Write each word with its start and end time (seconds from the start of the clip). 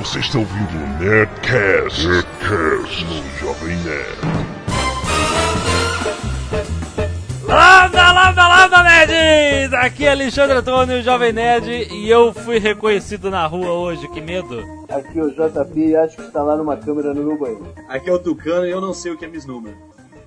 Você 0.00 0.20
está 0.20 0.38
ouvindo 0.38 0.82
o 0.82 0.98
Nerdcast, 0.98 2.08
Nerdcast 2.08 3.04
no 3.04 3.22
Jovem 3.38 3.76
Nerd. 3.84 4.18
Lambda, 7.46 8.12
lambda, 8.12 8.48
lambda, 8.48 8.82
nerds! 8.82 9.74
Aqui 9.74 10.06
é 10.06 10.12
Alexandre 10.12 10.56
Antônio, 10.56 11.02
Jovem 11.02 11.34
Nerd, 11.34 11.68
e 11.92 12.08
eu 12.08 12.32
fui 12.32 12.58
reconhecido 12.58 13.30
na 13.30 13.46
rua 13.46 13.72
hoje, 13.72 14.08
que 14.08 14.22
medo. 14.22 14.64
Aqui 14.88 15.18
é 15.18 15.22
o 15.22 15.30
JP 15.32 15.78
e 15.78 15.94
acho 15.94 16.16
que 16.16 16.22
está 16.22 16.42
lá 16.42 16.56
numa 16.56 16.78
câmera 16.78 17.12
no 17.12 17.22
meu 17.22 17.38
banheiro. 17.38 17.66
Aqui 17.86 18.08
é 18.08 18.12
o 18.14 18.18
Tucano 18.18 18.64
e 18.64 18.70
eu 18.70 18.80
não 18.80 18.94
sei 18.94 19.12
o 19.12 19.18
que 19.18 19.26
é 19.26 19.28
Miss 19.28 19.44
Número. 19.44 19.76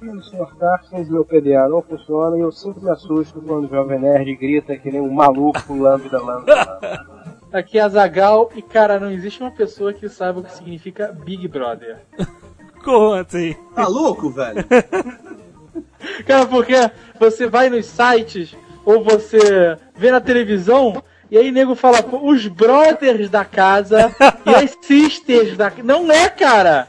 O 0.03 0.21
Sr. 0.21 0.55
Carson, 0.59 1.03
meu 1.09 1.25
PDA 1.25 1.67
não 1.67 1.81
funciona 1.81 2.37
e 2.37 2.41
eu 2.41 2.51
sempre 2.51 2.83
me 2.83 2.91
assusto 2.91 3.41
quando 3.41 3.65
o 3.65 3.69
Jovem 3.69 3.99
Nerd 3.99 4.35
grita 4.35 4.77
que 4.77 4.91
nem 4.91 5.01
um 5.01 5.11
maluco 5.11 5.73
lambda, 5.75 6.21
lambda. 6.21 7.05
Aqui 7.54 7.77
é 7.77 7.83
a 7.83 7.88
Zagal 7.88 8.49
e, 8.55 8.63
cara, 8.63 8.99
não 8.99 9.11
existe 9.11 9.39
uma 9.39 9.51
pessoa 9.51 9.93
que 9.93 10.09
saiba 10.09 10.39
o 10.39 10.43
que 10.43 10.51
significa 10.51 11.15
Big 11.23 11.47
Brother. 11.47 12.00
Como 12.83 13.14
assim? 13.14 13.55
Tá 13.75 13.87
louco, 13.87 14.32
velho? 14.32 14.65
Cara, 16.25 16.47
porque 16.47 16.73
você 17.18 17.47
vai 17.47 17.69
nos 17.69 17.86
sites 17.86 18.55
ou 18.83 19.04
você 19.04 19.78
vê 19.95 20.11
na 20.11 20.19
televisão 20.19 21.01
e 21.31 21.37
aí 21.37 21.51
nego 21.51 21.75
fala 21.75 22.04
pô, 22.04 22.29
os 22.29 22.45
brothers 22.47 23.29
da 23.29 23.45
casa 23.45 24.14
e 24.45 24.54
as 24.54 24.75
sisters 24.81 25.56
da 25.56 25.71
Não 25.83 26.11
é, 26.11 26.28
cara! 26.29 26.87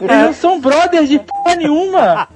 Eles 0.00 0.16
não 0.16 0.32
são 0.32 0.60
brothers 0.60 1.08
de 1.08 1.18
porra 1.18 1.56
nenhuma! 1.56 2.28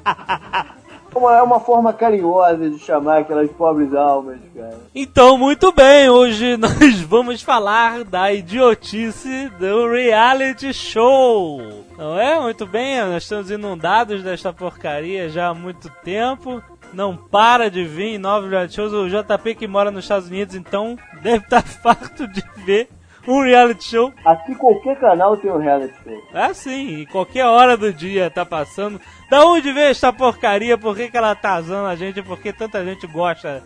Uma- 1.15 1.37
É 1.37 1.43
uma 1.43 1.61
forma 1.61 1.93
carinhosa 1.93 2.71
de 2.71 2.79
chamar 2.79 3.19
aquelas 3.19 3.51
pobres 3.53 3.95
almas, 3.95 4.39
cara. 4.55 4.79
Então, 4.95 5.37
muito 5.37 5.73
bem, 5.73 6.09
hoje 6.09 6.57
nós 6.59 7.01
vamos 7.03 7.43
falar 7.43 8.05
da 8.05 8.33
idiotice 8.33 9.49
do 9.59 9.91
reality 9.91 10.73
show. 10.73 11.61
Não 11.99 12.19
é? 12.19 12.41
Muito 12.41 12.67
bem, 12.67 13.01
nós 13.05 13.23
estamos 13.25 13.51
inundados 13.51 14.23
desta 14.23 14.52
porcaria 14.52 15.29
já 15.29 15.49
há 15.49 15.55
muito 15.55 15.91
tempo. 16.05 16.63
Não 16.93 17.17
para 17.17 17.71
de 17.71 17.85
vir 17.85 18.19
novos 18.19 18.51
reality 18.51 18.74
shows. 18.74 18.93
O 18.93 19.09
JP 19.09 19.55
que 19.55 19.69
mora 19.69 19.91
nos 19.93 20.05
Estados 20.05 20.29
Unidos, 20.29 20.55
então, 20.57 20.97
deve 21.23 21.45
estar 21.45 21.63
farto 21.63 22.27
de 22.27 22.43
ver 22.65 22.89
um 23.29 23.43
reality 23.43 23.85
show. 23.85 24.13
Aqui 24.24 24.55
qualquer 24.57 24.99
canal 24.99 25.37
tem 25.37 25.52
um 25.52 25.59
reality 25.59 25.95
show. 26.02 26.19
Ah, 26.35 26.52
sim, 26.55 27.02
em 27.02 27.07
qualquer 27.07 27.45
hora 27.47 27.77
do 27.77 27.93
dia 27.93 28.29
tá 28.30 28.45
passando. 28.45 29.01
Da 29.31 29.47
onde 29.47 29.73
veio 29.73 29.87
esta 29.91 30.13
porcaria? 30.13 30.77
Por 30.77 30.97
que, 30.97 31.09
que 31.09 31.17
ela 31.17 31.37
tá 31.37 31.55
azando 31.55 31.87
a 31.87 31.95
gente? 31.95 32.21
Por 32.21 32.39
que 32.41 32.53
tanta 32.53 32.85
gente 32.85 33.07
gosta 33.07 33.63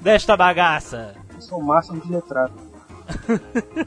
desta 0.00 0.36
bagaça? 0.36 1.14
Eu 1.32 1.40
sou 1.40 1.60
o 1.60 1.64
máximo 1.64 2.00
de 2.00 2.10
letrado. 2.10 2.52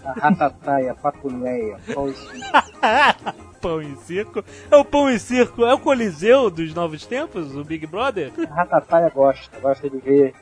A 0.06 0.12
ratataia, 0.30 0.94
a 0.94 0.96
pão 1.94 2.08
e 2.08 2.14
circo. 2.14 3.34
pão 3.62 3.82
em 3.82 3.96
circo. 3.98 4.44
É 4.72 4.78
o 4.78 4.86
pão 4.86 5.10
em 5.12 5.20
circo, 5.20 5.66
é 5.66 5.74
o 5.74 5.80
Coliseu 5.80 6.50
dos 6.50 6.74
novos 6.74 7.06
tempos, 7.06 7.56
o 7.56 7.64
Big 7.64 7.86
Brother? 7.86 8.32
A 8.50 8.54
ratataia 8.54 9.10
gosta, 9.10 9.60
gosta 9.60 9.90
de 9.90 9.98
ver 9.98 10.34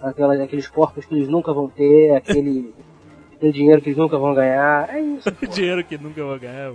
aquelas, 0.00 0.40
aqueles 0.40 0.68
corpos 0.68 1.04
que 1.04 1.14
eles 1.14 1.28
nunca 1.28 1.52
vão 1.52 1.68
ter, 1.68 2.14
aquele, 2.14 2.72
aquele 3.34 3.52
dinheiro 3.52 3.82
que 3.82 3.88
eles 3.88 3.98
nunca 3.98 4.16
vão 4.16 4.34
ganhar. 4.34 4.88
É 4.94 5.00
isso. 5.00 5.30
Dinheiro 5.50 5.82
que 5.82 5.98
nunca 5.98 6.22
vou 6.22 6.38
ganhar. 6.38 6.72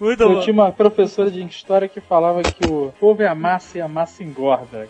Muito 0.00 0.22
Eu 0.22 0.34
bom. 0.34 0.40
tinha 0.40 0.52
uma 0.52 0.70
professora 0.72 1.30
de 1.30 1.42
história 1.44 1.88
que 1.88 2.00
falava 2.00 2.42
que 2.42 2.66
o 2.68 2.92
povo 3.00 3.22
é 3.22 3.26
a 3.26 3.34
massa 3.34 3.78
e 3.78 3.80
a 3.80 3.88
massa 3.88 4.22
engorda. 4.22 4.88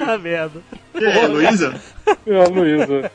Ah, 0.00 0.16
merda. 0.18 0.60
Que 0.92 1.04
é, 1.04 1.26
Luísa? 1.26 1.80
Meu 2.26 2.48
Luísa. 2.48 3.10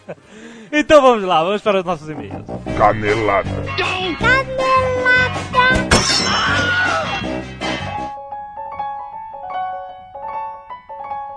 Então 0.71 1.01
vamos 1.01 1.23
lá, 1.23 1.43
vamos 1.43 1.61
para 1.61 1.79
os 1.79 1.83
nossos 1.85 2.07
e-mails. 2.07 2.45
Canelada. 2.77 3.49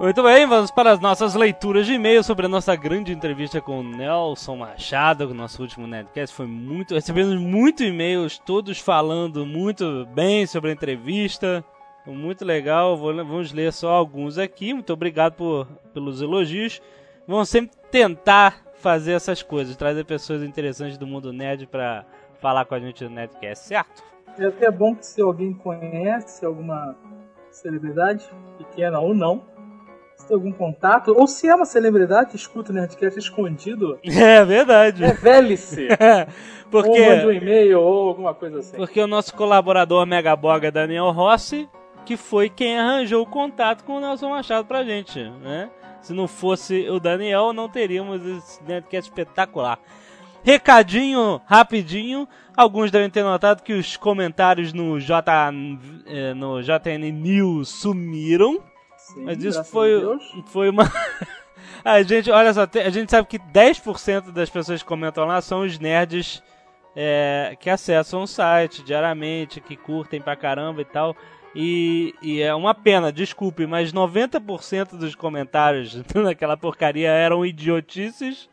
Muito 0.00 0.24
bem, 0.24 0.44
vamos 0.44 0.72
para 0.72 0.90
as 0.90 0.98
nossas 0.98 1.36
leituras 1.36 1.86
de 1.86 1.94
e-mails 1.94 2.26
sobre 2.26 2.46
a 2.46 2.48
nossa 2.48 2.74
grande 2.74 3.12
entrevista 3.12 3.60
com 3.60 3.78
o 3.78 3.82
Nelson 3.82 4.56
Machado, 4.56 5.24
o 5.24 5.32
nosso 5.34 5.62
último 5.62 5.86
Nerdcast. 5.86 6.34
Foi 6.34 6.46
muito. 6.46 6.94
Recebemos 6.94 7.36
muito 7.36 7.84
e-mails, 7.84 8.36
todos 8.38 8.80
falando 8.80 9.46
muito 9.46 10.04
bem 10.06 10.46
sobre 10.46 10.70
a 10.70 10.72
entrevista. 10.72 11.64
Muito 12.04 12.44
legal, 12.44 12.96
vamos 12.96 13.52
ler 13.52 13.72
só 13.72 13.90
alguns 13.92 14.36
aqui. 14.36 14.74
Muito 14.74 14.92
obrigado 14.92 15.34
por, 15.34 15.66
pelos 15.94 16.20
elogios. 16.20 16.82
Vamos 17.26 17.48
sempre 17.48 17.76
tentar 17.90 18.62
fazer 18.74 19.12
essas 19.12 19.44
coisas, 19.44 19.76
trazer 19.76 20.04
pessoas 20.04 20.42
interessantes 20.42 20.98
do 20.98 21.06
mundo 21.06 21.32
nerd 21.32 21.68
para 21.68 22.04
falar 22.40 22.64
com 22.64 22.74
a 22.74 22.80
gente 22.80 23.04
no 23.04 23.10
Nerdcast, 23.10 23.68
certo? 23.68 24.02
É 24.38 24.46
até 24.46 24.70
bom 24.72 24.96
que 24.96 25.06
se 25.06 25.22
alguém 25.22 25.54
conhece 25.54 26.44
alguma 26.44 26.96
celebridade, 27.50 28.28
pequena 28.58 28.98
ou 28.98 29.14
não, 29.14 29.53
tem 30.26 30.34
algum 30.36 30.52
contato, 30.52 31.14
ou 31.16 31.26
se 31.26 31.48
é 31.48 31.54
uma 31.54 31.64
celebridade, 31.64 32.34
escuta 32.36 32.72
o 32.72 32.74
Nerdcast 32.74 33.18
escondido, 33.18 33.98
É 34.04 34.44
verdade. 34.44 35.04
revele-se. 35.04 35.88
Ou 36.72 36.80
mande 36.82 36.96
um 36.98 37.22
Porque, 37.22 37.32
e-mail 37.36 37.80
ou 37.80 38.08
alguma 38.08 38.34
coisa 38.34 38.58
assim. 38.58 38.76
porque 38.76 39.00
o 39.00 39.06
nosso 39.06 39.32
colaborador 39.36 40.04
Megaboga 40.04 40.72
Daniel 40.72 41.12
Rossi, 41.12 41.68
que 42.04 42.16
foi 42.16 42.48
quem 42.48 42.76
arranjou 42.76 43.22
o 43.22 43.26
contato 43.26 43.84
com 43.84 43.98
o 43.98 44.00
Nelson 44.00 44.30
Machado 44.30 44.66
pra 44.66 44.82
gente, 44.82 45.20
né? 45.40 45.70
Se 46.02 46.12
não 46.12 46.26
fosse 46.26 46.88
o 46.90 46.98
Daniel, 46.98 47.52
não 47.52 47.68
teríamos 47.68 48.26
esse 48.26 48.60
Nerdcast 48.64 49.08
espetacular. 49.08 49.78
Recadinho 50.42 51.40
rapidinho. 51.46 52.28
Alguns 52.56 52.90
devem 52.90 53.08
ter 53.08 53.22
notado 53.22 53.62
que 53.62 53.72
os 53.72 53.96
comentários 53.96 54.72
no, 54.72 54.98
J, 55.00 55.52
eh, 56.06 56.34
no 56.34 56.60
JN 56.60 57.10
News 57.12 57.68
sumiram. 57.68 58.60
Sim, 59.14 59.24
Mas 59.24 59.42
isso 59.42 59.62
foi, 59.64 59.90
foi 60.46 60.68
uma. 60.68 60.84
a 61.84 62.02
gente, 62.02 62.30
olha 62.30 62.52
só, 62.52 62.62
a 62.62 62.90
gente 62.90 63.10
sabe 63.10 63.28
que 63.28 63.38
10% 63.38 64.32
das 64.32 64.50
pessoas 64.50 64.82
que 64.82 64.88
comentam 64.88 65.24
lá 65.24 65.40
são 65.40 65.60
os 65.62 65.78
nerds 65.78 66.42
é, 66.96 67.56
que 67.58 67.70
acessam 67.70 68.22
o 68.22 68.26
site 68.26 68.82
diariamente, 68.82 69.60
que 69.60 69.76
curtem 69.76 70.20
pra 70.20 70.36
caramba 70.36 70.82
e 70.82 70.84
tal. 70.84 71.16
E, 71.54 72.12
e 72.20 72.42
é 72.42 72.52
uma 72.52 72.74
pena, 72.74 73.12
desculpe, 73.12 73.64
mas 73.64 73.92
90% 73.92 74.96
dos 74.96 75.14
comentários 75.14 75.94
naquela 76.14 76.56
porcaria 76.56 77.10
eram 77.10 77.46
idiotices. 77.46 78.48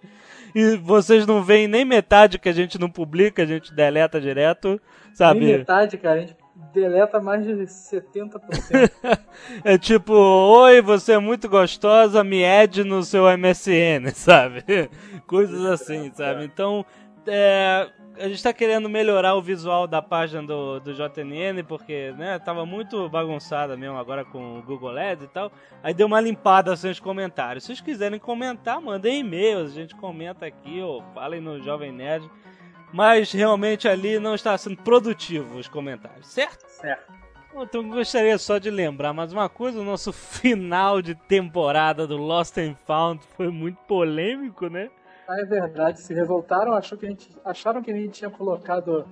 E 0.53 0.75
vocês 0.77 1.25
não 1.25 1.41
veem 1.41 1.67
nem 1.67 1.85
metade 1.85 2.37
que 2.37 2.49
a 2.49 2.53
gente 2.53 2.77
não 2.77 2.89
publica, 2.89 3.41
a 3.41 3.45
gente 3.45 3.73
deleta 3.73 4.19
direto, 4.19 4.69
Nem 4.69 4.79
sabe? 5.13 5.39
metade, 5.39 5.97
cara, 5.97 6.15
a 6.15 6.21
gente 6.21 6.35
deleta 6.73 7.19
mais 7.19 7.45
de 7.45 7.53
70%. 7.53 8.39
É 9.63 9.77
tipo, 9.77 10.13
oi, 10.13 10.81
você 10.81 11.13
é 11.13 11.17
muito 11.17 11.49
gostosa, 11.49 12.23
me 12.23 12.45
add 12.45 12.83
no 12.83 13.01
seu 13.03 13.25
MSN, 13.25 14.11
sabe? 14.13 14.63
Coisas 15.25 15.65
assim, 15.65 16.11
sabe? 16.13 16.45
Então, 16.45 16.85
é, 17.25 17.89
a 18.19 18.27
gente 18.27 18.43
tá 18.43 18.53
querendo 18.53 18.87
melhorar 18.87 19.35
o 19.35 19.41
visual 19.41 19.87
da 19.87 20.01
página 20.01 20.43
do, 20.43 20.79
do 20.79 20.93
JNN, 20.93 21.63
porque, 21.67 22.13
né, 22.17 22.37
tava 22.39 22.65
muito 22.65 23.09
bagunçada 23.09 23.75
mesmo 23.75 23.97
agora 23.97 24.23
com 24.23 24.59
o 24.59 24.61
Google 24.61 24.97
Ads 24.97 25.25
e 25.25 25.27
tal. 25.27 25.51
Aí 25.81 25.93
deu 25.93 26.07
uma 26.07 26.21
limpada 26.21 26.71
assim 26.71 26.89
nos 26.89 26.99
comentários. 26.99 27.63
Se 27.63 27.67
vocês 27.67 27.81
quiserem 27.81 28.19
comentar, 28.19 28.79
mandem 28.79 29.19
e-mails, 29.21 29.71
a 29.71 29.75
gente 29.75 29.95
comenta 29.95 30.45
aqui, 30.45 30.81
ou 30.81 31.03
falem 31.13 31.41
no 31.41 31.61
Jovem 31.61 31.91
Nerd. 31.91 32.29
Mas 32.93 33.31
realmente 33.31 33.87
ali 33.87 34.19
não 34.19 34.35
está 34.35 34.57
sendo 34.57 34.77
produtivo 34.77 35.57
os 35.57 35.67
comentários, 35.67 36.27
certo? 36.27 36.65
certo. 36.67 37.21
Então 37.53 37.89
gostaria 37.89 38.37
só 38.37 38.57
de 38.57 38.69
lembrar 38.69 39.13
mais 39.13 39.33
uma 39.33 39.49
coisa, 39.49 39.79
o 39.79 39.83
nosso 39.83 40.11
final 40.13 41.01
de 41.01 41.15
temporada 41.15 42.07
do 42.07 42.17
Lost 42.17 42.57
and 42.57 42.75
Found 42.85 43.21
foi 43.35 43.49
muito 43.49 43.77
polêmico, 43.87 44.67
né? 44.67 44.89
Ah, 45.27 45.39
é 45.39 45.45
verdade, 45.45 46.01
se 46.01 46.13
revoltaram, 46.13 46.73
achou 46.73 46.97
que 46.97 47.05
a 47.05 47.09
gente, 47.09 47.29
acharam 47.45 47.81
que 47.81 47.91
a 47.91 47.95
gente 47.95 48.11
tinha 48.11 48.29
colocado 48.29 49.07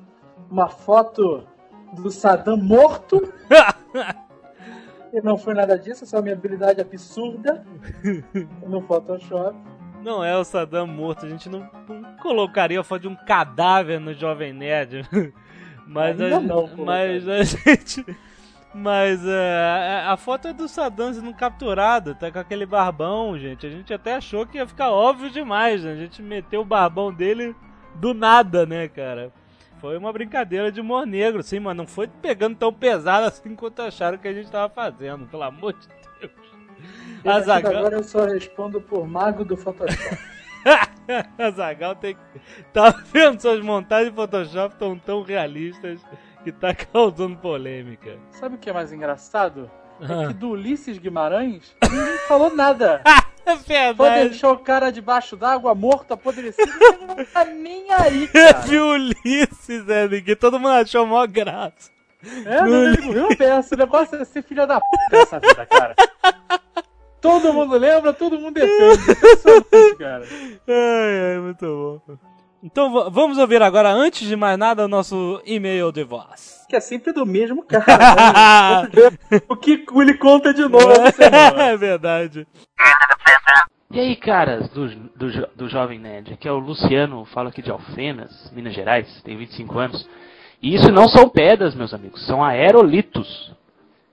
uma 0.49 0.67
foto 0.67 1.45
do 1.93 2.09
Saddam 2.09 2.57
morto. 2.57 3.33
e 5.13 5.21
não 5.21 5.37
foi 5.37 5.53
nada 5.53 5.77
disso, 5.77 6.03
essa 6.03 6.17
é 6.17 6.19
a 6.19 6.21
minha 6.21 6.35
habilidade 6.35 6.81
absurda 6.81 7.65
no 8.65 8.81
Photoshop. 8.81 9.57
Não 10.01 10.23
é 10.23 10.37
o 10.37 10.43
Saddam 10.43 10.87
morto, 10.87 11.25
a 11.25 11.29
gente 11.29 11.49
não, 11.49 11.69
não 11.87 12.03
colocaria 12.21 12.79
a 12.79 12.83
foto 12.83 13.01
de 13.01 13.07
um 13.07 13.15
cadáver 13.15 13.99
no 13.99 14.13
Jovem 14.13 14.53
Nerd. 14.53 15.05
Mas, 15.85 16.21
a, 16.21 16.39
não 16.39 16.69
mas 16.77 17.27
a 17.27 17.41
gente. 17.41 18.05
Mas 18.71 19.25
é, 19.25 20.03
a, 20.05 20.13
a 20.13 20.17
foto 20.17 20.47
é 20.47 20.53
do 20.53 20.67
Saddam 20.67 21.11
sendo 21.11 21.33
capturado, 21.33 22.13
tá 22.13 22.31
com 22.31 22.37
aquele 22.37 22.63
barbão, 22.63 23.35
gente. 23.39 23.65
A 23.65 23.71
gente 23.71 23.91
até 23.91 24.13
achou 24.13 24.45
que 24.45 24.57
ia 24.57 24.67
ficar 24.67 24.91
óbvio 24.91 25.31
demais, 25.31 25.83
né? 25.83 25.93
A 25.93 25.95
gente 25.95 26.21
meteu 26.21 26.61
o 26.61 26.65
barbão 26.65 27.11
dele 27.11 27.55
do 27.95 28.13
nada, 28.13 28.67
né, 28.67 28.87
cara? 28.87 29.33
Foi 29.81 29.97
uma 29.97 30.13
brincadeira 30.13 30.71
de 30.71 30.79
humor 30.79 31.07
negro, 31.07 31.41
sim, 31.41 31.59
mas 31.59 31.75
não 31.75 31.87
foi 31.87 32.07
pegando 32.07 32.55
tão 32.55 32.71
pesado 32.71 33.25
assim 33.25 33.55
quanto 33.55 33.81
acharam 33.81 34.19
que 34.19 34.27
a 34.27 34.33
gente 34.33 34.51
tava 34.51 34.71
fazendo, 34.71 35.25
pelo 35.25 35.41
amor 35.41 35.73
de 35.73 35.87
Deus. 36.79 36.89
A 37.19 37.23
partir 37.23 37.23
de 37.23 37.29
Azaghal- 37.29 37.77
agora 37.77 37.95
eu 37.95 38.03
só 38.03 38.25
respondo 38.25 38.79
por 38.81 39.07
mago 39.07 39.43
do 39.45 39.55
Photoshop. 39.57 40.17
Azagal 41.37 41.95
tem 41.95 42.15
que. 42.15 42.39
Tá 42.73 42.89
vendo 43.11 43.39
suas 43.41 43.59
montagens 43.61 44.09
de 44.09 44.15
Photoshop 44.15 44.75
tão 44.75 44.97
tão 44.97 45.21
realistas 45.23 45.99
que 46.43 46.51
tá 46.51 46.73
causando 46.75 47.37
polêmica. 47.37 48.17
Sabe 48.31 48.55
o 48.55 48.57
que 48.57 48.69
é 48.69 48.73
mais 48.73 48.91
engraçado? 48.93 49.69
É 50.01 50.05
Ah. 50.05 50.27
que 50.27 50.33
do 50.33 50.49
Ulisses 50.51 50.97
Guimarães 50.97 51.75
ninguém 51.83 52.17
falou 52.27 52.55
nada. 52.55 53.01
É 53.45 53.55
verdade. 53.93 54.29
deixou 54.29 54.53
o 54.53 54.59
cara 54.59 54.91
debaixo 54.91 55.35
d'água, 55.35 55.73
morto, 55.73 56.13
apodrecido, 56.13 56.71
não 57.07 57.25
tá 57.25 57.43
nem 57.45 57.91
aí, 57.91 58.27
cara. 58.27 58.53
Teve 58.53 58.77
Ulisses, 58.79 59.89
é, 59.89 60.21
que 60.21 60.35
todo 60.35 60.59
mundo 60.59 60.73
achou 60.73 61.03
mó 61.07 61.25
graça. 61.25 61.89
É, 62.45 62.57
amigo, 62.59 63.11
eu 63.11 63.35
penso, 63.35 63.73
o 63.73 63.77
negócio 63.77 64.21
é 64.21 64.25
ser 64.25 64.43
filha 64.43 64.67
da 64.67 64.79
p 64.79 64.85
nessa 65.11 65.39
vida, 65.39 65.65
cara. 65.65 65.95
Todo 67.21 67.53
mundo 67.53 67.77
lembra, 67.77 68.13
todo 68.13 68.39
mundo 68.39 68.53
defende. 68.59 69.11
Impressionante, 69.11 69.95
cara. 69.97 70.25
Ai, 70.67 71.33
ai, 71.33 71.39
muito 71.39 71.65
bom. 72.07 72.17
Então 72.63 72.91
va- 72.91 73.09
vamos 73.09 73.37
ouvir 73.37 73.61
agora, 73.61 73.89
antes 73.89 74.27
de 74.27 74.35
mais 74.35 74.57
nada, 74.57 74.85
o 74.85 74.87
nosso 74.87 75.41
e-mail 75.45 75.91
de 75.91 76.03
voz. 76.03 76.65
Que 76.69 76.75
é 76.75 76.79
sempre 76.79 77.11
do 77.13 77.25
mesmo 77.25 77.63
cara. 77.63 78.83
né? 78.83 79.41
o 79.49 79.55
que 79.55 79.85
ele 79.95 80.13
conta 80.17 80.53
de 80.53 80.61
novo 80.67 80.93
semana. 81.15 81.63
é 81.63 81.77
verdade. 81.77 82.45
E 83.91 83.99
aí, 83.99 84.15
caras 84.15 84.69
do, 84.69 84.87
do, 84.87 85.47
do 85.55 85.67
Jovem 85.69 85.97
Nerd, 85.99 86.33
aqui 86.33 86.47
é 86.47 86.51
o 86.51 86.59
Luciano, 86.59 87.25
falo 87.33 87.49
aqui 87.49 87.61
de 87.61 87.71
Alfenas, 87.71 88.51
Minas 88.53 88.73
Gerais, 88.75 89.21
tenho 89.23 89.39
25 89.39 89.79
anos. 89.79 90.07
E 90.61 90.75
isso 90.75 90.91
não 90.91 91.07
são 91.07 91.27
pedras, 91.29 91.73
meus 91.73 91.93
amigos, 91.93 92.23
são 92.27 92.43
aerolitos. 92.43 93.51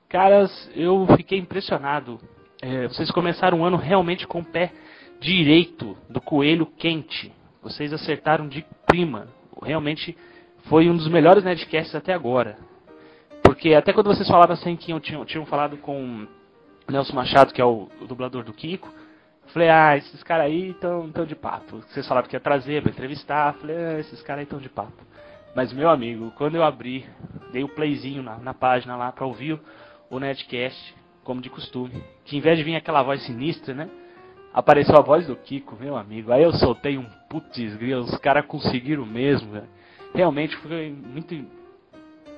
Caras, 0.09 0.71
eu 0.75 1.07
fiquei 1.17 1.39
impressionado. 1.39 2.19
É, 2.69 2.89
vocês 2.89 3.13
começaram 3.13 3.61
o 3.61 3.65
ano 3.65 3.77
realmente 3.77 4.27
com 4.27 4.41
o 4.41 4.45
pé 4.45 4.73
direito 5.21 5.97
do 6.11 6.21
coelho 6.21 6.67
quente. 6.67 7.33
Vocês 7.63 7.93
acertaram 7.93 8.49
de 8.49 8.67
prima. 8.85 9.29
Realmente 9.63 10.19
foi 10.65 10.91
um 10.91 10.97
dos 10.97 11.07
melhores 11.07 11.45
Nerdcasts 11.45 11.95
até 11.95 12.13
agora. 12.13 12.59
Porque 13.41 13.73
até 13.73 13.93
quando 13.93 14.09
vocês 14.09 14.27
falaram 14.27 14.55
assim 14.55 14.75
que 14.75 14.87
tinham, 14.99 15.25
tinham, 15.25 15.47
falado 15.47 15.77
com 15.77 16.27
o 16.89 16.91
Nelson 16.91 17.15
Machado, 17.15 17.55
que 17.55 17.61
é 17.61 17.65
o, 17.65 17.89
o 18.01 18.07
dublador 18.09 18.43
do 18.43 18.53
Kiko, 18.53 18.93
Falei, 19.53 19.69
ah, 19.69 19.97
esses 19.97 20.25
caras 20.25 20.47
aí 20.47 20.71
estão 20.71 21.09
tão 21.13 21.25
de 21.25 21.37
papo. 21.37 21.77
Vocês 21.89 22.05
falaram 22.09 22.27
que 22.27 22.35
ia 22.35 22.41
trazer 22.41 22.83
pra 22.83 22.91
entrevistar. 22.91 23.55
Falei, 23.55 23.77
ah, 23.77 24.01
esses 24.01 24.21
caras 24.23 24.41
aí 24.41 24.45
estão 24.45 24.59
de 24.59 24.69
papo. 24.69 25.07
Mas, 25.55 25.73
meu 25.73 25.89
amigo, 25.89 26.33
quando 26.37 26.57
eu 26.57 26.65
abri, 26.65 27.07
dei 27.53 27.63
o 27.63 27.69
playzinho 27.69 28.25
na, 28.25 28.39
na 28.39 28.53
página 28.53 28.97
lá 28.97 29.13
pra 29.13 29.25
ouvir 29.25 29.57
o, 30.11 30.19
Netcast, 30.19 30.96
como 31.27 31.41
de 31.41 31.51
costume, 31.51 31.93
que 32.25 32.37
em 32.37 32.41
vez 32.41 32.57
de 32.57 32.63
vir 32.63 32.77
aquela 32.77 33.03
voz 33.03 33.21
sinistra, 33.27 33.75
né? 33.75 33.91
Apareceu 34.55 34.97
a 34.97 35.03
voz 35.03 35.27
do 35.27 35.35
Kiko, 35.35 35.77
meu 35.79 35.97
amigo. 35.97 36.33
Aí 36.33 36.45
eu 36.45 36.53
soltei 36.53 36.97
um 36.97 37.05
putz 37.29 37.75
grilo, 37.75 38.05
os 38.05 38.17
caras 38.19 38.47
conseguiram 38.47 39.05
mesmo. 39.05 39.61
Realmente 40.15 40.57
foi 40.59 40.91
muito, 40.91 41.35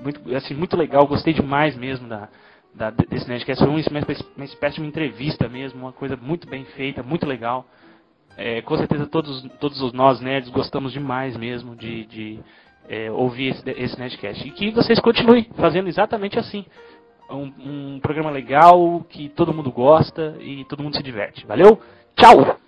muito, 0.03 0.35
assim, 0.35 0.55
muito 0.55 0.77
legal, 0.77 1.07
gostei 1.07 1.35
demais 1.35 1.77
mesmo 1.77 2.09
da, 2.09 2.29
da, 2.75 2.91
desse 2.91 3.29
Nerdcast. 3.29 3.63
Foi 3.63 3.71
uma 3.71 3.79
espécie, 3.79 4.25
uma 4.35 4.45
espécie 4.47 4.77
de 4.77 4.81
uma 4.81 4.89
entrevista 4.89 5.49
mesmo, 5.49 5.81
uma 5.81 5.93
coisa 5.93 6.17
muito 6.17 6.49
bem 6.49 6.65
feita, 6.65 7.03
muito 7.03 7.27
legal. 7.27 7.67
É, 8.39 8.63
com 8.63 8.77
certeza 8.79 9.07
todos, 9.07 9.43
todos 9.61 9.83
os 9.83 9.93
nós 9.93 10.21
nerds 10.21 10.49
gostamos 10.49 10.93
demais 10.93 11.37
mesmo 11.37 11.77
de, 11.77 12.07
de 12.07 12.41
é, 12.89 13.11
ouvir 13.11 13.49
esse, 13.49 13.71
esse 13.71 13.99
Nerdcast. 13.99 14.49
E 14.49 14.51
que 14.51 14.71
vocês 14.71 14.99
continuem 14.99 15.47
fazendo 15.57 15.89
exatamente 15.89 16.39
assim. 16.39 16.65
Um, 17.31 17.53
um 17.59 18.01
programa 18.01 18.31
legal, 18.31 19.05
que 19.09 19.29
todo 19.29 19.53
mundo 19.53 19.71
gosta 19.71 20.37
e 20.41 20.65
todo 20.65 20.83
mundo 20.83 20.97
se 20.97 21.03
diverte. 21.03 21.47
Valeu? 21.47 21.81
Tchau! 22.17 22.59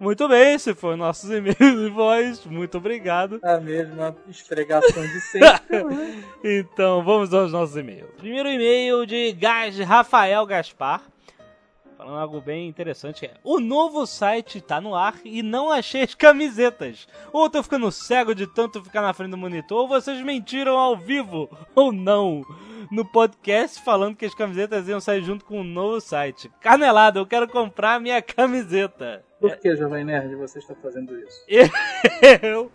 Muito 0.00 0.26
bem, 0.26 0.54
esse 0.54 0.74
foi 0.74 0.94
o 0.94 0.96
nosso 0.96 1.32
e-mail 1.32 1.54
de 1.56 1.88
voz. 1.90 2.44
Muito 2.46 2.76
obrigado. 2.78 3.38
A 3.44 3.58
mesma 3.58 4.16
esfregação 4.28 5.02
de 5.02 5.20
sempre. 5.20 5.84
né? 5.84 6.24
Então, 6.42 7.04
vamos 7.04 7.32
aos 7.32 7.52
nossos 7.52 7.76
e-mails. 7.76 8.10
Primeiro 8.16 8.48
e-mail 8.48 9.06
de 9.06 9.32
Gás 9.32 9.78
Rafael 9.78 10.44
Gaspar. 10.44 11.02
Falando 12.02 12.18
algo 12.18 12.40
bem 12.40 12.66
interessante. 12.68 13.26
é, 13.26 13.34
O 13.44 13.60
novo 13.60 14.04
site 14.06 14.60
tá 14.60 14.80
no 14.80 14.94
ar 14.94 15.14
e 15.24 15.40
não 15.42 15.70
achei 15.70 16.02
as 16.02 16.14
camisetas. 16.16 17.06
Ou 17.32 17.48
tô 17.48 17.62
ficando 17.62 17.92
cego 17.92 18.34
de 18.34 18.46
tanto 18.46 18.82
ficar 18.82 19.02
na 19.02 19.12
frente 19.12 19.30
do 19.30 19.36
monitor, 19.38 19.82
ou 19.82 19.88
vocês 19.88 20.20
mentiram 20.20 20.76
ao 20.76 20.96
vivo, 20.96 21.48
ou 21.76 21.92
não. 21.92 22.42
No 22.90 23.04
podcast 23.04 23.80
falando 23.84 24.16
que 24.16 24.24
as 24.26 24.34
camisetas 24.34 24.88
iam 24.88 25.00
sair 25.00 25.22
junto 25.22 25.44
com 25.44 25.60
o 25.60 25.64
novo 25.64 26.00
site. 26.00 26.50
Canelada, 26.60 27.20
eu 27.20 27.26
quero 27.26 27.46
comprar 27.48 28.00
minha 28.00 28.20
camiseta. 28.20 29.24
Por 29.40 29.56
que, 29.56 29.74
Jovem 29.76 30.04
Nerd, 30.04 30.34
você 30.34 30.58
está 30.58 30.74
fazendo 30.74 31.16
isso? 31.18 31.44
Eu. 32.42 32.70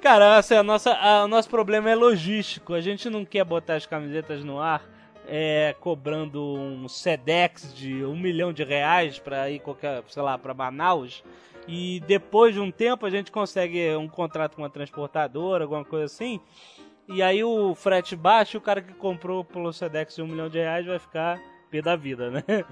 Cara, 0.00 0.38
assim, 0.38 0.54
a 0.54 0.62
nossa, 0.62 0.92
a- 0.94 1.24
o 1.24 1.28
nosso 1.28 1.48
problema 1.50 1.90
é 1.90 1.94
logístico. 1.94 2.72
A 2.72 2.80
gente 2.80 3.10
não 3.10 3.24
quer 3.24 3.44
botar 3.44 3.74
as 3.74 3.84
camisetas 3.84 4.42
no 4.42 4.58
ar 4.58 4.82
é, 5.32 5.76
cobrando 5.78 6.42
um 6.42 6.88
Sedex 6.88 7.72
de 7.72 8.04
um 8.04 8.16
milhão 8.16 8.52
de 8.52 8.64
reais 8.64 9.20
pra 9.20 9.48
ir 9.48 9.60
qualquer, 9.60 10.02
sei 10.08 10.22
lá, 10.22 10.36
pra 10.36 10.52
Manaus. 10.52 11.22
E 11.68 12.00
depois 12.00 12.52
de 12.52 12.58
um 12.58 12.70
tempo 12.70 13.06
a 13.06 13.10
gente 13.10 13.30
consegue 13.30 13.94
um 13.94 14.08
contrato 14.08 14.56
com 14.56 14.62
uma 14.62 14.68
transportadora, 14.68 15.62
alguma 15.62 15.84
coisa 15.84 16.06
assim. 16.06 16.40
E 17.06 17.22
aí 17.22 17.44
o 17.44 17.76
frete 17.76 18.16
baixo, 18.16 18.58
o 18.58 18.60
cara 18.60 18.82
que 18.82 18.92
comprou 18.92 19.44
pelo 19.44 19.72
Sedex 19.72 20.16
de 20.16 20.22
um 20.22 20.26
milhão 20.26 20.48
de 20.48 20.58
reais 20.58 20.84
vai 20.84 20.98
ficar 20.98 21.40
pé 21.70 21.80
da 21.80 21.94
vida, 21.94 22.30
né? 22.30 22.42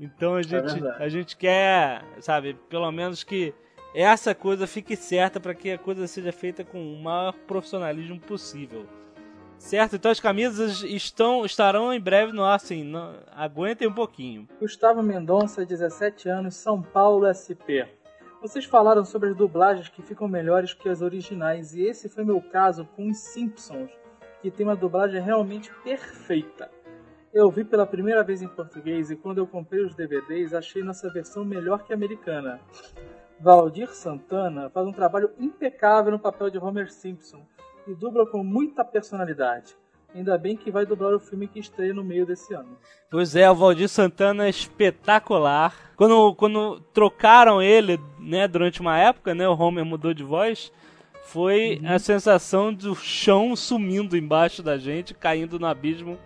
Então 0.00 0.36
a 0.36 0.42
gente, 0.42 0.74
verdade. 0.74 1.02
a 1.02 1.08
gente 1.08 1.36
quer, 1.36 2.04
sabe, 2.20 2.54
pelo 2.68 2.88
menos 2.92 3.24
que 3.24 3.52
essa 3.92 4.32
coisa 4.32 4.64
fique 4.64 4.94
certa 4.94 5.40
para 5.40 5.52
que 5.52 5.72
a 5.72 5.78
coisa 5.78 6.06
seja 6.06 6.30
feita 6.30 6.62
com 6.62 6.94
o 6.94 7.02
maior 7.02 7.32
profissionalismo 7.32 8.20
possível. 8.20 8.86
Certo? 9.58 9.96
Então 9.96 10.10
as 10.10 10.20
camisas 10.20 10.82
estão, 10.82 11.44
estarão 11.44 11.92
em 11.92 12.00
breve 12.00 12.32
no 12.32 12.44
ar, 12.44 12.54
assim, 12.54 12.90
aguentem 13.34 13.88
um 13.88 13.92
pouquinho. 13.92 14.48
Gustavo 14.60 15.02
Mendonça, 15.02 15.66
17 15.66 16.28
anos, 16.28 16.54
São 16.54 16.80
Paulo 16.80 17.26
SP. 17.28 17.84
Vocês 18.40 18.64
falaram 18.64 19.04
sobre 19.04 19.30
as 19.30 19.36
dublagens 19.36 19.88
que 19.88 20.00
ficam 20.00 20.28
melhores 20.28 20.72
que 20.72 20.88
as 20.88 21.02
originais, 21.02 21.74
e 21.74 21.82
esse 21.82 22.08
foi 22.08 22.24
meu 22.24 22.40
caso 22.40 22.86
com 22.94 23.08
os 23.08 23.18
Simpsons, 23.18 23.90
que 24.40 24.50
tem 24.50 24.64
uma 24.64 24.76
dublagem 24.76 25.20
realmente 25.20 25.72
perfeita. 25.82 26.70
Eu 27.34 27.50
vi 27.50 27.64
pela 27.64 27.84
primeira 27.84 28.22
vez 28.22 28.40
em 28.40 28.48
português 28.48 29.10
e 29.10 29.16
quando 29.16 29.38
eu 29.38 29.46
comprei 29.46 29.84
os 29.84 29.94
DVDs 29.94 30.54
achei 30.54 30.82
nossa 30.82 31.12
versão 31.12 31.44
melhor 31.44 31.84
que 31.84 31.92
a 31.92 31.96
americana. 31.96 32.60
Valdir 33.40 33.92
Santana 33.92 34.70
faz 34.70 34.86
um 34.86 34.92
trabalho 34.92 35.30
impecável 35.38 36.12
no 36.12 36.18
papel 36.18 36.48
de 36.48 36.58
Homer 36.58 36.90
Simpson 36.90 37.44
e 37.88 37.94
dubla 37.94 38.26
com 38.26 38.44
muita 38.44 38.84
personalidade. 38.84 39.74
Ainda 40.14 40.38
bem 40.38 40.56
que 40.56 40.70
vai 40.70 40.86
dublar 40.86 41.14
o 41.14 41.20
filme 41.20 41.46
que 41.46 41.58
estreia 41.58 41.92
no 41.92 42.02
meio 42.02 42.24
desse 42.24 42.54
ano. 42.54 42.78
Pois 43.10 43.36
é, 43.36 43.50
o 43.50 43.54
Valdir 43.54 43.88
Santana 43.88 44.46
é 44.46 44.50
espetacular. 44.50 45.92
Quando, 45.96 46.34
quando 46.34 46.80
trocaram 46.92 47.60
ele, 47.60 48.00
né, 48.18 48.48
durante 48.48 48.80
uma 48.80 48.98
época, 48.98 49.34
né, 49.34 49.46
o 49.46 49.56
Homer 49.56 49.84
mudou 49.84 50.14
de 50.14 50.22
voz, 50.22 50.72
foi 51.24 51.80
a 51.84 51.98
sensação 51.98 52.72
do 52.72 52.94
chão 52.94 53.54
sumindo 53.54 54.16
embaixo 54.16 54.62
da 54.62 54.78
gente, 54.78 55.12
caindo 55.12 55.58
no 55.58 55.66
abismo. 55.66 56.18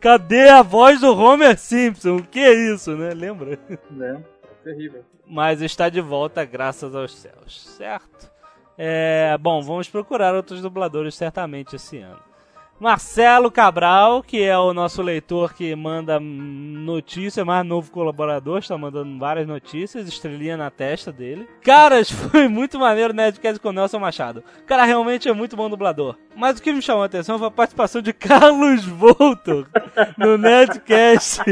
Cadê 0.00 0.48
a 0.48 0.62
voz 0.62 1.00
do 1.00 1.14
Homer 1.14 1.58
Simpson? 1.58 2.16
O 2.16 2.26
que 2.26 2.38
é 2.40 2.72
isso, 2.72 2.96
né? 2.96 3.12
Lembra? 3.12 3.58
Né? 3.90 4.24
É 4.44 4.64
terrível. 4.64 5.04
Mas 5.26 5.60
está 5.60 5.90
de 5.90 6.00
volta 6.00 6.42
graças 6.44 6.94
aos 6.94 7.14
céus, 7.14 7.66
certo? 7.76 8.30
É, 8.82 9.36
bom, 9.36 9.60
vamos 9.60 9.90
procurar 9.90 10.34
outros 10.34 10.62
dubladores 10.62 11.14
certamente 11.14 11.76
esse 11.76 11.98
ano. 11.98 12.29
Marcelo 12.80 13.50
Cabral, 13.50 14.22
que 14.22 14.42
é 14.42 14.56
o 14.56 14.72
nosso 14.72 15.02
leitor 15.02 15.52
que 15.52 15.76
manda 15.76 16.18
notícia, 16.18 17.44
mais 17.44 17.64
novo 17.66 17.90
colaborador, 17.90 18.58
está 18.58 18.78
mandando 18.78 19.18
várias 19.18 19.46
notícias, 19.46 20.08
estrelinha 20.08 20.56
na 20.56 20.70
testa 20.70 21.12
dele. 21.12 21.46
Caras, 21.62 22.08
foi 22.10 22.48
muito 22.48 22.78
maneiro 22.78 23.12
o 23.12 23.16
Nerdcast 23.16 23.60
com 23.60 23.68
o 23.68 23.72
Nelson 23.72 23.98
Machado. 23.98 24.42
O 24.62 24.64
cara 24.64 24.86
realmente 24.86 25.28
é 25.28 25.32
muito 25.34 25.58
bom 25.58 25.68
dublador. 25.68 26.16
Mas 26.34 26.58
o 26.58 26.62
que 26.62 26.72
me 26.72 26.80
chamou 26.80 27.02
a 27.02 27.06
atenção 27.06 27.38
foi 27.38 27.48
a 27.48 27.50
participação 27.50 28.00
de 28.00 28.14
Carlos 28.16 28.82
Voltor 28.86 29.68
no 30.16 30.38
Nerdcast, 30.38 31.42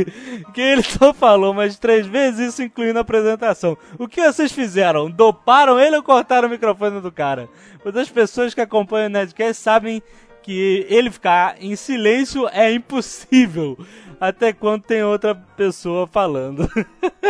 que 0.54 0.60
ele 0.62 0.82
só 0.82 1.12
falou 1.12 1.52
mais 1.52 1.78
três 1.78 2.06
vezes, 2.06 2.54
isso 2.54 2.62
incluindo 2.62 2.98
a 2.98 3.02
apresentação. 3.02 3.76
O 3.98 4.08
que 4.08 4.22
vocês 4.22 4.50
fizeram? 4.50 5.10
Doparam 5.10 5.78
ele 5.78 5.96
ou 5.96 6.02
cortaram 6.02 6.48
o 6.48 6.50
microfone 6.50 7.02
do 7.02 7.12
cara? 7.12 7.50
Pois 7.82 7.94
as 7.96 8.08
pessoas 8.08 8.54
que 8.54 8.62
acompanham 8.62 9.08
o 9.08 9.12
Nerdcast 9.12 9.62
sabem 9.62 10.02
que 10.48 10.86
ele 10.88 11.10
ficar 11.10 11.62
em 11.62 11.76
silêncio 11.76 12.48
é 12.48 12.72
impossível. 12.72 13.76
Até 14.18 14.50
quando 14.50 14.82
tem 14.82 15.02
outra 15.02 15.34
pessoa 15.34 16.06
falando. 16.06 16.66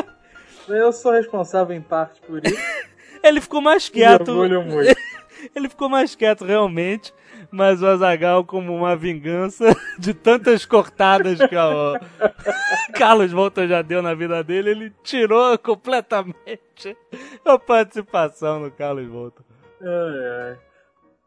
Eu 0.68 0.92
sou 0.92 1.10
responsável 1.10 1.76
em 1.76 1.80
parte 1.80 2.20
por 2.20 2.46
isso. 2.46 2.56
Ele 3.20 3.40
ficou 3.40 3.60
mais 3.60 3.88
quieto. 3.88 4.32
muito. 4.64 4.96
Ele 5.52 5.68
ficou 5.68 5.88
mais 5.88 6.14
quieto 6.14 6.44
realmente. 6.44 7.12
mas 7.50 7.82
o 7.82 7.88
Azagal, 7.88 8.44
como 8.44 8.72
uma 8.72 8.94
vingança 8.94 9.74
de 9.98 10.14
tantas 10.14 10.64
cortadas 10.64 11.38
que 11.38 11.56
o 11.56 11.98
Carlos 12.94 13.32
Volta 13.32 13.66
já 13.66 13.82
deu 13.82 14.00
na 14.00 14.14
vida 14.14 14.44
dele, 14.44 14.70
ele 14.70 14.92
tirou 15.02 15.58
completamente 15.58 16.96
a 17.44 17.58
participação 17.58 18.60
no 18.60 18.70
Carlos 18.70 19.08
Volta. 19.08 19.42
Ai, 19.82 20.50
ai. 20.50 20.67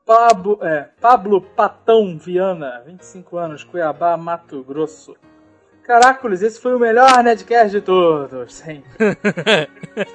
Pablo, 0.05 0.59
é, 0.61 0.89
Pablo 0.99 1.41
Patão 1.41 2.17
Viana, 2.17 2.81
25 2.85 3.37
anos, 3.37 3.63
Cuiabá, 3.63 4.17
Mato 4.17 4.63
Grosso. 4.63 5.15
Caracoles, 5.83 6.41
esse 6.41 6.59
foi 6.59 6.75
o 6.75 6.79
melhor 6.79 7.23
Nedcast 7.23 7.71
de 7.71 7.81
todos, 7.81 8.53
sempre. 8.53 9.17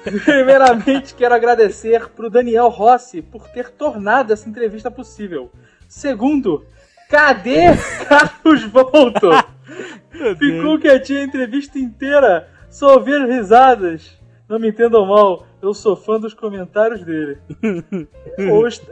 Primeiramente, 0.23 1.13
quero 1.13 1.35
agradecer 1.35 2.09
pro 2.09 2.29
Daniel 2.29 2.69
Rossi 2.69 3.21
por 3.21 3.47
ter 3.49 3.69
tornado 3.71 4.31
essa 4.31 4.47
entrevista 4.47 4.89
possível. 4.89 5.51
Segundo, 5.87 6.65
cadê 7.09 7.75
Carlos 8.07 8.63
Volto? 8.63 9.29
Ficou 10.39 10.79
quietinho 10.79 11.19
a 11.21 11.23
entrevista 11.23 11.77
inteira, 11.77 12.49
só 12.69 12.95
ouvir 12.95 13.25
risadas. 13.27 14.17
Não 14.47 14.59
me 14.59 14.69
entendam 14.69 15.05
mal, 15.05 15.46
eu 15.61 15.73
sou 15.73 15.95
fã 15.95 16.19
dos 16.19 16.33
comentários 16.33 17.03
dele. 17.03 17.37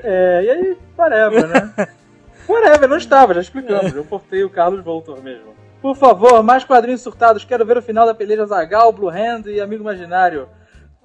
É, 0.04 0.44
e 0.44 0.50
aí, 0.50 0.78
whatever, 0.98 1.48
né? 1.48 1.88
Whatever, 2.50 2.90
não 2.90 2.98
estava, 2.98 3.34
já 3.34 3.42
explicamos. 3.42 3.96
Eu 3.96 4.06
portei 4.06 4.44
o 4.44 4.50
Carlos 4.50 4.84
Voltor 4.84 5.22
mesmo. 5.22 5.54
Por 5.82 5.96
favor, 5.96 6.42
mais 6.44 6.64
quadrinhos 6.64 7.02
surtados. 7.02 7.46
Quero 7.46 7.66
ver 7.66 7.78
o 7.78 7.82
final 7.82 8.06
da 8.06 8.14
peleja 8.14 8.46
Zagal, 8.46 8.92
Blue 8.92 9.10
Hand 9.10 9.44
e 9.48 9.62
Amigo 9.62 9.84
Imaginário. 9.84 10.48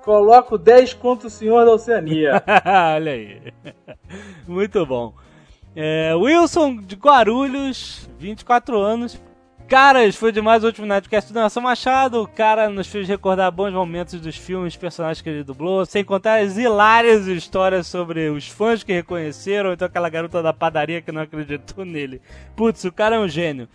Coloco 0.02 0.56
10 0.56 0.94
contra 0.94 1.28
o 1.28 1.30
Senhor 1.30 1.64
da 1.64 1.72
Oceania. 1.72 2.42
Olha 2.94 3.12
aí. 3.12 3.52
Muito 4.46 4.84
bom. 4.86 5.14
É, 5.76 6.14
Wilson 6.14 6.76
de 6.76 6.96
Guarulhos, 6.96 8.08
24 8.18 8.78
anos. 8.78 9.20
Caras, 9.70 10.16
foi 10.16 10.32
demais 10.32 10.64
o 10.64 10.66
último 10.66 10.84
Nerdcast 10.84 11.32
do 11.32 11.38
Nação 11.38 11.62
Machado. 11.62 12.20
O 12.20 12.26
cara 12.26 12.68
nos 12.68 12.88
fez 12.88 13.06
recordar 13.06 13.52
bons 13.52 13.72
momentos 13.72 14.20
dos 14.20 14.34
filmes, 14.34 14.74
personagens 14.74 15.22
que 15.22 15.30
ele 15.30 15.44
dublou, 15.44 15.86
sem 15.86 16.04
contar 16.04 16.40
as 16.40 16.56
hilárias 16.56 17.28
histórias 17.28 17.86
sobre 17.86 18.30
os 18.30 18.48
fãs 18.48 18.82
que 18.82 18.92
reconheceram, 18.92 19.72
então 19.72 19.86
aquela 19.86 20.08
garota 20.08 20.42
da 20.42 20.52
padaria 20.52 21.00
que 21.00 21.12
não 21.12 21.22
acreditou 21.22 21.84
nele. 21.84 22.20
Putz, 22.56 22.82
o 22.82 22.90
cara 22.90 23.14
é 23.14 23.20
um 23.20 23.28
gênio. 23.28 23.68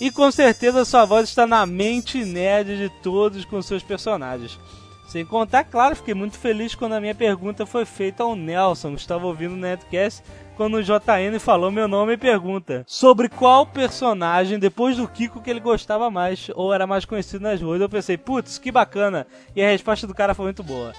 E 0.00 0.10
com 0.10 0.30
certeza 0.30 0.86
sua 0.86 1.04
voz 1.04 1.28
está 1.28 1.46
na 1.46 1.66
mente 1.66 2.24
nerd 2.24 2.74
de 2.74 2.88
todos 3.02 3.44
com 3.44 3.60
seus 3.60 3.82
personagens. 3.82 4.58
Sem 5.06 5.26
contar, 5.26 5.64
claro, 5.64 5.96
fiquei 5.96 6.14
muito 6.14 6.38
feliz 6.38 6.74
quando 6.74 6.94
a 6.94 7.00
minha 7.00 7.14
pergunta 7.14 7.66
foi 7.66 7.84
feita 7.84 8.22
ao 8.22 8.34
Nelson, 8.34 8.94
que 8.94 9.00
estava 9.02 9.26
ouvindo 9.26 9.52
o 9.52 9.58
Netcast, 9.58 10.22
quando 10.56 10.76
o 10.76 10.82
JN 10.82 11.38
falou 11.38 11.70
meu 11.70 11.86
nome 11.86 12.14
e 12.14 12.16
pergunta 12.16 12.82
sobre 12.86 13.28
qual 13.28 13.66
personagem, 13.66 14.58
depois 14.58 14.96
do 14.96 15.06
Kiko, 15.06 15.40
que 15.42 15.50
ele 15.50 15.60
gostava 15.60 16.10
mais, 16.10 16.50
ou 16.54 16.72
era 16.72 16.86
mais 16.86 17.04
conhecido 17.04 17.42
nas 17.42 17.60
ruas. 17.60 17.80
Eu 17.80 17.88
pensei, 17.88 18.16
putz, 18.16 18.58
que 18.58 18.72
bacana, 18.72 19.26
e 19.54 19.62
a 19.62 19.68
resposta 19.68 20.06
do 20.06 20.14
cara 20.14 20.34
foi 20.34 20.46
muito 20.46 20.62
boa. 20.62 20.92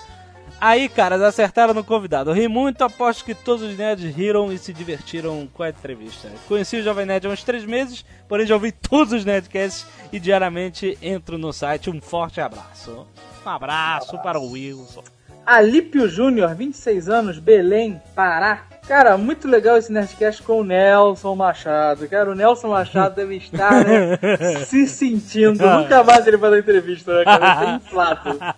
Aí, 0.62 0.88
caras, 0.88 1.22
acertaram 1.22 1.74
no 1.74 1.84
convidado. 1.84 2.30
Eu 2.30 2.34
ri 2.34 2.48
muito, 2.48 2.84
aposto 2.84 3.26
que 3.26 3.36
todos 3.36 3.62
os 3.62 3.78
nerds 3.78 4.16
riram 4.16 4.52
e 4.52 4.58
se 4.58 4.74
divertiram 4.74 5.48
com 5.54 5.62
a 5.62 5.70
entrevista. 5.70 6.30
Conheci 6.48 6.78
o 6.78 6.84
Jovem 6.84 7.06
Nerd 7.06 7.28
há 7.28 7.30
uns 7.30 7.44
três 7.44 7.66
meses, 7.66 8.06
porém 8.28 8.48
já 8.48 8.56
ouvi 8.56 8.72
todos 8.72 9.14
os 9.14 9.26
Nerdcasts 9.26 9.86
e 10.12 10.20
diariamente 10.20 10.98
entro 11.02 11.38
no 11.38 11.52
site. 11.52 11.90
Um 11.90 12.02
forte 12.02 12.42
abraço. 12.42 13.06
Um 13.46 13.50
abraço 13.50 14.18
para 14.20 14.40
o 14.40 14.52
Wilson. 14.52 15.04
Alípio 15.46 16.10
Júnior, 16.10 16.56
26 16.56 17.08
anos, 17.08 17.40
Belém, 17.40 18.02
Pará. 18.16 18.64
Cara, 18.88 19.18
muito 19.18 19.50
legal 19.50 19.78
esse 19.78 19.92
Nerdcast 19.92 20.42
com 20.44 20.62
o 20.62 20.64
Nelson 20.64 21.36
Machado. 21.36 22.08
Cara, 22.08 22.32
o 22.32 22.36
Nelson 22.36 22.70
Machado 22.70 23.16
deve 23.16 23.36
estar, 23.36 23.84
né, 23.84 24.18
se 24.66 24.88
sentindo. 24.88 25.66
Nunca 25.66 26.04
mais 26.06 26.26
ele 26.26 26.38
vai 26.38 26.52
dar 26.52 26.60
entrevista, 26.60 27.18
né, 27.18 27.26
cara? 27.26 27.56
Tá 27.56 27.76
inflado. 27.76 28.40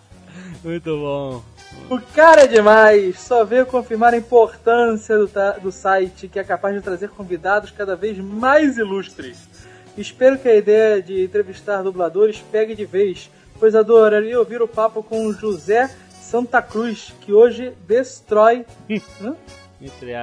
Muito 0.64 0.98
bom. 0.98 1.44
O 1.90 2.00
cara 2.14 2.44
é 2.44 2.48
demais, 2.48 3.20
só 3.20 3.44
veio 3.44 3.66
confirmar 3.66 4.14
a 4.14 4.18
importância 4.18 5.18
do, 5.18 5.30
do 5.64 5.72
site, 5.72 6.28
que 6.28 6.38
é 6.38 6.44
capaz 6.44 6.76
de 6.76 6.82
trazer 6.82 7.10
convidados 7.10 7.72
cada 7.72 7.96
vez 7.96 8.20
mais 8.20 8.78
ilustres. 8.78 9.38
Espero 9.98 10.38
que 10.38 10.48
a 10.48 10.56
ideia 10.56 11.02
de 11.02 11.24
entrevistar 11.24 11.82
dubladores 11.82 12.44
pegue 12.52 12.76
de 12.76 12.86
vez, 12.86 13.32
pois 13.60 13.76
adoraria 13.76 14.38
ouvir 14.38 14.62
o 14.62 14.68
papo 14.68 15.02
com 15.02 15.26
o 15.26 15.34
José 15.34 15.90
Santa 16.22 16.62
Cruz, 16.62 17.14
que 17.22 17.34
hoje 17.34 17.74
destrói 17.88 18.64
hã? 19.20 19.36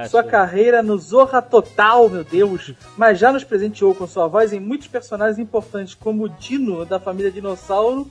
Sua 0.09 0.23
carreira 0.23 0.83
no 0.83 0.97
Zorra 0.97 1.41
Total, 1.41 2.07
meu 2.09 2.23
Deus, 2.23 2.73
mas 2.95 3.17
já 3.17 3.31
nos 3.31 3.43
presenteou 3.43 3.95
com 3.95 4.05
sua 4.05 4.27
voz 4.27 4.53
em 4.53 4.59
muitos 4.59 4.87
personagens 4.87 5.39
importantes, 5.39 5.95
como 5.95 6.25
o 6.25 6.29
Dino 6.29 6.85
da 6.85 6.99
família 6.99 7.31
Dinossauro, 7.31 8.09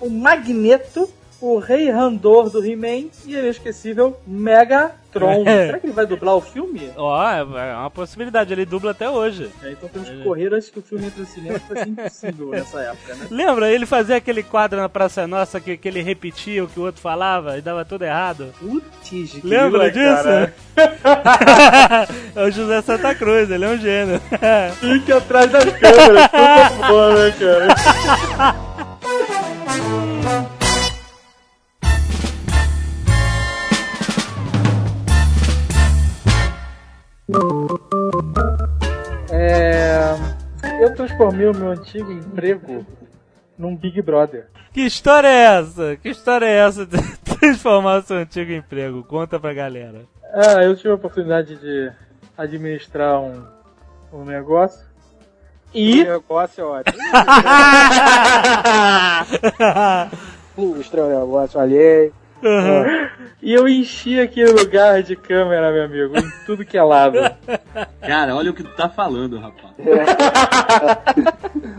o 0.00 0.08
Magneto, 0.08 1.10
o 1.40 1.58
Rei 1.58 1.90
Randor 1.90 2.50
do 2.50 2.64
He-Man 2.64 3.08
e 3.24 3.36
o 3.36 3.38
inesquecível 3.38 4.18
Megatron. 4.26 5.44
É. 5.46 5.66
Será 5.66 5.78
que 5.78 5.86
ele 5.86 5.92
vai 5.92 6.06
dublar 6.06 6.34
o 6.36 6.40
filme? 6.40 6.90
Ó, 6.96 7.30
é 7.30 7.40
é 7.40 7.74
uma 7.76 7.90
possibilidade, 7.90 8.52
ele 8.52 8.64
dubla 8.64 8.90
até 8.90 9.08
hoje. 9.08 9.48
É, 9.62 9.70
então 9.72 9.88
temos 9.88 10.08
que 10.08 10.22
correr 10.22 10.52
antes 10.52 10.68
que 10.70 10.78
o 10.80 10.82
filme 10.82 11.06
entre 11.06 11.20
no 11.20 11.26
cinema, 11.26 11.58
que 11.58 11.72
vai 11.72 11.84
ser 11.84 11.90
impossível 11.90 12.48
nessa 12.50 12.80
época, 12.80 13.14
né? 13.14 13.26
Lembra? 13.30 13.70
Ele 13.70 13.86
fazia 13.86 14.16
aquele 14.16 14.42
quadro 14.42 14.80
na 14.80 14.88
Praça 14.88 15.26
Nossa 15.26 15.60
que, 15.60 15.76
que 15.76 15.86
ele 15.86 16.02
repetia 16.02 16.64
o 16.64 16.68
que 16.68 16.80
o 16.80 16.84
outro 16.84 17.00
falava 17.00 17.56
e 17.56 17.60
dava 17.60 17.84
tudo 17.84 18.04
errado. 18.04 18.52
Putz, 18.58 19.42
Lembra 19.44 19.88
grila, 19.90 20.16
disso? 20.16 20.52
é 22.34 22.44
o 22.44 22.50
José 22.50 22.82
Santa 22.82 23.14
Cruz, 23.14 23.50
ele 23.50 23.64
é 23.64 23.68
um 23.68 23.78
gênio. 23.78 24.20
Fique 24.80 25.12
atrás 25.12 25.50
das 25.50 25.64
câmeras, 25.64 26.28
por 26.28 26.78
favor, 26.80 27.14
né, 27.14 27.34
cara? 27.38 27.68
É, 39.30 40.14
eu 40.80 40.94
transformei 40.94 41.46
o 41.46 41.54
meu 41.54 41.72
antigo 41.72 42.10
emprego 42.10 42.86
num 43.58 43.76
Big 43.76 44.00
Brother. 44.00 44.46
que 44.72 44.80
história 44.80 45.28
é 45.28 45.58
essa? 45.58 45.96
Que 45.96 46.08
história 46.08 46.46
é 46.46 46.66
essa 46.66 46.86
de 46.86 46.96
transformar 47.38 47.98
o 47.98 48.02
seu 48.02 48.16
antigo 48.16 48.50
emprego? 48.52 49.04
Conta 49.04 49.38
pra 49.38 49.52
galera. 49.52 50.06
Ah, 50.32 50.62
eu 50.62 50.74
tive 50.74 50.88
a 50.90 50.94
oportunidade 50.94 51.56
de 51.56 51.92
administrar 52.36 53.20
um, 53.20 53.44
um 54.10 54.24
negócio. 54.24 54.88
E 55.74 56.04
negócio 56.04 56.62
é 56.62 56.64
ótimo. 56.64 56.98
Estranho 60.80 61.20
negócio 61.20 61.60
alheio. 61.60 62.14
E 63.40 63.52
eu 63.54 63.68
enchi 63.68 64.18
aquele 64.20 64.52
lugar 64.52 65.02
de 65.02 65.14
câmera, 65.14 65.72
meu 65.72 65.84
amigo, 65.84 66.18
em 66.18 66.30
tudo 66.44 66.64
que 66.64 66.76
é 66.76 66.82
lado. 66.82 67.18
Cara, 68.00 68.34
olha 68.34 68.50
o 68.50 68.54
que 68.54 68.62
tu 68.62 68.74
tá 68.74 68.88
falando, 68.88 69.38
rapaz. 69.38 69.72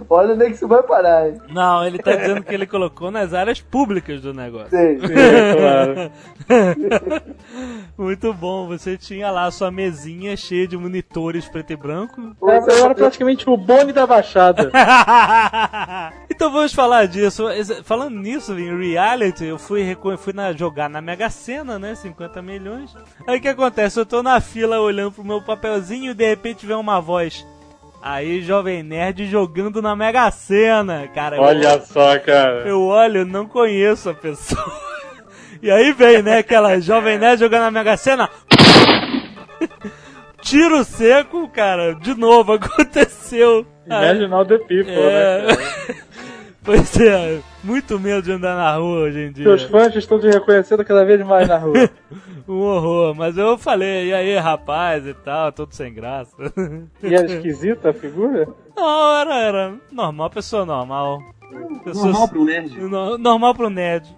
Olha 0.09 0.33
onde 0.33 0.45
é 0.45 0.47
que 0.47 0.53
isso 0.55 0.67
vai 0.67 0.81
parar, 0.81 1.27
hein? 1.27 1.37
Não, 1.49 1.85
ele 1.85 1.99
tá 1.99 2.15
dizendo 2.15 2.41
que 2.43 2.53
ele 2.53 2.65
colocou 2.65 3.11
nas 3.11 3.33
áreas 3.33 3.61
públicas 3.61 4.21
do 4.21 4.33
negócio. 4.33 4.69
Sei. 4.69 4.97
claro. 4.97 6.11
Muito 7.97 8.33
bom, 8.33 8.67
você 8.67 8.97
tinha 8.97 9.29
lá 9.29 9.45
a 9.45 9.51
sua 9.51 9.69
mesinha 9.69 10.35
cheia 10.35 10.67
de 10.67 10.77
monitores 10.77 11.47
preto 11.47 11.73
e 11.73 11.75
branco. 11.75 12.35
Eu 12.41 12.85
era 12.85 12.95
praticamente 12.95 13.47
o 13.49 13.55
Boni 13.57 13.91
da 13.93 14.07
Baixada. 14.07 14.71
então 16.29 16.51
vamos 16.51 16.73
falar 16.73 17.05
disso. 17.07 17.45
Falando 17.83 18.15
nisso, 18.17 18.57
em 18.57 18.75
reality, 18.91 19.45
eu 19.45 19.59
fui, 19.59 19.95
fui 20.17 20.33
na- 20.33 20.48
jogar 20.53 20.89
na 20.89 21.01
Mega 21.01 21.29
Sena, 21.29 21.77
né? 21.79 21.95
50 21.95 22.41
milhões. 22.41 22.95
Aí 23.27 23.37
o 23.37 23.41
que 23.41 23.47
acontece? 23.47 23.99
Eu 23.99 24.05
tô 24.05 24.21
na 24.23 24.39
fila 24.41 24.79
olhando 24.79 25.11
pro 25.11 25.23
meu 25.23 25.41
papelzinho 25.41 26.11
e 26.11 26.13
de 26.13 26.27
repente 26.27 26.65
vem 26.65 26.75
uma 26.75 26.99
voz. 26.99 27.45
Aí, 28.01 28.41
Jovem 28.41 28.81
Nerd 28.81 29.25
jogando 29.27 29.81
na 29.81 29.93
Mega 29.95 30.29
Sena, 30.31 31.07
cara. 31.13 31.35
eu- 31.35 31.41
Olha 31.41 31.81
só, 31.81 32.17
cara. 32.19 32.61
Eu 32.67 32.81
olho, 32.81 33.25
não 33.25 33.45
conheço 33.45 34.09
a 34.09 34.13
pessoa. 34.13 34.89
E 35.61 35.69
aí 35.69 35.91
vem, 35.91 36.21
né, 36.23 36.37
aquela 36.37 36.79
Jovem 36.79 37.17
Nerd 37.17 37.37
jogando 37.41 37.63
na 37.63 37.71
Mega 37.71 37.97
Sena. 37.97 38.29
Tiro 40.41 40.83
seco, 40.85 41.49
cara. 41.49 41.93
De 41.95 42.13
novo, 42.15 42.53
aconteceu. 42.55 43.65
Imagine 43.85 44.33
all 44.33 44.45
the 44.45 44.57
people, 44.59 44.93
É. 44.93 45.41
né? 45.47 45.55
cara? 45.55 45.97
Pois 46.69 46.99
é, 46.99 47.39
muito 47.63 47.99
medo 47.99 48.21
de 48.21 48.31
andar 48.31 48.55
na 48.55 48.75
rua 48.75 48.99
hoje 49.05 49.21
em 49.21 49.31
dia. 49.31 49.43
Seus 49.43 49.63
fãs 49.63 49.95
estão 49.95 50.19
te 50.19 50.27
reconhecendo 50.27 50.85
cada 50.85 51.03
vez 51.03 51.25
mais 51.25 51.47
na 51.47 51.57
rua. 51.57 51.89
Um 52.47 52.61
horror. 52.61 53.15
Mas 53.15 53.37
eu 53.37 53.57
falei, 53.57 54.09
e 54.09 54.13
aí, 54.13 54.35
rapaz, 54.37 55.03
e 55.05 55.13
tal, 55.15 55.51
todo 55.51 55.73
sem 55.73 55.91
graça. 55.93 56.35
E 57.01 57.13
era 57.13 57.25
esquisita 57.25 57.89
a 57.89 57.93
figura? 57.93 58.47
Não, 58.75 59.17
era, 59.17 59.35
era 59.35 59.73
normal, 59.91 60.29
pessoa 60.29 60.63
normal. 60.65 61.21
Pessoa- 61.83 62.05
Normal 62.05 62.27
pro 62.27 62.45
nerd. 62.45 62.79
No- 62.79 63.17
normal 63.17 63.55
pro 63.55 63.69
nerd. 63.69 64.15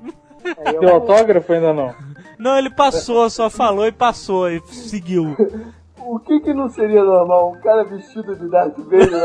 Deu 0.80 0.90
autógrafo 0.90 1.54
ainda 1.54 1.74
não? 1.74 1.96
Não, 2.38 2.58
ele 2.58 2.70
passou, 2.70 3.30
só 3.30 3.50
falou 3.50 3.86
e 3.88 3.92
passou 3.94 4.50
e 4.50 4.62
seguiu. 4.68 5.36
o 6.00 6.20
que 6.20 6.40
que 6.42 6.54
não 6.54 6.70
seria 6.70 7.04
normal? 7.04 7.52
Um 7.54 7.62
cara 7.62 7.84
vestido 7.86 8.36
de 8.36 8.50
Darth 8.50 8.78
Vader? 8.78 9.24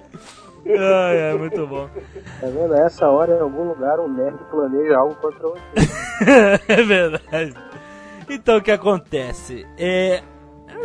né? 0.66 0.78
Ai, 0.78 1.18
é 1.18 1.34
muito 1.34 1.66
bom. 1.66 1.88
Tá 2.40 2.46
vendo? 2.46 2.74
A 2.74 2.78
essa 2.80 3.08
hora, 3.08 3.36
em 3.36 3.40
algum 3.40 3.68
lugar, 3.68 4.00
um 4.00 4.08
nerd 4.08 4.38
planeja 4.50 4.96
algo 4.98 5.14
contra 5.16 5.48
você. 5.48 5.60
é 6.68 6.82
verdade. 6.82 7.54
Então 8.28 8.58
o 8.58 8.62
que 8.62 8.70
acontece? 8.70 9.66
É. 9.78 10.22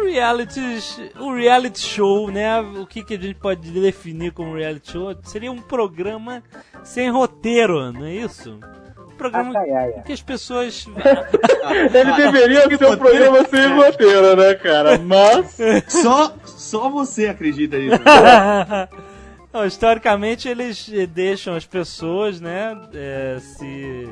Realities, 0.04 1.00
o 1.20 1.34
reality 1.34 1.80
show, 1.80 2.32
né? 2.32 2.60
O 2.60 2.88
que, 2.88 3.04
que 3.04 3.16
a 3.16 3.20
gente 3.20 3.36
pode 3.36 3.70
definir 3.72 4.32
como 4.32 4.56
reality 4.56 4.94
show? 4.94 5.16
Seria 5.24 5.52
um 5.52 5.62
programa 5.62 6.42
sem 6.84 7.10
roteiro, 7.12 7.92
não 7.92 8.06
é 8.06 8.14
isso? 8.14 8.58
Um 8.98 9.16
programa 9.18 9.60
Ai, 9.60 9.70
ai, 9.70 9.94
ai. 9.98 10.04
que 10.04 10.14
as 10.14 10.22
pessoas. 10.22 10.88
Ele 11.94 12.14
deveria 12.14 12.78
ser 12.78 12.86
um 12.88 12.98
programa 12.98 13.44
sem 13.46 13.68
roteiro, 13.68 14.36
né, 14.36 14.56
cara? 14.56 14.98
Mas. 14.98 15.58
Só, 15.88 16.34
só 16.46 16.90
você 16.90 17.28
acredita 17.28 17.78
nisso. 17.78 18.00
Não, 19.54 19.66
historicamente 19.66 20.48
eles 20.48 20.90
deixam 21.10 21.56
as 21.56 21.66
pessoas, 21.66 22.40
né, 22.40 22.78
eh, 22.94 23.38
se 23.40 24.10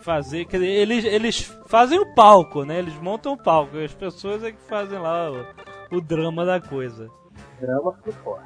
fazer, 0.00 0.44
quer 0.46 0.58
dizer, 0.58 0.70
eles, 0.70 1.04
eles 1.04 1.52
fazem 1.66 1.98
o 1.98 2.14
palco, 2.14 2.64
né, 2.64 2.78
eles 2.78 2.94
montam 3.00 3.32
o 3.32 3.36
palco, 3.36 3.76
e 3.76 3.84
as 3.84 3.92
pessoas 3.92 4.44
é 4.44 4.52
que 4.52 4.60
fazem 4.68 4.98
lá 4.98 5.30
o, 5.30 5.96
o 5.96 6.00
drama 6.00 6.44
da 6.44 6.60
coisa. 6.60 7.08
Drama 7.60 7.92
forte. 8.22 8.44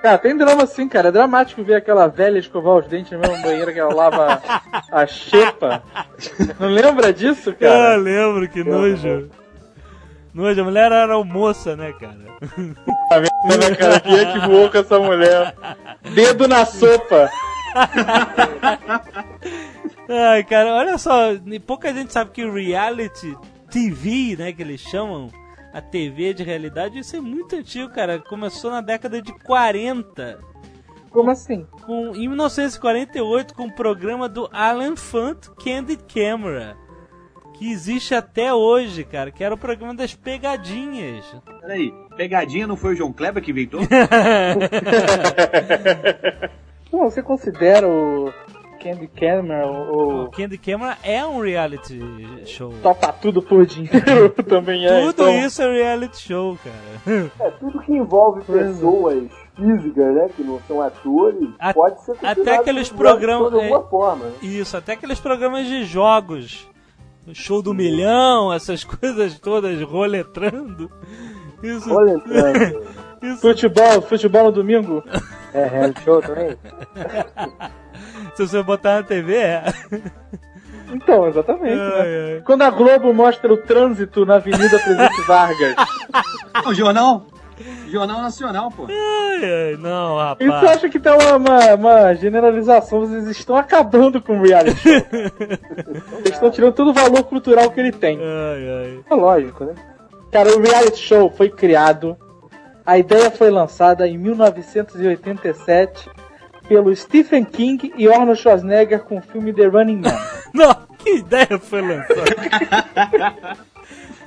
Cara, 0.00 0.18
tem 0.18 0.36
drama 0.36 0.66
sim, 0.66 0.86
cara. 0.86 1.08
É 1.08 1.12
dramático 1.12 1.64
ver 1.64 1.76
aquela 1.76 2.06
velha 2.06 2.38
escovar 2.38 2.76
os 2.76 2.86
dentes 2.86 3.10
no 3.12 3.18
mesmo 3.20 3.42
banheiro 3.42 3.72
que 3.72 3.78
ela 3.78 3.94
lava 3.94 4.42
a 4.92 5.06
xepa. 5.06 5.82
Não 6.60 6.68
lembra 6.68 7.10
disso, 7.10 7.50
Ah, 7.50 7.54
cara? 7.54 7.96
lembro, 7.96 8.46
que 8.46 8.62
nojo. 8.62 9.30
Nojo, 10.34 10.60
a 10.60 10.64
mulher 10.64 10.90
era 10.90 11.22
moça, 11.24 11.76
né, 11.76 11.92
cara? 11.92 12.16
Né, 12.16 13.74
cara? 13.78 14.00
Quem 14.00 14.18
é 14.18 14.32
que 14.32 14.38
voou 14.48 14.68
com 14.70 14.78
essa 14.78 14.98
mulher? 14.98 15.54
Dedo 16.12 16.48
na 16.48 16.64
sopa. 16.66 17.30
Ai, 20.08 20.44
cara, 20.44 20.74
olha 20.74 20.98
só, 20.98 21.30
pouca 21.66 21.92
gente 21.94 22.12
sabe 22.12 22.30
que 22.32 22.44
o 22.44 22.52
reality 22.52 23.36
TV, 23.70 24.36
né, 24.38 24.52
que 24.52 24.62
eles 24.62 24.80
chamam, 24.80 25.30
a 25.72 25.80
TV 25.80 26.34
de 26.34 26.42
realidade, 26.42 26.98
isso 26.98 27.16
é 27.16 27.20
muito 27.20 27.56
antigo, 27.56 27.92
cara. 27.92 28.18
Começou 28.18 28.70
na 28.70 28.80
década 28.80 29.20
de 29.22 29.32
40, 29.32 30.38
Como 31.10 31.30
assim? 31.30 31.66
com, 31.86 32.14
em 32.14 32.28
1948, 32.28 33.54
com 33.54 33.66
o 33.66 33.72
programa 33.74 34.28
do 34.28 34.48
Alan 34.52 34.96
Funt 34.96 35.48
Candid 35.62 36.00
Camera, 36.12 36.76
que 37.54 37.70
existe 37.70 38.14
até 38.14 38.52
hoje, 38.52 39.04
cara, 39.04 39.30
que 39.30 39.42
era 39.44 39.54
o 39.54 39.58
programa 39.58 39.94
das 39.94 40.14
pegadinhas. 40.14 41.24
Peraí, 41.60 41.92
pegadinha 42.16 42.66
não 42.66 42.76
foi 42.76 42.94
o 42.94 42.96
João 42.96 43.12
Kleber 43.12 43.42
que 43.42 43.50
inventou? 43.52 43.80
Pô, 46.90 47.10
você 47.10 47.22
considera 47.22 47.88
o 47.88 48.32
Candy 48.82 49.08
Camera 49.08 49.66
O 49.66 50.24
o 50.24 50.30
Candy 50.30 50.58
Camera 50.58 50.96
é 51.02 51.24
um 51.24 51.40
reality 51.40 52.00
show. 52.46 52.72
topa 52.82 53.12
tudo 53.12 53.42
por 53.42 53.64
dinheiro? 53.66 54.30
Também 54.48 54.86
é. 54.86 55.00
Tudo 55.00 55.10
então... 55.28 55.46
isso 55.46 55.62
é 55.62 55.72
reality 55.72 56.18
show, 56.20 56.56
cara. 56.62 57.30
É, 57.40 57.50
tudo 57.52 57.80
que 57.82 57.92
envolve 57.92 58.42
pessoas 58.44 59.24
físicas, 59.56 60.14
né? 60.14 60.28
Que 60.36 60.42
não 60.44 60.60
são 60.68 60.80
atores, 60.80 61.48
A- 61.58 61.72
pode 61.72 62.00
ser 62.04 62.12
considerado 62.12 62.40
até 62.40 62.56
aqueles 62.56 62.92
um 62.92 62.96
reality 62.96 63.10
programas- 63.18 63.50
show 63.50 63.58
De 63.58 63.64
alguma 63.64 63.86
é- 63.86 63.90
forma, 63.90 64.24
né? 64.26 64.32
Isso, 64.42 64.76
até 64.76 64.92
aqueles 64.92 65.20
programas 65.20 65.66
de 65.66 65.84
jogos. 65.84 66.68
O 67.26 67.34
show 67.34 67.62
do 67.62 67.72
milhão, 67.72 68.52
essas 68.52 68.84
coisas 68.84 69.38
todas 69.38 69.80
roletrando. 69.82 70.90
Isso, 71.62 71.92
Olha 71.92 72.12
entrando. 72.12 72.82
isso. 73.22 73.40
Futebol, 73.40 74.02
futebol 74.02 74.44
no 74.44 74.52
domingo? 74.52 75.02
É, 75.52 75.66
reality 75.66 76.02
show 76.02 76.20
também? 76.20 76.56
Se 78.34 78.46
você 78.46 78.62
botar 78.62 78.96
na 78.96 79.02
TV, 79.04 79.36
é. 79.36 79.64
Então, 80.92 81.26
exatamente. 81.28 81.76
né? 81.76 81.92
Ai, 81.94 82.34
ai. 82.34 82.42
Quando 82.44 82.62
a 82.62 82.70
Globo 82.70 83.12
mostra 83.14 83.52
o 83.52 83.56
trânsito 83.56 84.26
na 84.26 84.34
Avenida 84.36 84.78
Presidente 84.78 85.20
Vargas, 85.22 85.74
O 86.66 86.74
jornal? 86.74 87.26
Jornal 87.88 88.22
Nacional, 88.22 88.70
pô. 88.70 88.86
Ai, 88.88 89.40
ai, 89.42 89.76
não, 89.78 90.36
isso 90.40 90.50
rapaz. 90.50 90.76
acha 90.76 90.88
que 90.88 90.98
tá 90.98 91.16
uma, 91.16 91.36
uma, 91.36 91.74
uma 91.74 92.14
generalização? 92.14 93.00
Vocês 93.00 93.26
estão 93.28 93.56
acabando 93.56 94.20
com 94.20 94.38
o 94.38 94.42
reality 94.42 94.76
show. 94.76 94.92
Eles 96.18 96.32
estão 96.32 96.50
tirando 96.50 96.74
todo 96.74 96.90
o 96.90 96.94
valor 96.94 97.24
cultural 97.24 97.70
que 97.70 97.80
ele 97.80 97.92
tem. 97.92 98.18
Ai, 98.18 98.68
ai. 98.68 99.00
É 99.10 99.14
lógico, 99.14 99.64
né? 99.64 99.74
Cara, 100.32 100.56
o 100.56 100.60
reality 100.60 100.98
show 100.98 101.30
foi 101.30 101.48
criado, 101.48 102.16
a 102.84 102.98
ideia 102.98 103.30
foi 103.30 103.50
lançada 103.50 104.06
em 104.06 104.18
1987 104.18 106.10
pelo 106.68 106.94
Stephen 106.94 107.44
King 107.44 107.92
e 107.96 108.08
Arnold 108.08 108.40
Schwarzenegger 108.40 109.04
com 109.04 109.18
o 109.18 109.22
filme 109.22 109.52
The 109.52 109.66
Running 109.66 110.00
Man. 110.00 110.18
Não, 110.52 110.74
que 110.98 111.16
ideia 111.18 111.58
foi 111.58 111.82
lançada? 111.82 113.56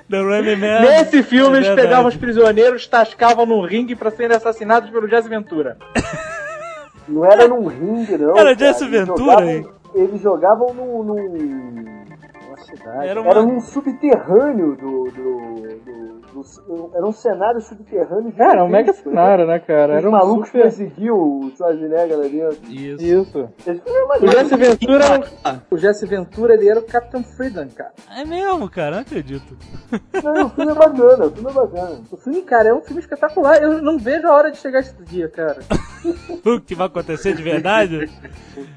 The 0.09 0.19
Running 0.21 0.55
Man. 0.55 0.81
Nesse 0.81 1.21
filme, 1.23 1.55
É 1.55 1.57
eles 1.57 1.67
verdade. 1.67 1.87
pegavam 1.87 2.07
os 2.07 2.15
prisioneiros, 2.15 2.87
tascavam 2.87 3.45
no 3.45 3.61
ringue 3.65 3.95
pra 3.95 4.09
serem 4.11 4.35
assassinados 4.37 4.89
pelo 4.89 5.07
Jesse 5.07 5.27
Ventura. 5.29 5.77
Não 7.07 7.25
era 7.25 7.47
num 7.47 7.67
ringue, 7.67 8.17
não. 8.17 8.31
Era 8.37 8.53
cara. 8.53 8.55
Jesse 8.57 8.83
Eles 8.83 8.99
Ventura, 8.99 9.17
jogavam- 9.19 9.49
hein? 9.49 9.67
Eles 9.95 10.21
jogavam 10.21 10.73
num. 10.73 11.03
num- 11.03 11.85
Uma 12.47 12.57
cidade. 12.57 13.07
Era 13.07 13.21
uma- 13.21 13.29
Era 13.31 13.41
num 13.43 13.61
subterrâneo 13.61 14.75
do, 14.75 15.03
do- 15.05 15.77
do- 15.85 16.16
era 16.93 17.05
um 17.05 17.11
cenário 17.11 17.61
subterrâneo. 17.61 18.31
Cara, 18.33 18.63
um 18.63 18.67
mega 18.67 18.91
gigantesco, 18.91 19.09
cenário, 19.09 19.47
né, 19.47 19.59
cara? 19.59 19.95
Era 19.95 20.07
um 20.07 20.11
malucos 20.11 20.47
super... 20.47 20.61
perseguiam 20.63 21.17
o 21.17 21.51
Schwarzenegger 21.55 22.19
ali 22.19 22.29
dentro. 22.29 22.71
Isso. 22.71 23.03
Isso. 23.03 23.49
É 23.65 23.71
O. 23.71 24.27
Jesse 24.31 24.55
Ventura, 24.55 25.05
o 25.69 25.77
Jesse 25.77 26.05
Ventura, 26.05 26.53
ele 26.53 26.69
era 26.69 26.79
o 26.79 26.83
Captain 26.83 27.23
Freedom, 27.23 27.67
cara. 27.75 27.93
É 28.15 28.25
mesmo, 28.25 28.69
cara, 28.69 28.95
não 28.95 29.01
acredito. 29.01 29.57
Não, 30.23 30.45
o 30.45 30.49
filme 30.49 30.71
é 30.71 30.75
bacana, 30.75 31.25
o 31.25 31.31
filme 31.31 31.49
é 31.49 31.53
bacana. 31.53 32.01
O 32.11 32.17
filme, 32.17 32.41
cara, 32.41 32.69
é 32.69 32.73
um 32.73 32.81
filme 32.81 33.01
espetacular. 33.01 33.61
Eu 33.61 33.81
não 33.81 33.97
vejo 33.97 34.27
a 34.27 34.33
hora 34.33 34.51
de 34.51 34.57
chegar 34.57 34.79
esse 34.79 34.95
dia, 35.03 35.29
cara. 35.29 35.59
O 36.45 36.61
que 36.61 36.75
vai 36.75 36.87
acontecer 36.87 37.35
de 37.35 37.43
verdade? 37.43 38.09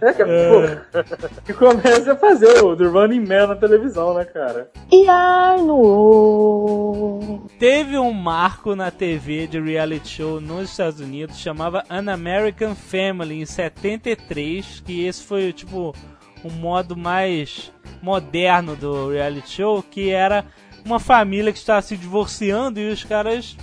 É, 0.01 0.13
que, 0.13 0.25
pô, 0.25 1.03
que 1.45 1.53
começa 1.53 2.13
a 2.13 2.17
fazer 2.17 2.65
o 2.65 2.77
The 2.77 2.85
Running 2.85 3.21
Man 3.27 3.47
na 3.47 3.55
televisão, 3.55 4.15
né, 4.15 4.25
cara? 4.25 4.69
Teve 7.59 7.99
um 7.99 8.13
marco 8.13 8.75
na 8.75 8.91
TV 8.91 9.47
de 9.47 9.61
reality 9.61 10.09
show 10.09 10.41
nos 10.41 10.71
Estados 10.71 11.01
Unidos, 11.01 11.39
chamava 11.39 11.85
An 11.91 12.11
American 12.11 12.75
Family, 12.75 13.41
em 13.43 13.47
73, 13.47 14.83
que 14.85 15.05
esse 15.05 15.23
foi, 15.23 15.53
tipo, 15.53 15.95
um 16.45 16.51
modo 16.51 16.97
mais 16.97 17.71
moderno 18.03 18.75
do 18.77 19.11
reality 19.11 19.51
show, 19.51 19.83
que 19.83 20.11
era 20.11 20.47
uma 20.85 20.99
família 20.99 21.53
que 21.53 21.59
estava 21.59 21.83
se 21.83 21.97
divorciando 21.97 22.81
e 22.81 22.91
os 22.91 23.05
caras 23.05 23.57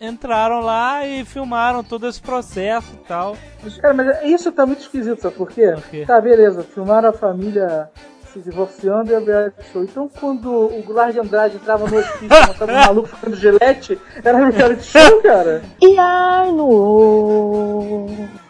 entraram 0.00 0.60
lá 0.60 1.06
e 1.06 1.24
filmaram 1.24 1.82
todo 1.82 2.08
esse 2.08 2.20
processo 2.20 2.92
e 2.94 3.06
tal. 3.06 3.36
Mas, 3.62 3.76
cara, 3.78 3.94
mas 3.94 4.24
isso 4.24 4.50
tá 4.52 4.66
muito 4.66 4.80
esquisito, 4.80 5.22
sabe 5.22 5.36
por 5.36 5.48
quê? 5.50 5.72
Por 5.74 5.90
quê? 5.90 6.04
Tá, 6.06 6.20
beleza, 6.20 6.62
filmaram 6.62 7.08
a 7.08 7.12
família 7.12 7.88
se 8.34 8.40
divorciando 8.40 9.12
e 9.12 9.14
a 9.14 9.20
reality 9.20 9.62
show. 9.72 9.82
Então, 9.84 10.10
quando 10.20 10.50
o 10.50 10.82
Goulart 10.82 11.12
de 11.12 11.20
Andrade 11.20 11.56
entrava 11.56 11.88
no 11.88 11.96
hospício 11.96 12.26
e 12.42 12.46
mostrava 12.46 12.72
um 12.72 12.74
maluco 12.74 13.08
ficando 13.08 13.36
gilete, 13.36 13.98
era 14.24 14.48
reality 14.48 14.82
show, 14.82 15.22
cara. 15.22 15.62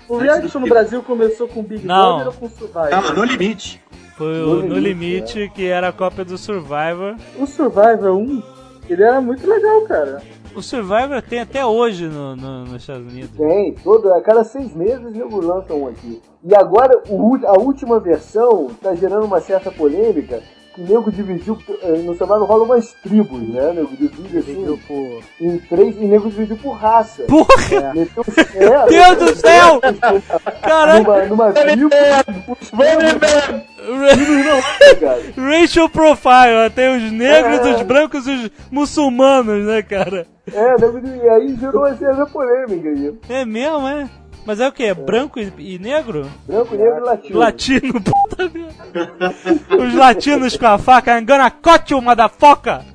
O 0.09 0.17
reality 0.17 0.49
show 0.49 0.61
no 0.61 0.67
Brasil 0.67 1.03
começou 1.03 1.47
com 1.49 1.63
Big 1.63 1.87
Não. 1.87 2.17
Brother 2.17 2.27
ou 2.29 2.33
com 2.33 2.49
Survivor? 2.49 2.89
Calma, 2.89 3.13
no 3.13 3.25
limite. 3.25 3.85
Foi 4.17 4.43
o 4.43 4.63
No 4.63 4.79
Limite, 4.79 5.51
que 5.53 5.67
era 5.67 5.89
a 5.89 5.93
cópia 5.93 6.25
do 6.25 6.39
Survivor. 6.39 7.17
O 7.37 7.47
Survivor 7.47 8.17
1, 8.17 8.43
ele 8.89 9.03
era 9.03 9.21
muito 9.21 9.45
legal, 9.45 9.81
cara. 9.83 10.23
O 10.57 10.63
Survivor 10.63 11.21
tem 11.23 11.41
até 11.41 11.65
hoje 11.67 12.07
no, 12.07 12.37
no- 12.37 12.65
nos 12.65 12.77
Estados 12.83 13.07
Unidos. 13.07 13.37
Tem, 13.37 13.75
todo, 13.75 14.13
a 14.13 14.21
cada 14.23 14.45
seis 14.45 14.75
meses 14.75 15.13
nego 15.13 15.41
lança 15.41 15.75
um 15.75 15.89
aqui. 15.89 16.23
E 16.45 16.55
agora 16.55 17.03
o 17.09 17.37
a 17.47 17.59
última 17.61 17.99
versão 17.99 18.69
tá 18.81 18.95
gerando 18.95 19.25
uma 19.27 19.41
certa 19.41 19.71
polêmica. 19.71 20.43
Nego 20.77 21.11
dividiu, 21.11 21.57
eh, 21.83 21.99
no 21.99 22.17
Survivor 22.17 22.45
rola 22.45 22.65
umas 22.65 22.93
tribos, 22.95 23.41
né? 23.49 23.71
O 23.71 23.75
nego 23.75 23.97
divide 23.97 24.39
assim 24.39 24.79
em 25.41 25.59
três 25.59 25.97
e 25.97 26.05
o 26.05 26.09
nego 26.09 26.29
dividiu 26.29 26.57
por 26.57 26.73
raça. 26.73 27.23
Porra! 27.25 27.93
Meteu, 27.95 28.25
é, 28.57 28.87
Deus 28.91 29.19
do 29.19 29.37
céu! 29.37 29.81
Caralho! 30.63 31.05
numa, 31.05 31.25
numa 31.27 31.53
tribo. 31.53 31.91
Racial 35.37 35.89
profile, 35.89 36.71
tem 36.75 36.97
os 36.97 37.13
negros, 37.13 37.77
os 37.77 37.83
brancos 37.83 38.27
e 38.27 38.31
os 38.33 38.51
muçulmanos, 38.71 39.65
né, 39.65 39.83
cara? 39.83 40.27
É, 40.53 40.75
nego, 40.81 41.01
e 41.07 41.29
aí 41.29 41.57
gerou 41.57 41.87
certa 41.97 42.27
polêmica 42.27 42.89
aí. 42.89 43.15
É 43.29 43.45
mesmo, 43.45 43.87
é? 43.87 44.09
Mas 44.47 44.61
é 44.61 44.69
o 44.69 44.73
quê? 44.73 44.93
Branco 44.93 45.41
e, 45.41 45.53
e 45.59 45.79
negro? 45.79 46.27
Branco, 46.47 46.75
negro 46.75 46.99
e 46.99 47.01
latino. 47.01 47.39
Latino, 47.39 47.93
puta 47.95 48.51
merda. 48.53 49.35
Os 49.83 49.95
latinos 49.95 50.57
com 50.57 50.67
a 50.67 50.79
faca, 50.79 51.13
cut 51.63 51.93
you, 51.93 52.03
motherfucker! 52.03 52.81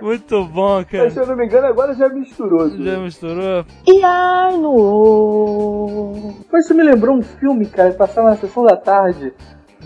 Muito 0.00 0.44
bom, 0.44 0.76
Mas, 0.76 0.86
cara. 0.88 1.10
se 1.10 1.18
eu 1.18 1.26
não 1.26 1.36
me 1.36 1.44
engano, 1.44 1.66
agora 1.66 1.92
já 1.94 2.08
misturou. 2.08 2.70
tudo. 2.70 2.84
Já 2.84 2.98
misturou? 2.98 3.64
E 3.86 4.02
ai, 4.04 4.56
no. 4.56 6.34
Mas 6.52 6.64
isso 6.64 6.74
me 6.74 6.84
lembrou 6.84 7.16
um 7.16 7.22
filme, 7.22 7.66
cara, 7.66 7.90
que 7.90 7.98
passava 7.98 8.30
na 8.30 8.36
sessão 8.36 8.64
da 8.64 8.76
tarde 8.76 9.32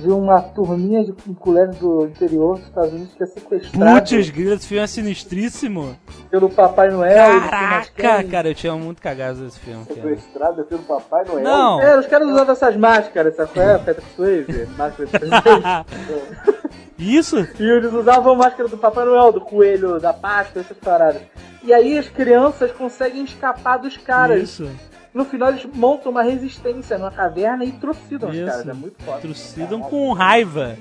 de 0.03 0.11
uma 0.11 0.41
turminha 0.41 1.05
de 1.05 1.15
um 1.29 1.35
colégio 1.35 1.75
do 1.75 2.07
interior 2.07 2.57
dos 2.59 2.67
Estados 2.67 2.93
Unidos 2.93 3.15
que 3.15 3.23
é 3.23 3.27
sequestrado 3.27 4.01
Putz, 4.01 4.31
grila, 4.31 4.55
esse 4.55 4.67
filme 4.67 4.83
é 4.83 4.87
sinistríssimo. 4.87 5.97
pelo 6.31 6.51
Papai 6.51 6.91
Noel. 6.91 7.38
e 7.38 7.49
Caraca, 7.49 8.25
cara, 8.25 8.49
eu 8.49 8.55
tinha 8.55 8.75
muito 8.75 9.01
cagado 9.01 9.41
desse 9.41 9.61
filme, 9.61 9.85
cara. 9.87 10.01
Sequestrada 10.01 10.65
pelo 10.65 10.83
Papai 10.83 11.25
Noel. 11.25 11.45
Não. 11.45 11.81
É, 11.81 11.99
os 11.99 12.07
caras 12.07 12.29
usavam 12.29 12.53
essas 12.53 12.77
máscaras, 12.77 13.37
sabe 13.37 13.53
qual 13.53 13.67
é? 13.67 13.79
Petra 13.83 14.05
Swayze, 14.17 14.67
máscara 14.77 15.09
de. 15.09 16.53
Isso? 16.99 17.49
E 17.59 17.65
eles 17.65 17.93
usavam 17.93 18.35
máscara 18.35 18.69
do 18.69 18.77
Papai 18.79 19.05
Noel, 19.05 19.33
do 19.33 19.41
coelho, 19.41 19.99
da 20.01 20.12
Páscoa, 20.12 20.61
essas 20.61 20.77
paradas. 20.77 21.23
E 21.62 21.73
aí 21.73 21.99
as 21.99 22.09
crianças 22.09 22.73
conseguem 22.73 23.25
escapar 23.25 23.79
dos 23.79 23.97
caras. 23.97 24.43
Isso. 24.43 24.69
No 25.14 25.25
final 25.25 25.51
eles 25.51 25.66
montam 25.75 26.11
uma 26.11 26.22
resistência 26.22 26.96
numa 26.96 27.11
caverna 27.11 27.64
e 27.64 27.72
trucidam 27.72 28.31
os 28.31 28.37
caras. 28.38 28.68
É 28.68 28.72
muito 28.72 29.03
foda. 29.03 29.20
Trucidam 29.20 29.81
com 29.81 30.12
raiva. 30.12 30.77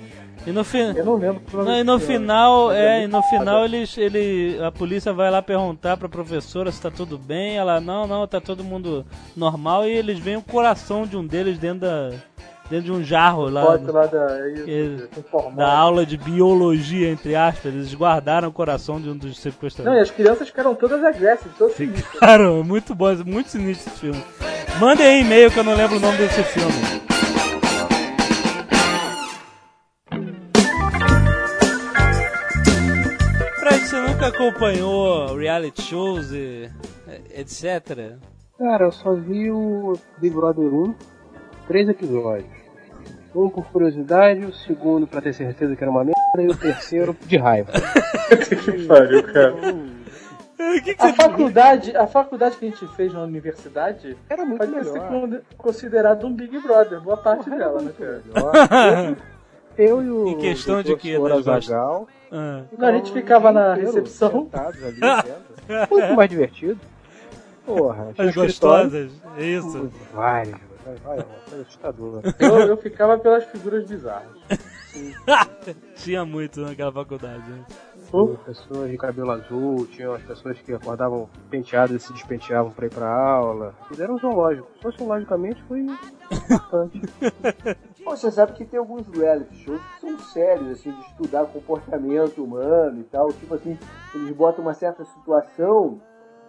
E 0.46 0.52
no, 0.52 0.64
fi... 0.64 0.80
Eu 0.80 1.06
não 1.06 1.76
e 1.76 1.84
no 1.84 2.00
final, 2.00 2.68
Mas 2.68 2.78
é, 2.78 3.04
e 3.04 3.08
no 3.08 3.22
final 3.22 3.64
eles, 3.64 3.96
ele, 3.96 4.58
a 4.64 4.72
polícia 4.72 5.14
vai 5.14 5.30
lá 5.30 5.40
perguntar 5.40 5.98
pra 5.98 6.10
professora 6.10 6.72
se 6.72 6.82
tá 6.82 6.90
tudo 6.90 7.16
bem. 7.16 7.58
Ela, 7.58 7.80
não, 7.80 8.08
não, 8.08 8.26
tá 8.26 8.42
todo 8.42 8.64
mundo 8.64 9.06
normal. 9.38 9.88
E 9.88 9.92
eles 9.92 10.18
veem 10.18 10.38
o 10.38 10.42
coração 10.42 11.06
de 11.06 11.16
um 11.16 11.26
deles 11.26 11.60
dentro 11.60 11.82
da, 11.82 12.12
dentro 12.72 12.86
de 12.86 12.92
um 12.94 13.04
jarro 13.04 13.50
lá. 13.50 13.66
Foto 13.66 13.92
lá 13.92 14.06
da, 14.08 14.50
isso, 14.50 14.64
Que-. 14.64 15.56
Da 15.58 15.72
aula 15.78 16.06
de 16.06 16.18
biologia, 16.18 17.12
entre 17.12 17.36
aspas, 17.36 17.74
eles 17.74 17.94
guardaram 17.94 18.48
o 18.48 18.52
coração 18.52 19.00
de 19.00 19.10
um 19.10 19.18
dos 19.18 19.26
Não, 19.26 19.32
e 19.32 19.36
sequestradores. 19.36 20.02
as 20.10 20.12
crianças 20.12 20.48
ficaram 20.48 20.74
todas 20.74 21.04
agressivas, 21.04 21.58
todas 21.58 21.76
sinistras. 21.76 22.08
Ficaram, 22.14 22.64
muito 22.64 22.96
bom, 22.96 23.14
muito 23.26 23.50
sinistro 23.50 23.92
esse 23.92 24.00
filme. 24.00 24.24
Mandem 24.80 25.06
aí 25.06 25.22
e-mail 25.22 25.52
que 25.52 25.60
eu 25.60 25.64
não 25.66 25.76
lembro 25.76 25.98
o 25.98 26.00
nome 26.00 26.18
desse 26.18 26.42
filme. 26.44 27.02
Você 33.84 34.00
nunca 34.00 34.28
acompanhou 34.28 35.36
reality 35.36 35.82
shows 35.82 36.32
e 36.32 36.70
etc? 37.36 38.18
Cara, 38.58 38.86
eu 38.86 38.92
só 38.92 39.14
vi 39.16 39.52
o 39.52 39.94
Big 40.18 40.34
Brother 40.34 40.66
1, 40.74 40.96
três 41.68 41.90
episódios. 41.90 42.61
Um 43.34 43.50
por 43.50 43.66
curiosidade, 43.66 44.46
o 44.46 44.54
segundo 44.54 45.08
pra 45.08 45.22
ter 45.22 45.34
certeza 45.34 45.76
que 45.76 45.84
era 45.84 45.92
uma 45.92 46.04
merda, 46.04 46.42
e 46.42 46.48
o 46.48 46.56
terceiro 46.56 47.16
de 47.26 47.38
raiva. 47.38 47.72
que 47.72 48.86
pariu, 48.88 49.24
cara. 49.24 49.56
O 50.62 50.82
que, 50.84 50.94
que 50.94 51.04
A 51.04 51.14
faculdade, 51.14 51.96
a 51.98 52.06
faculdade 52.06 52.58
que 52.58 52.66
a 52.66 52.70
gente 52.70 52.88
fez 52.96 53.12
na 53.12 53.24
universidade 53.24 54.16
Era 54.30 54.46
muito 54.46 54.60
pode 54.60 54.88
ser 54.88 55.44
considerado 55.58 56.28
um 56.28 56.34
Big 56.34 56.58
Brother, 56.60 57.02
boa 57.02 57.18
parte 57.18 57.50
dela, 57.50 57.82
né, 57.82 57.92
cara? 57.98 59.18
Eu 59.78 60.04
e 60.04 60.10
o 60.10 60.28
Em 60.28 60.38
questão 60.38 60.84
de 60.84 60.96
quê, 60.98 61.16
professor 61.18 61.30
das 61.30 61.46
gostas? 61.46 61.74
Azaghal 61.74 62.08
Ah. 62.32 62.62
Não, 62.78 62.88
a 62.88 62.92
gente 62.92 63.12
ficava 63.12 63.52
na 63.52 63.74
recepção. 63.74 64.50
ali. 64.54 65.00
Muito 65.90 66.14
mais 66.14 66.30
divertido. 66.30 66.80
Porra, 67.66 68.10
As 68.18 68.36
gostosas, 68.36 69.12
é 69.38 69.44
isso. 69.46 69.92
Vários, 70.14 70.56
vai, 70.86 70.96
vai, 70.98 71.18
vai, 71.18 71.60
assustador. 71.62 72.22
Eu, 72.40 72.60
eu 72.68 72.78
ficava 72.78 73.18
pelas 73.18 73.44
figuras 73.46 73.86
bizarras. 73.88 74.32
Tinha 75.96 76.26
muito 76.26 76.62
naquela 76.62 76.92
faculdade. 76.92 77.50
né? 77.50 77.66
Tinha 78.12 78.38
pessoas 78.40 78.92
de 78.92 78.98
cabelo 78.98 79.32
azul, 79.32 79.88
tinha 79.88 80.14
as 80.14 80.22
pessoas 80.24 80.60
que 80.60 80.74
acordavam 80.74 81.30
penteadas 81.50 82.04
e 82.04 82.06
se 82.08 82.12
despenteavam 82.14 82.70
pra 82.72 82.86
ir 82.86 82.90
pra 82.90 83.08
aula. 83.10 83.74
Fizeram 83.88 84.16
um 84.16 84.18
zoológico. 84.18 84.68
Sociologicamente 84.82 85.64
foi 85.64 85.80
importante. 85.80 87.02
Pô, 88.04 88.12
Você 88.18 88.30
sabe 88.32 88.54
que 88.54 88.66
tem 88.66 88.80
alguns 88.80 89.08
reality 89.08 89.56
shows 89.64 89.82
que 89.82 90.02
são 90.02 90.20
sérios, 90.20 90.72
assim, 90.72 90.92
de 90.92 91.00
estudar 91.08 91.46
comportamento 91.46 92.44
humano 92.44 93.00
e 93.00 93.04
tal. 93.04 93.32
Tipo 93.32 93.56
assim, 93.56 93.78
eles 94.14 94.36
botam 94.36 94.62
uma 94.66 94.74
certa 94.74 95.06
situação 95.06 96.02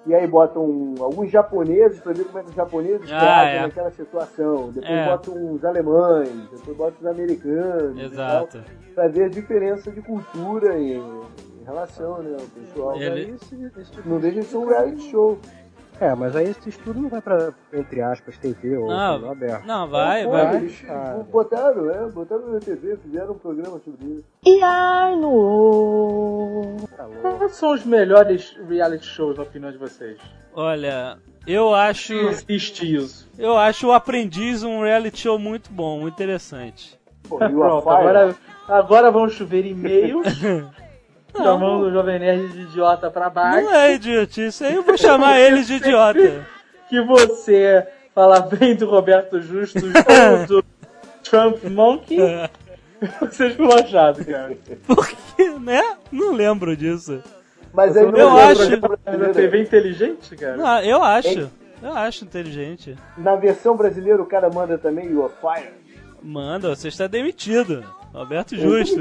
e 0.07 0.15
aí 0.15 0.27
botam 0.27 0.95
alguns 1.01 1.31
japoneses 1.31 2.01
pra 2.01 2.13
ver 2.13 2.25
como 2.25 2.39
é 2.39 2.43
que 2.43 2.49
os 2.51 2.55
japoneses 2.57 3.11
Ah, 3.13 3.45
é. 3.45 3.61
naquela 3.63 3.91
situação. 3.91 4.71
Depois 4.73 4.91
É. 4.93 5.07
botam 5.07 5.55
os 5.55 5.65
alemães, 5.65 6.29
depois 6.51 6.77
botam 6.77 6.97
os 7.01 7.07
americanos. 7.07 8.01
Exato. 8.03 8.59
tal, 8.59 8.65
pra 8.95 9.09
ver 9.09 9.25
a 9.25 9.29
diferença 9.29 9.91
de 9.91 10.03
cultura 10.03 10.77
em, 10.79 10.97
em 10.99 11.65
relação, 11.65 12.23
né, 12.23 12.37
ao 12.39 12.47
pessoal. 12.47 12.97
Ele- 12.97 13.07
Aí 13.11 13.31
esse- 13.31 13.71
esse 13.81 13.93
tipo 13.93 14.09
Não 14.09 14.19
deixa 14.19 14.41
de 14.41 14.47
ser 14.47 14.57
um 14.57 14.67
reality 14.67 15.11
show. 15.11 15.39
É, 16.03 16.17
mas 16.17 16.35
aí 16.35 16.49
esse 16.49 16.69
estudo 16.69 17.01
não 17.01 17.09
vai 17.09 17.21
pra, 17.21 17.53
entre 17.73 18.03
aspas, 18.03 18.37
TV 18.37 18.77
ou 18.77 18.89
Não, 18.89 19.21
canal 19.21 19.31
aberto. 19.31 19.65
não, 19.65 19.89
vai, 19.89 20.27
vai. 20.27 20.57
Eles 20.57 20.81
cara. 20.81 21.19
botaram, 21.31 21.91
é, 21.91 22.09
botaram 22.09 22.51
na 22.51 22.59
TV, 22.59 22.97
fizeram 22.97 23.35
um 23.35 23.39
programa 23.39 23.81
sobre 23.85 24.07
isso. 24.07 24.25
E 24.45 24.61
ai, 24.65 25.15
no. 25.15 26.75
Tá. 26.97 27.07
Quais 27.39 27.55
são 27.55 27.73
os 27.73 27.85
melhores 27.85 28.59
reality 28.69 29.07
shows, 29.07 29.37
na 29.37 29.45
opinião 29.45 29.71
de 29.71 29.79
vocês? 29.79 30.19
Olha, 30.53 31.19
eu 31.47 31.73
acho. 31.73 32.15
Existe 32.15 32.97
isso. 32.97 33.29
Eu 33.39 33.57
acho 33.57 33.87
o 33.87 33.93
Aprendiz 33.93 34.65
um 34.65 34.83
reality 34.83 35.21
show 35.21 35.39
muito 35.39 35.71
bom, 35.73 36.01
muito 36.01 36.15
interessante. 36.15 36.99
Pô, 37.29 37.39
e 37.45 37.47
o 37.47 37.61
Pronto, 37.61 37.89
agora, 37.89 38.35
agora 38.67 39.11
vão 39.13 39.29
chover 39.29 39.65
e-mails 39.67 40.27
chamando 41.37 41.87
o 41.87 41.93
Jovem 41.93 42.19
Nerd 42.19 42.49
de 42.53 42.61
idiota 42.63 43.11
pra 43.11 43.31
baixo. 43.31 43.65
Não 43.65 43.75
é 43.75 43.95
idiotice, 43.95 44.65
aí 44.65 44.75
eu 44.75 44.83
vou 44.83 44.97
chamar 44.99 45.39
eles 45.41 45.67
de 45.67 45.75
idiota. 45.75 46.45
Que 46.89 47.01
você 47.01 47.87
fala 48.15 48.39
bem 48.41 48.77
do 48.77 48.87
Roberto 48.87 49.41
Justus 49.41 49.83
ou 49.83 50.47
do 50.47 50.65
Trump 51.25 51.65
Monkey. 51.65 52.19
Vocês 53.19 53.53
ficam 53.53 53.73
achado, 53.73 54.23
cara. 54.27 54.53
Porque, 54.87 55.49
né? 55.59 55.83
Não 56.13 56.33
lembro 56.35 56.77
disso. 56.77 57.23
Mas 57.73 57.97
aí 57.97 58.05
não 58.05 58.19
Eu 58.19 58.39
é 58.39 58.45
acho- 58.45 58.57
programa 58.59 58.89
Mas 58.89 59.15
a 59.15 59.17
brasileiro. 59.19 59.33
TV 59.35 59.63
inteligente, 59.63 60.37
cara? 60.37 60.57
Não, 60.59 60.81
eu 60.83 61.03
acho. 61.03 61.51
Eu 61.83 61.93
acho 61.97 62.25
inteligente. 62.27 62.95
Na 63.17 63.37
versão 63.37 63.75
brasileira 63.75 64.21
o 64.23 64.27
cara 64.27 64.51
manda 64.51 64.77
também 64.77 65.17
o 65.17 65.31
Fire. 65.41 65.71
Manda, 66.23 66.69
você 66.77 66.89
está 66.89 67.07
demitido. 67.07 67.83
Roberto 68.13 68.55
Justo. 68.61 69.01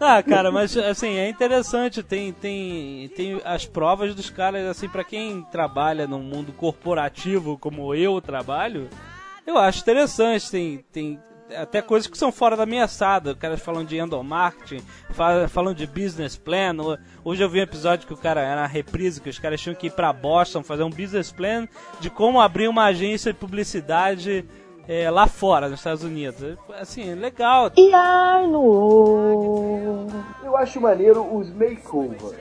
Ah, 0.00 0.22
cara, 0.22 0.50
mas 0.52 0.76
assim, 0.76 1.16
é 1.16 1.28
interessante. 1.28 2.02
Tem, 2.02 2.32
tem, 2.32 3.08
tem 3.16 3.40
as 3.44 3.64
provas 3.64 4.14
dos 4.14 4.28
caras, 4.30 4.66
assim, 4.66 4.88
pra 4.88 5.04
quem 5.04 5.42
trabalha 5.50 6.06
num 6.06 6.22
mundo 6.22 6.52
corporativo 6.52 7.56
como 7.58 7.94
eu 7.94 8.20
trabalho, 8.20 8.88
eu 9.46 9.56
acho 9.58 9.80
interessante. 9.80 10.50
Tem, 10.50 10.84
tem 10.92 11.20
até 11.56 11.80
coisas 11.82 12.08
que 12.08 12.16
são 12.18 12.32
fora 12.32 12.56
da 12.56 12.66
minha 12.66 12.84
assada. 12.84 13.34
Caras 13.34 13.60
falam 13.60 13.84
de 13.84 13.96
endomarketing, 13.98 14.82
fa- 15.10 15.46
falam 15.48 15.72
de 15.74 15.86
business 15.86 16.36
plan. 16.36 16.74
Ho- 16.80 16.98
Hoje 17.24 17.42
eu 17.42 17.48
vi 17.48 17.60
um 17.60 17.62
episódio 17.62 18.06
que 18.06 18.14
o 18.14 18.16
cara 18.18 18.40
era 18.40 18.62
uma 18.62 18.66
reprise, 18.66 19.20
que 19.20 19.28
os 19.30 19.38
caras 19.38 19.60
tinham 19.60 19.74
que 19.74 19.86
ir 19.86 19.92
pra 19.92 20.12
Boston 20.12 20.62
fazer 20.62 20.82
um 20.82 20.90
business 20.90 21.30
plan 21.32 21.68
de 22.00 22.10
como 22.10 22.40
abrir 22.40 22.68
uma 22.68 22.84
agência 22.84 23.32
de 23.32 23.38
publicidade 23.38 24.44
é, 24.88 25.10
lá 25.10 25.26
fora, 25.26 25.68
nos 25.68 25.80
Estados 25.80 26.04
Unidos. 26.04 26.56
Assim, 26.78 27.14
legal. 27.14 27.70
E 27.76 27.92
ai, 27.94 28.46
no. 28.46 30.06
Eu 30.42 30.56
acho 30.56 30.80
maneiro 30.80 31.26
os 31.34 31.52
makeovers. 31.52 32.34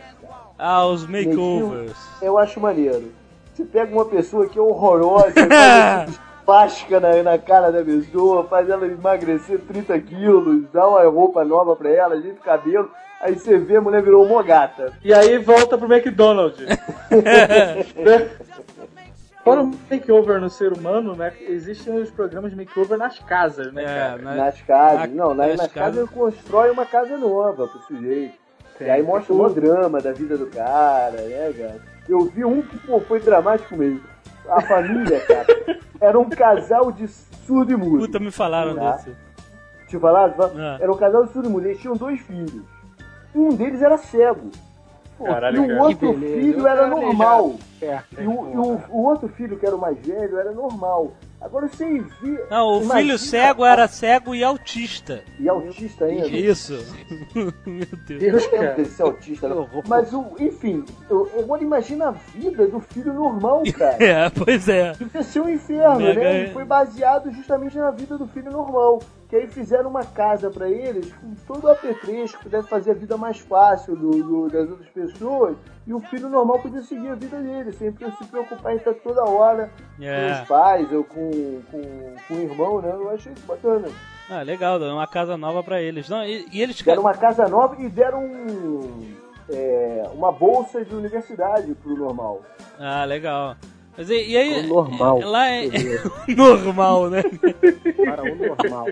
Ah, 0.58 0.86
os 0.86 1.08
makeovers. 1.08 1.98
Eu 2.22 2.38
acho 2.38 2.60
maneiro. 2.60 3.12
Você 3.54 3.64
pega 3.64 3.94
uma 3.94 4.06
pessoa 4.06 4.48
que 4.48 4.58
é 4.58 4.62
horrorosa, 4.62 5.34
faz 5.48 6.20
plástica 6.46 7.00
na, 7.00 7.24
na 7.24 7.38
cara 7.38 7.72
da 7.72 7.84
pessoa, 7.84 8.46
faz 8.46 8.70
ela 8.70 8.86
emagrecer 8.86 9.60
30 9.60 9.98
quilos, 10.00 10.64
dá 10.74 10.88
uma 10.88 11.04
roupa 11.06 11.46
nova 11.46 11.76
pra 11.76 11.90
ela, 11.90 12.16
ajeita 12.16 12.40
o 12.40 12.44
cabelo, 12.44 12.92
aí 13.22 13.34
você 13.34 13.58
vê 13.58 13.78
a 13.78 13.82
mulher 13.82 14.02
virou 14.02 14.26
uma 14.26 14.44
gata. 14.44 14.94
E 15.04 15.14
aí 15.14 15.38
volta 15.38 15.78
pro 15.78 15.92
McDonald's. 15.92 16.66
Fora 19.44 19.62
o 19.62 19.72
makeover 19.92 20.40
no 20.40 20.50
ser 20.50 20.72
humano, 20.72 21.16
né? 21.16 21.34
Existem 21.42 21.94
os 22.00 22.10
programas 22.10 22.52
de 22.52 22.58
makeover 22.58 22.98
nas 22.98 23.20
casas, 23.20 23.74
né, 23.74 23.84
É, 23.84 23.86
cara? 23.86 24.18
né? 24.22 24.36
Nas 24.38 24.62
casas. 24.62 25.00
Na- 25.00 25.08
não, 25.08 25.34
nas, 25.34 25.48
nas 25.50 25.58
nas 25.58 25.72
casas 25.72 25.96
casas. 25.96 26.10
constrói 26.12 26.72
uma 26.72 26.86
casa 26.86 27.18
nova 27.18 27.68
pro 27.68 27.80
sujeito. 27.82 28.42
E 28.80 28.90
aí 28.90 29.04
mostra 29.04 29.34
o 29.34 29.50
drama 29.50 30.00
da 30.02 30.12
vida 30.14 30.38
do 30.38 30.48
cara, 30.48 31.12
né, 31.22 31.54
cara? 31.58 31.82
Eu 32.10 32.26
vi 32.26 32.44
um 32.46 32.62
que 32.62 32.78
pô, 32.80 33.00
foi 33.02 33.20
dramático 33.20 33.76
mesmo. 33.76 34.02
A 34.50 34.62
família, 34.62 35.20
cara, 35.22 35.46
era 36.02 36.20
um 36.20 36.30
casal 36.30 36.92
de 36.92 37.08
surdo 37.08 37.72
e 37.72 37.76
mudo. 37.76 38.00
Puta, 38.00 38.20
me 38.20 38.32
falaram 38.32 38.76
Tá. 38.76 38.92
desse. 38.94 39.16
Te 39.88 40.00
falaram? 40.00 40.34
Ah. 40.58 40.78
Era 40.82 40.92
um 40.92 40.98
casal 40.98 41.26
de 41.26 41.32
surdo 41.34 41.50
e 41.50 41.52
mudo. 41.52 41.68
Eles 41.68 41.80
tinham 41.80 41.96
dois 41.96 42.20
filhos. 42.22 42.64
Um 43.36 43.50
deles 43.56 43.82
era 43.82 43.98
cego. 43.98 44.50
Pô, 45.18 45.26
Caralho, 45.26 45.58
e 45.58 45.60
o 45.66 45.68
cara. 45.68 45.84
outro 45.84 46.14
filho 46.20 46.68
era 46.68 46.88
normal. 46.88 47.56
E 48.18 48.26
o, 48.26 48.32
o- 48.32 48.82
o 48.90 49.04
outro 49.06 49.28
filho, 49.30 49.58
que 49.58 49.66
era 49.66 49.76
o 49.76 49.80
mais 49.80 49.98
velho, 50.00 50.38
era 50.38 50.52
normal. 50.52 51.12
Agora 51.42 51.68
você 51.68 52.00
vê. 52.22 52.46
Não, 52.50 52.70
o 52.80 52.84
imagina- 52.84 52.96
filho 53.02 53.18
cego 53.20 53.66
era 53.66 53.86
cego 53.90 54.34
e 54.34 54.42
autista. 54.44 55.22
E 55.38 55.50
autista 55.50 56.06
ainda. 56.06 56.28
Isso. 56.28 56.74
Meu 57.68 57.86
Deus. 58.08 58.20
Deus, 58.22 58.22
Eu 58.22 58.34
lembro 58.34 58.50
cara. 58.52 58.74
desse 58.76 59.02
autista. 59.02 59.50
Né? 59.50 59.68
Mas, 59.86 60.14
o, 60.14 60.26
enfim, 60.40 60.86
eu, 61.10 61.30
agora 61.38 61.62
imagina 61.62 62.08
a 62.08 62.12
vida 62.12 62.66
do 62.68 62.80
filho 62.80 63.14
normal, 63.14 63.62
cara. 63.78 64.02
É, 64.02 64.30
pois 64.30 64.70
é. 64.70 64.94
Devia 64.94 65.22
ser 65.24 65.42
um 65.42 65.50
inferno, 65.50 66.00
Mega- 66.00 66.22
né? 66.22 66.44
E 66.46 66.54
foi 66.54 66.64
baseado 66.64 67.30
justamente 67.34 67.78
na 67.78 67.92
vida 67.92 68.18
do 68.18 68.26
filho 68.28 68.50
normal. 68.50 69.02
Que 69.34 69.38
aí 69.38 69.48
fizeram 69.48 69.90
uma 69.90 70.06
casa 70.06 70.52
pra 70.52 70.70
eles 70.70 71.12
com 71.14 71.34
todo 71.48 71.64
o 71.64 71.72
apetrecho, 71.72 72.38
que 72.38 72.44
pudesse 72.44 72.68
fazer 72.70 72.92
a 72.92 72.94
vida 72.94 73.18
mais 73.18 73.40
fácil 73.40 73.96
do, 73.96 74.12
do- 74.12 74.48
das 74.48 74.70
outras 74.70 74.88
pessoas. 74.90 75.58
E 75.88 75.92
o 75.94 76.00
filho 76.00 76.30
normal 76.30 76.60
podia 76.60 76.84
seguir 76.84 77.10
a 77.10 77.16
vida 77.16 77.40
dele, 77.40 77.72
sem 77.72 77.92
se 77.92 78.26
preocupar 78.30 78.74
em 78.74 78.76
estar 78.76 78.94
toda 78.94 79.24
hora 79.24 79.72
com 79.98 80.04
É. 80.04 80.34
os 80.40 80.48
pais 80.48 80.94
ou 80.94 81.04
com, 81.04 81.32
com, 81.72 82.16
com 82.28 82.34
o 82.36 82.42
irmão, 82.44 82.80
né? 82.80 82.92
Eu 82.94 83.10
achei 83.10 83.34
isso 83.34 83.44
bacana. 83.48 83.88
Ah, 84.30 84.44
legal, 84.44 84.80
uma 84.80 85.08
casa 85.08 85.36
nova 85.36 85.64
pra 85.64 85.82
eles. 85.82 86.08
Não, 86.08 86.24
e, 86.24 86.46
e 86.52 86.62
eles. 86.62 86.80
Deram 86.84 87.02
uma 87.02 87.16
casa 87.16 87.48
nova 87.48 87.76
e 87.82 87.90
deram 87.90 88.24
um, 88.24 89.16
é, 89.50 90.04
uma 90.14 90.32
bolsa 90.32 90.86
de 90.86 90.94
universidade 90.94 91.74
pro 91.74 91.98
normal. 91.98 92.44
Ah, 92.80 93.04
legal. 93.04 93.56
Mas 93.98 94.10
e, 94.10 94.30
e 94.30 94.38
aí. 94.38 94.66
O 94.66 94.68
normal. 94.68 95.20
Lá 95.20 95.48
é. 95.50 95.70
normal, 96.36 97.10
né? 97.10 97.24
Para 98.06 98.24
o 98.24 98.36
normal. 98.36 98.88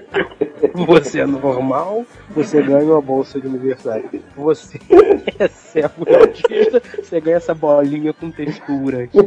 Você 0.88 1.22
é 1.22 1.26
normal, 1.26 2.06
você 2.30 2.62
ganha 2.62 2.86
uma 2.86 3.02
bolsa 3.02 3.40
de 3.40 3.48
universidade. 3.48 4.22
Você 4.36 4.80
é 5.40 5.48
cego 5.48 6.06
e 6.08 6.16
autista, 6.16 6.82
você 7.02 7.20
ganha 7.20 7.38
essa 7.38 7.56
bolinha 7.56 8.14
com 8.14 8.30
textura 8.30 9.04
aqui. 9.04 9.18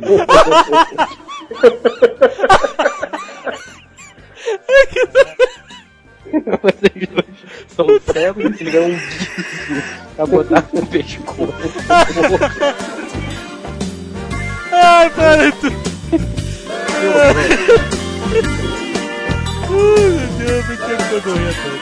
Vocês 6.63 7.09
dois 7.09 7.27
são 7.69 7.87
cegos 8.13 8.61
e 8.61 8.65
ganham 8.65 8.91
um 8.91 8.97
disco 8.97 9.73
pra 10.17 10.27
botar 10.27 10.69
no 10.73 10.87
pescoço. 10.87 11.53
Ai, 14.87 15.09
para 15.09 15.51
tu. 15.53 15.67
Ai, 17.17 17.35
meu 19.71 20.29
Deus, 20.39 20.69
me 20.69 20.77
tempo 20.77 21.05
que 21.09 21.15
eu 21.15 21.21
doía 21.23 21.55
todo. 21.55 21.81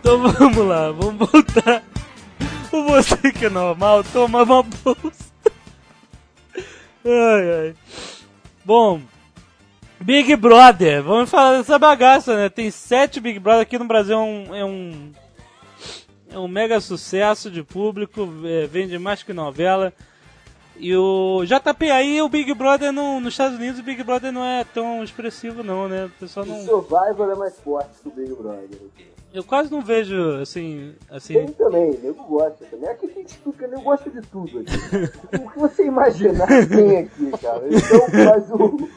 Então 0.00 0.16
vamos 0.32 0.66
lá, 0.66 0.92
vamos 0.92 1.30
voltar. 1.30 1.82
O 2.72 2.82
você 2.84 3.30
que 3.30 3.44
é 3.44 3.50
normal 3.50 4.02
toma 4.04 4.42
uma 4.42 4.62
bolsa. 4.62 5.26
Ai, 7.04 7.50
ai. 7.60 7.74
Bom, 8.66 9.00
Big 10.00 10.34
Brother, 10.34 11.00
vamos 11.00 11.30
falar 11.30 11.56
dessa 11.56 11.78
bagaça, 11.78 12.34
né? 12.34 12.48
Tem 12.48 12.68
sete 12.68 13.20
Big 13.20 13.38
Brother 13.38 13.62
aqui 13.62 13.78
no 13.78 13.84
Brasil, 13.84 14.16
é 14.16 14.18
um, 14.18 14.54
é 14.56 14.64
um, 14.64 15.12
é 16.32 16.36
um 16.40 16.48
mega 16.48 16.80
sucesso 16.80 17.48
de 17.48 17.62
público, 17.62 18.28
é, 18.44 18.66
vende 18.66 18.98
mais 18.98 19.22
que 19.22 19.32
novela. 19.32 19.92
E 20.80 20.96
o 20.96 21.44
JP 21.44 21.90
aí, 21.92 22.20
o 22.20 22.28
Big 22.28 22.52
Brother 22.54 22.90
não, 22.90 23.20
nos 23.20 23.34
Estados 23.34 23.56
Unidos, 23.56 23.78
o 23.78 23.84
Big 23.84 24.02
Brother 24.02 24.32
não 24.32 24.44
é 24.44 24.64
tão 24.64 25.04
expressivo 25.04 25.62
não, 25.62 25.88
né? 25.88 26.06
O 26.06 26.10
pessoal 26.18 26.44
O 26.44 26.48
não, 26.48 26.64
Survivor 26.64 27.30
é 27.30 27.36
mais 27.36 27.56
forte 27.60 27.90
que 28.02 28.08
o 28.08 28.10
Big 28.10 28.34
Brother. 28.34 28.80
Eu 29.36 29.44
quase 29.44 29.70
não 29.70 29.82
vejo 29.82 30.40
assim, 30.40 30.94
assim. 31.10 31.34
Tem 31.34 31.48
também, 31.48 31.90
nego 32.02 32.24
gosta 32.24 32.64
também. 32.70 32.88
Aqui 32.88 33.06
tem 33.06 33.22
de 33.22 33.34
tudo, 33.36 33.58
que 33.58 33.66
nego 33.66 33.82
gosta 33.82 34.08
de 34.08 34.22
tudo 34.22 34.60
aqui. 34.60 35.44
o 35.44 35.50
que 35.50 35.58
você 35.58 35.84
imaginar 35.84 36.46
tem 36.66 36.98
aqui, 36.98 37.30
cara. 37.38 37.62
Então, 37.68 38.00
mas 38.24 38.50
o, 38.50 38.88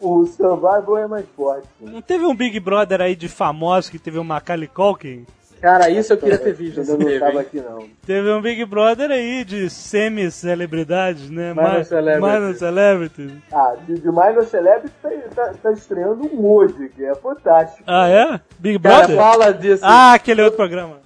o 0.00 0.26
Survivor 0.26 0.98
é 0.98 1.06
mais 1.06 1.26
forte. 1.36 1.68
Não 1.78 2.00
teve 2.00 2.24
um 2.24 2.34
Big 2.34 2.58
Brother 2.58 3.02
aí 3.02 3.14
de 3.14 3.28
famosos 3.28 3.90
que 3.90 3.98
teve 3.98 4.18
o 4.18 4.24
Macaulay 4.24 4.66
Culkin? 4.66 5.26
Cara, 5.62 5.88
isso 5.88 6.12
eu 6.12 6.16
queria 6.16 6.36
ter 6.38 6.52
visto. 6.52 6.80
Ainda 6.80 6.92
esse 6.92 7.04
não 7.14 7.20
tava 7.20 7.40
aqui, 7.40 7.60
não. 7.60 7.88
Teve 8.04 8.32
um 8.32 8.42
Big 8.42 8.64
Brother 8.64 9.12
aí 9.12 9.44
de 9.44 9.70
semi-celebridades, 9.70 11.30
né? 11.30 11.54
Minor 11.54 11.78
Ma- 11.78 11.84
celebrities. 11.84 12.34
Minor 12.40 12.54
celebrities. 12.56 13.32
Ah, 13.52 13.74
de, 13.86 13.94
de 13.94 14.08
Minor 14.08 14.44
Celebrity 14.44 14.94
tá, 15.00 15.10
tá, 15.34 15.54
tá 15.62 15.72
estreando 15.72 16.26
um 16.34 16.44
hoje, 16.50 16.88
que 16.88 17.04
é 17.04 17.14
fantástico. 17.14 17.84
Ah, 17.86 18.08
é? 18.08 18.40
Big 18.58 18.80
Cara, 18.80 19.06
Brother? 19.06 19.16
fala 19.16 19.52
disso. 19.54 19.84
Ah, 19.86 20.14
aquele 20.14 20.42
outro 20.42 20.56
programa. 20.56 20.96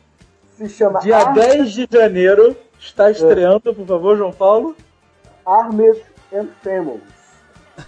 Se 0.57 0.71
chama 0.71 1.01
Dia 1.01 1.19
Ar 1.19 1.35
10 1.35 1.71
de 1.73 1.87
janeiro 1.92 2.57
está 2.81 3.11
estreando, 3.11 3.75
por 3.75 3.87
favor, 3.87 4.16
João 4.16 4.33
Paulo. 4.33 4.75
Armed 5.45 6.01
and 6.33 6.47
Famous. 6.62 7.03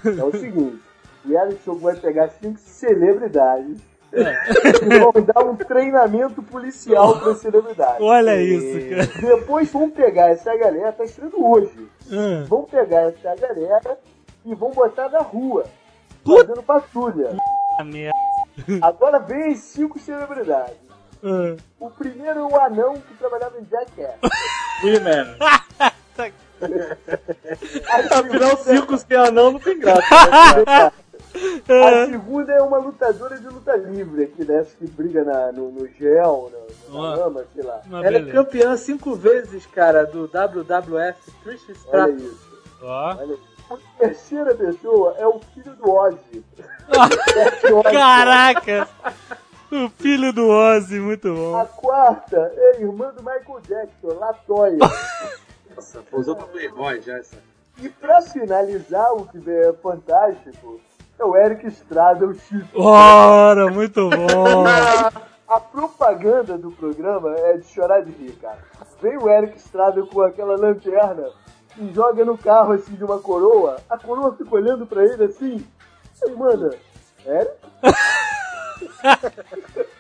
É 0.04 0.22
o 0.22 0.31
seguinte, 0.33 0.78
o 1.24 1.28
reality 1.31 1.61
show 1.64 1.78
vai 1.78 1.96
pegar 1.96 2.28
cinco 2.28 2.59
celebridades 2.59 3.78
vão 4.12 5.12
dar 5.22 5.44
um 5.44 5.54
treinamento 5.56 6.42
policial 6.42 7.18
para 7.20 7.34
celebridades. 7.34 8.00
Olha 8.00 8.40
isso, 8.40 8.88
cara. 8.88 9.36
Depois 9.36 9.70
vão 9.70 9.90
pegar 9.90 10.30
essa 10.30 10.56
galera, 10.56 10.92
tá 10.92 11.04
estreando 11.04 11.44
hoje. 11.46 11.88
Ah, 12.10 12.44
Vão 12.48 12.64
pegar 12.64 13.02
essa 13.02 13.34
galera 13.36 13.98
e 14.44 14.54
vão 14.54 14.70
botar 14.70 15.08
na 15.10 15.18
rua, 15.20 15.64
Puta- 16.24 16.40
fazendo 16.46 16.62
patrulha. 16.62 17.36
a 17.78 17.84
merda. 17.84 18.16
Agora 18.82 19.18
vem 19.18 19.52
as 19.52 19.58
cinco 19.58 19.98
celebridades. 19.98 20.76
Ah. 21.22 21.56
O 21.78 21.90
primeiro 21.90 22.38
é 22.40 22.42
o 22.44 22.60
anão 22.60 22.94
que 22.94 23.14
trabalhava 23.14 23.56
em 23.60 23.64
Jackass. 23.66 24.16
He-Man. 24.82 25.36
A 27.88 28.18
Afinal, 28.18 28.56
circo 28.56 28.98
sem 28.98 29.16
anão 29.16 29.52
não 29.52 29.60
tem 29.60 29.78
graça. 29.78 30.00
né? 30.00 30.92
A 31.68 32.07
segunda 32.07 32.53
é 32.53 32.62
uma 32.62 32.79
lutadora 32.79 33.38
de 33.38 33.46
luta 33.46 33.77
livre 33.77 34.24
aqui, 34.24 34.44
né? 34.44 34.66
Que 34.79 34.87
briga 34.87 35.24
na, 35.24 35.53
no, 35.53 35.70
no 35.70 35.87
gel, 35.88 36.51
na, 36.88 36.94
na 36.98 37.14
lama, 37.16 37.44
sei 37.55 37.62
lá. 37.62 37.81
Uma 37.87 37.98
Ela 37.98 38.16
é 38.16 38.20
beleza. 38.20 38.33
campeã 38.33 38.77
cinco 38.77 39.14
vezes, 39.14 39.66
cara, 39.66 40.05
do 40.07 40.27
WWF 40.29 41.31
Trish 41.44 41.62
Olha 41.68 41.72
Stratus. 41.77 42.22
isso. 42.22 42.48
Ó. 42.83 43.16
Olha 43.16 43.35
isso. 43.35 43.48
A 43.70 43.77
terceira 43.98 44.55
pessoa 44.55 45.14
é 45.18 45.27
o 45.27 45.38
filho 45.55 45.74
do 45.74 45.90
Ozzy. 45.90 46.42
Ozzy. 46.88 47.92
Caraca! 47.92 48.88
O 49.70 49.90
filho 49.90 50.33
do 50.33 50.48
Ozzy, 50.48 50.98
muito 50.98 51.29
A 51.29 51.33
bom. 51.35 51.66
quarta 51.77 52.51
é 52.57 52.77
a 52.77 52.81
irmã 52.81 53.12
do 53.12 53.22
Michael 53.22 53.61
Jackson, 53.68 54.18
Latoya. 54.18 54.79
Nossa, 55.77 56.01
pousou 56.11 56.35
pra 56.35 56.46
Playboy 56.46 57.01
já 57.03 57.18
essa. 57.18 57.37
E 57.81 57.88
pra 57.90 58.22
finalizar, 58.22 59.12
o 59.12 59.27
que 59.27 59.38
é 59.51 59.72
fantástico, 59.74 60.81
é 61.18 61.24
o 61.24 61.37
Eric 61.37 61.66
Estrada, 61.66 62.26
o 62.26 62.35
Chico. 62.35 62.81
Ora, 62.81 63.70
muito 63.70 64.09
bom. 64.09 64.64
A 65.48 65.59
propaganda 65.59 66.59
do 66.59 66.70
programa 66.70 67.35
é 67.38 67.57
de 67.57 67.66
chorar 67.66 68.02
de 68.02 68.11
rir, 68.12 68.33
cara. 68.33 68.59
Vem 69.00 69.16
o 69.16 69.31
Eric 69.31 69.57
Estrada 69.57 70.02
com 70.02 70.20
aquela 70.20 70.57
lanterna 70.57 71.31
e 71.78 71.90
joga 71.94 72.22
no 72.22 72.37
carro 72.37 72.72
assim 72.72 72.94
de 72.94 73.02
uma 73.02 73.18
coroa. 73.18 73.78
A 73.88 73.96
coroa 73.96 74.37
fica 74.37 74.54
olhando 74.54 74.87
pra 74.87 75.02
ele 75.02 75.24
assim. 75.24 75.66
Aí 76.22 76.35
manda, 76.37 76.76
Eric? 77.24 77.52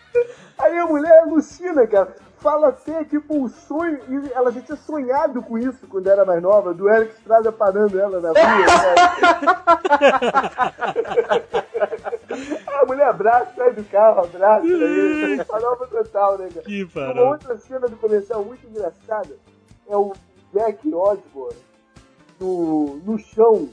Aí 0.58 0.78
a 0.78 0.86
mulher 0.86 1.20
alucina, 1.22 1.86
cara. 1.86 2.14
Fala 2.38 2.68
até 2.68 3.02
tipo 3.04 3.36
um 3.36 3.48
sonho. 3.48 3.98
E 4.08 4.32
ela 4.32 4.50
já 4.52 4.60
tinha 4.60 4.76
sonhado 4.76 5.42
com 5.42 5.58
isso 5.58 5.86
quando 5.88 6.06
era 6.08 6.24
mais 6.24 6.40
nova, 6.42 6.72
do 6.72 6.88
Eric 6.88 7.12
Estrada 7.14 7.50
parando 7.50 7.98
ela 7.98 8.20
na 8.20 8.28
rua. 8.28 8.38
a 12.80 12.86
mulher 12.86 13.08
abraça, 13.08 13.52
sai 13.56 13.72
do 13.72 13.84
carro, 13.84 14.20
abraça. 14.24 14.64
Farofa 15.46 15.86
total, 15.86 16.38
né, 16.38 16.48
cara? 16.54 16.66
Que 16.66 16.82
Uma 16.84 16.90
parou. 16.92 17.28
outra 17.30 17.56
cena 17.58 17.88
do 17.88 17.96
comercial 17.96 18.44
muito 18.44 18.66
engraçada 18.66 19.30
é 19.88 19.96
o 19.96 20.12
Jack 20.52 20.86
Osborne 20.94 21.56
no, 22.40 22.96
no 23.04 23.18
chão 23.18 23.68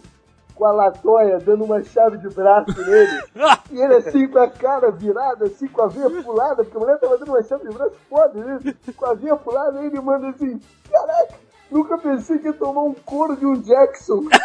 com 0.56 0.66
a 0.66 0.72
latoia 0.72 1.38
dando 1.38 1.66
uma 1.66 1.84
chave 1.84 2.18
de 2.18 2.30
braço 2.30 2.72
nele. 2.82 3.24
e 3.72 3.82
ele 3.82 3.96
assim 3.96 4.28
com 4.28 4.40
a 4.40 4.50
cara 4.50 4.92
virada, 4.92 5.46
assim, 5.46 5.68
com 5.68 5.82
a 5.82 5.88
veia 5.88 6.10
pulada, 6.10 6.64
porque 6.64 6.78
a 6.78 6.80
mulher 6.80 7.00
tava 7.00 7.18
dando 7.18 7.30
uma 7.30 7.44
chave 7.44 7.68
de 7.68 7.74
braço 7.74 7.96
foda 8.10 8.40
nele, 8.40 8.76
com 8.96 9.06
a 9.06 9.14
veia 9.14 9.36
pulada, 9.36 9.80
aí 9.80 9.88
ele 9.88 10.00
manda 10.02 10.30
assim, 10.30 10.62
caraca, 10.92 11.34
nunca 11.72 11.98
pensei 11.98 12.38
que 12.40 12.48
ia 12.48 12.54
tomar 12.54 12.84
um 12.84 12.94
couro 12.94 13.36
de 13.36 13.46
um 13.46 13.60
Jackson. 13.62 14.24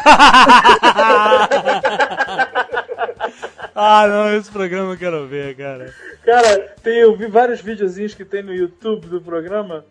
Ah, 3.75 4.07
não, 4.07 4.37
esse 4.37 4.51
programa 4.51 4.93
eu 4.93 4.99
quero 4.99 5.27
ver, 5.27 5.57
cara. 5.57 5.95
Cara, 6.25 6.75
tem, 6.83 6.99
eu 6.99 7.17
vi 7.17 7.27
vários 7.29 7.61
videozinhos 7.63 8.15
que 8.15 8.25
tem 8.25 8.43
no 8.43 8.53
YouTube 8.53 9.07
do 9.07 9.23
programa. 9.23 9.85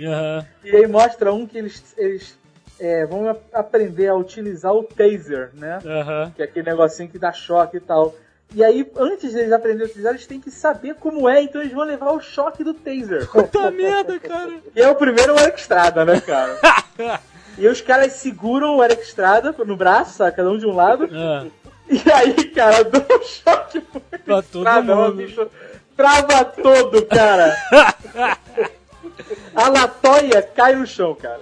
Aham. 0.00 0.46
E 0.64 0.74
aí 0.74 0.86
mostra 0.86 1.32
um 1.32 1.46
que 1.46 1.58
eles, 1.58 1.94
eles 1.98 2.38
é, 2.78 3.04
vão 3.04 3.28
aprender 3.52 4.08
a 4.08 4.14
utilizar 4.14 4.72
o 4.72 4.84
taser, 4.84 5.50
né? 5.54 5.78
Aham. 5.84 6.32
Que 6.34 6.42
é 6.42 6.44
aquele 6.44 6.70
negocinho 6.70 7.08
que 7.08 7.18
dá 7.18 7.32
choque 7.32 7.76
e 7.78 7.80
tal. 7.80 8.14
E 8.54 8.62
aí, 8.64 8.90
antes 8.96 9.32
deles 9.34 9.52
aprenderem 9.52 9.86
a 9.86 9.90
utilizar, 9.90 10.12
eles 10.12 10.26
têm 10.26 10.40
que 10.40 10.50
saber 10.50 10.94
como 10.94 11.28
é, 11.28 11.42
então 11.42 11.60
eles 11.60 11.72
vão 11.74 11.84
levar 11.84 12.12
o 12.12 12.20
choque 12.20 12.62
do 12.64 12.72
taser. 12.72 13.28
Puta 13.32 13.70
merda, 13.70 14.18
cara. 14.18 14.52
E 14.74 14.80
é 14.80 14.88
o 14.88 14.94
primeiro 14.94 15.34
o 15.34 15.38
Eric 15.38 15.58
Estrada, 15.60 16.04
né, 16.04 16.20
cara? 16.20 16.58
E 17.58 17.66
os 17.68 17.80
caras 17.80 18.12
seguram 18.12 18.76
o 18.76 18.84
Eric 18.84 19.00
Estrada 19.02 19.54
no 19.64 19.76
braço, 19.78 20.18
sabe? 20.18 20.36
Cada 20.36 20.50
um 20.50 20.58
de 20.58 20.66
um 20.66 20.74
lado. 20.74 21.08
Ah, 21.16 21.46
E 21.88 22.02
aí, 22.12 22.44
cara, 22.50 22.84
dá 22.84 22.98
um 22.98 23.22
choque 23.22 23.80
pro 23.80 24.02
Eric 24.12 24.24
pra 24.24 24.42
todo 24.42 24.58
Estrada, 24.66 24.94
mundo. 24.96 25.16
bicho 25.16 25.50
trava 25.96 26.44
todo, 26.44 27.06
cara. 27.06 27.56
A 29.54 29.68
latoia 29.70 30.42
cai 30.42 30.74
no 30.74 30.86
chão, 30.86 31.14
cara. 31.14 31.40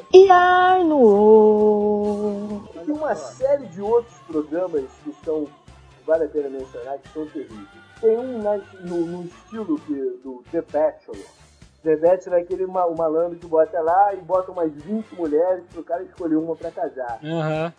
Tem 2.85 2.95
uma 2.95 3.15
série 3.17 3.67
de 3.67 3.81
outros 3.81 4.15
programas 4.29 4.85
que 5.03 5.13
são, 5.25 5.49
vale 6.07 6.25
a 6.25 6.29
pena 6.29 6.49
mencionar, 6.49 6.99
que 6.99 7.09
são 7.13 7.27
terríveis. 7.27 7.69
Tem 8.01 8.17
um 8.19 8.43
na- 8.43 8.61
no, 8.81 9.07
no 9.07 9.25
estilo 9.25 9.79
que, 9.81 9.95
do 10.23 10.43
The 10.51 10.63
Bachelor. 10.63 11.25
The 11.83 11.97
Bachelor 11.97 12.39
é 12.39 12.43
aquele 12.43 12.67
ma- 12.67 12.87
o 12.87 12.97
malandro 12.97 13.39
que 13.39 13.47
bota 13.47 13.81
lá 13.81 14.15
e 14.15 14.17
bota 14.19 14.51
umas 14.53 14.73
20 14.73 15.15
mulheres 15.15 15.65
pro 15.73 15.83
cara 15.85 16.03
escolher 16.03 16.37
uma 16.37 16.57
pra 16.57 16.71
casar. 16.71 17.19
Aham. 17.23 17.73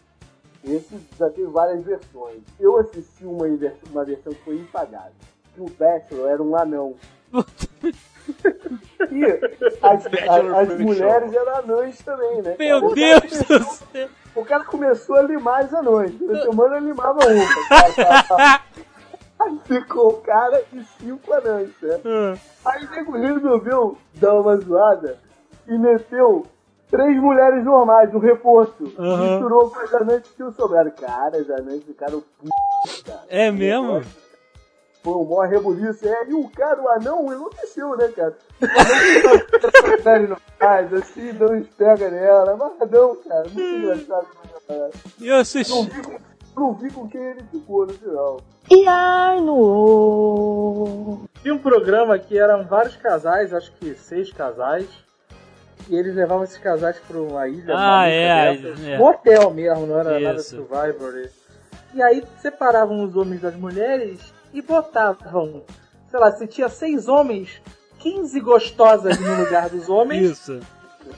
Esse 0.63 0.99
já 1.17 1.29
tem 1.29 1.45
várias 1.45 1.83
versões. 1.83 2.41
Eu 2.59 2.77
assisti 2.79 3.23
uma, 3.25 3.45
uma 3.91 4.03
versão 4.05 4.33
que 4.33 4.43
foi 4.43 4.55
impagável. 4.55 5.11
Que 5.53 5.61
o 5.61 5.69
Bachelor 5.69 6.29
era 6.29 6.41
um 6.41 6.55
anão. 6.55 6.95
e 9.11 9.25
as, 9.81 10.05
as 10.69 10.79
mulheres 10.79 11.33
eram 11.33 11.55
anãs 11.57 11.97
também, 11.99 12.41
né? 12.41 12.55
Meu 12.57 12.81
cara? 12.81 12.95
Deus 12.95 13.21
do 13.43 13.63
céu. 13.91 14.09
O 14.35 14.43
cara 14.43 14.63
começou 14.65 15.15
a 15.15 15.21
limar 15.21 15.63
as 15.63 15.73
anões. 15.73 16.19
Na 16.19 16.41
semana 16.41 16.79
limava 16.79 17.19
uma. 17.25 18.61
ficou 19.65 20.09
o 20.09 20.21
cara 20.21 20.63
e 20.73 20.83
cinco 20.99 21.33
anãs, 21.33 21.69
né? 21.81 21.99
Ah, 22.65 22.71
Aí 22.71 22.85
o 22.85 22.91
nego 22.91 23.11
resolveu 23.17 23.97
dar 24.15 24.33
uma 24.33 24.57
zoada 24.57 25.17
e 25.67 25.77
meteu 25.77 26.45
três 26.89 27.17
mulheres 27.17 27.63
normais, 27.63 28.13
um 28.13 28.19
reforço. 28.19 28.93
Aham. 28.97 29.31
Misturou 29.31 29.69
com 29.69 29.79
as 29.79 29.93
anãs 29.93 30.23
que 30.23 30.35
tinham 30.35 30.51
sobrado. 30.53 30.91
Cara, 30.91 31.37
as 31.37 31.49
anãs 31.49 31.83
ficaram 31.83 32.21
p... 32.21 32.49
cara. 33.05 33.21
É 33.29 33.51
mesmo? 33.51 34.01
Foi 35.05 35.13
um 35.13 35.23
maior 35.23 35.47
rebuliço. 35.47 36.07
É, 36.07 36.27
e 36.27 36.33
o 36.33 36.49
cara, 36.49 36.81
o 36.81 36.89
anão, 36.89 37.31
enlouqueceu, 37.31 37.95
né, 37.95 38.07
cara? 38.07 38.35
O 38.59 38.65
anão 38.65 39.39
ficou 39.39 40.01
série 40.01 40.25
normais, 40.27 40.93
assim, 40.95 41.31
dando 41.33 41.53
uns 41.53 41.67
pega 41.67 42.09
nela. 42.09 42.53
Amarradão, 42.53 43.15
cara. 43.17 43.43
Muito 43.53 43.61
engraçado. 43.61 44.27
cara. 44.67 44.89
E 45.19 45.27
eu 45.27 45.35
assisti. 45.35 45.71
Não 45.71 45.83
vi, 45.83 46.01
com, 46.01 46.19
não 46.59 46.73
vi 46.73 46.89
com 46.91 47.07
quem 47.07 47.21
ele 47.23 47.43
ficou 47.51 47.85
no 47.85 47.93
final. 47.93 48.41
Tinha 51.41 51.53
um 51.53 51.59
programa 51.59 52.17
que 52.17 52.37
eram 52.37 52.63
vários 52.65 52.95
casais, 52.95 53.53
acho 53.53 53.71
que 53.73 53.93
seis 53.93 54.31
casais. 54.33 54.87
E 55.87 55.95
eles 55.95 56.15
levavam 56.15 56.43
esses 56.43 56.57
casais 56.57 56.97
pra 57.07 57.19
uma 57.19 57.47
ilha. 57.47 57.75
Ah, 57.77 58.07
é, 58.07 58.55
dessas. 58.57 58.83
é. 58.83 58.97
Um 58.97 59.03
hotel 59.03 59.51
mesmo, 59.51 59.85
não 59.85 59.99
era 59.99 60.19
nada 60.19 60.39
Isso. 60.39 60.55
Survivor. 60.55 61.13
E- 61.15 61.29
E 61.93 62.01
aí 62.01 62.23
separavam 62.41 63.03
os 63.03 63.15
homens 63.15 63.39
das 63.41 63.55
mulheres 63.55 64.33
e 64.55 64.61
botavam, 64.61 65.63
sei 66.09 66.19
lá, 66.19 66.31
se 66.31 66.47
tinha 66.47 66.69
seis 66.69 67.09
homens, 67.09 67.61
15 67.99 68.39
gostosas 68.39 69.19
no 69.19 69.43
lugar 69.43 69.69
dos 69.69 69.89
homens, 69.89 70.31
Isso. 70.31 70.59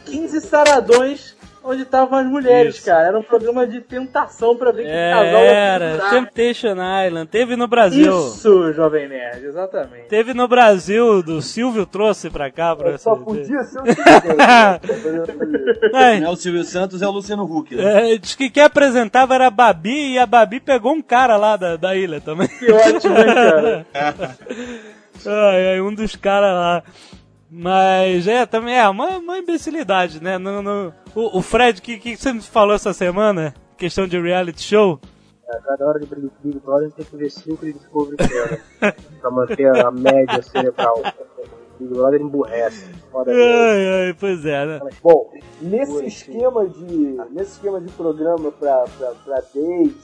15 0.06 0.41
saradões 0.41 1.36
onde 1.67 1.84
estavam 1.84 2.17
as 2.19 2.25
mulheres, 2.25 2.75
Isso. 2.77 2.86
cara. 2.86 3.08
Era 3.08 3.19
um 3.19 3.23
programa 3.23 3.65
de 3.67 3.82
tentação 3.82 4.56
pra 4.56 4.71
ver 4.71 4.84
que 4.84 4.89
casal 4.89 5.41
ia 5.43 5.51
Era. 5.51 6.10
Temptation 6.10 6.75
Island. 7.06 7.27
Teve 7.30 7.56
no 7.56 7.67
Brasil. 7.67 8.12
Isso, 8.17 8.73
Jovem 8.73 9.08
Nerd, 9.08 9.45
exatamente. 9.45 10.08
Teve 10.08 10.34
no 10.34 10.47
Brasil, 10.47 11.21
do 11.21 11.41
Silvio 11.41 11.86
trouxe 11.86 12.30
pra 12.30 12.49
cá. 12.51 12.75
Pra 12.75 12.97
Só 12.97 13.13
essa- 13.13 13.23
podia 13.23 13.63
ser 13.63 13.82
o 13.82 13.86
seguinte. 13.86 14.03
Ai, 15.93 16.19
Não 16.19 16.27
é 16.30 16.32
o 16.32 16.36
Silvio 16.36 16.63
Santos, 16.63 17.01
é 17.01 17.08
o 17.08 17.12
Luciano 17.12 17.43
Huck. 17.43 17.75
Né? 17.75 18.13
é, 18.13 18.17
diz 18.17 18.36
que 18.36 18.49
quem 18.49 18.63
apresentava 18.63 19.36
era 19.36 19.47
a 19.47 19.51
Babi 19.51 20.13
e 20.13 20.19
a 20.19 20.25
Babi 20.25 20.60
pegou 20.60 20.93
um 20.93 21.01
cara 21.01 21.38
lá 21.38 21.56
da, 21.58 21.75
da 21.75 21.95
ilha 21.95 22.19
também. 22.21 22.47
Que 22.47 22.71
ótimo, 22.71 23.17
hein, 23.17 23.25
cara? 23.25 23.86
Ai, 25.25 25.67
ai, 25.73 25.82
um 25.82 25.91
dos 25.93 26.15
caras 26.15 26.53
lá. 26.53 26.84
Mas 27.49 28.27
é, 28.27 28.45
também 28.45 28.77
é 28.77 28.88
uma, 28.89 29.17
uma 29.17 29.38
imbecilidade, 29.38 30.21
né? 30.21 30.38
No, 30.38 30.62
no- 30.62 30.93
o, 31.15 31.38
o 31.39 31.41
Fred, 31.41 31.81
que, 31.81 31.97
que 31.97 32.17
você 32.17 32.33
me 32.33 32.41
falou 32.41 32.75
essa 32.75 32.93
semana? 32.93 33.53
Questão 33.77 34.07
de 34.07 34.19
reality 34.19 34.62
show? 34.62 34.99
A 35.49 35.57
cada 35.62 35.88
hora 35.88 35.99
de 35.99 36.05
Big 36.07 36.29
Big 36.43 36.60
Brother 36.60 36.91
tem 36.91 37.05
que 37.05 37.15
ver 37.15 37.29
5 37.31 37.65
de 37.65 37.73
Discovery 37.73 38.17
Channel 38.27 38.60
pra 39.21 39.31
manter 39.31 39.77
a 39.77 39.89
média 39.91 40.41
cerebral. 40.41 41.01
Big 41.79 41.93
Brother 41.93 42.19
emburrece. 42.19 42.86
Ai, 43.15 44.07
ai, 44.07 44.13
pois 44.19 44.45
é, 44.45 44.65
né? 44.65 44.79
Bom, 45.01 45.31
nesse 45.62 46.05
esquema 46.05 46.67
de 46.67 47.17
nesse 47.31 47.51
esquema 47.53 47.79
de 47.79 47.89
programa 47.93 48.51
pra, 48.51 48.83
pra, 48.97 49.12
pra 49.23 49.36
date 49.36 49.55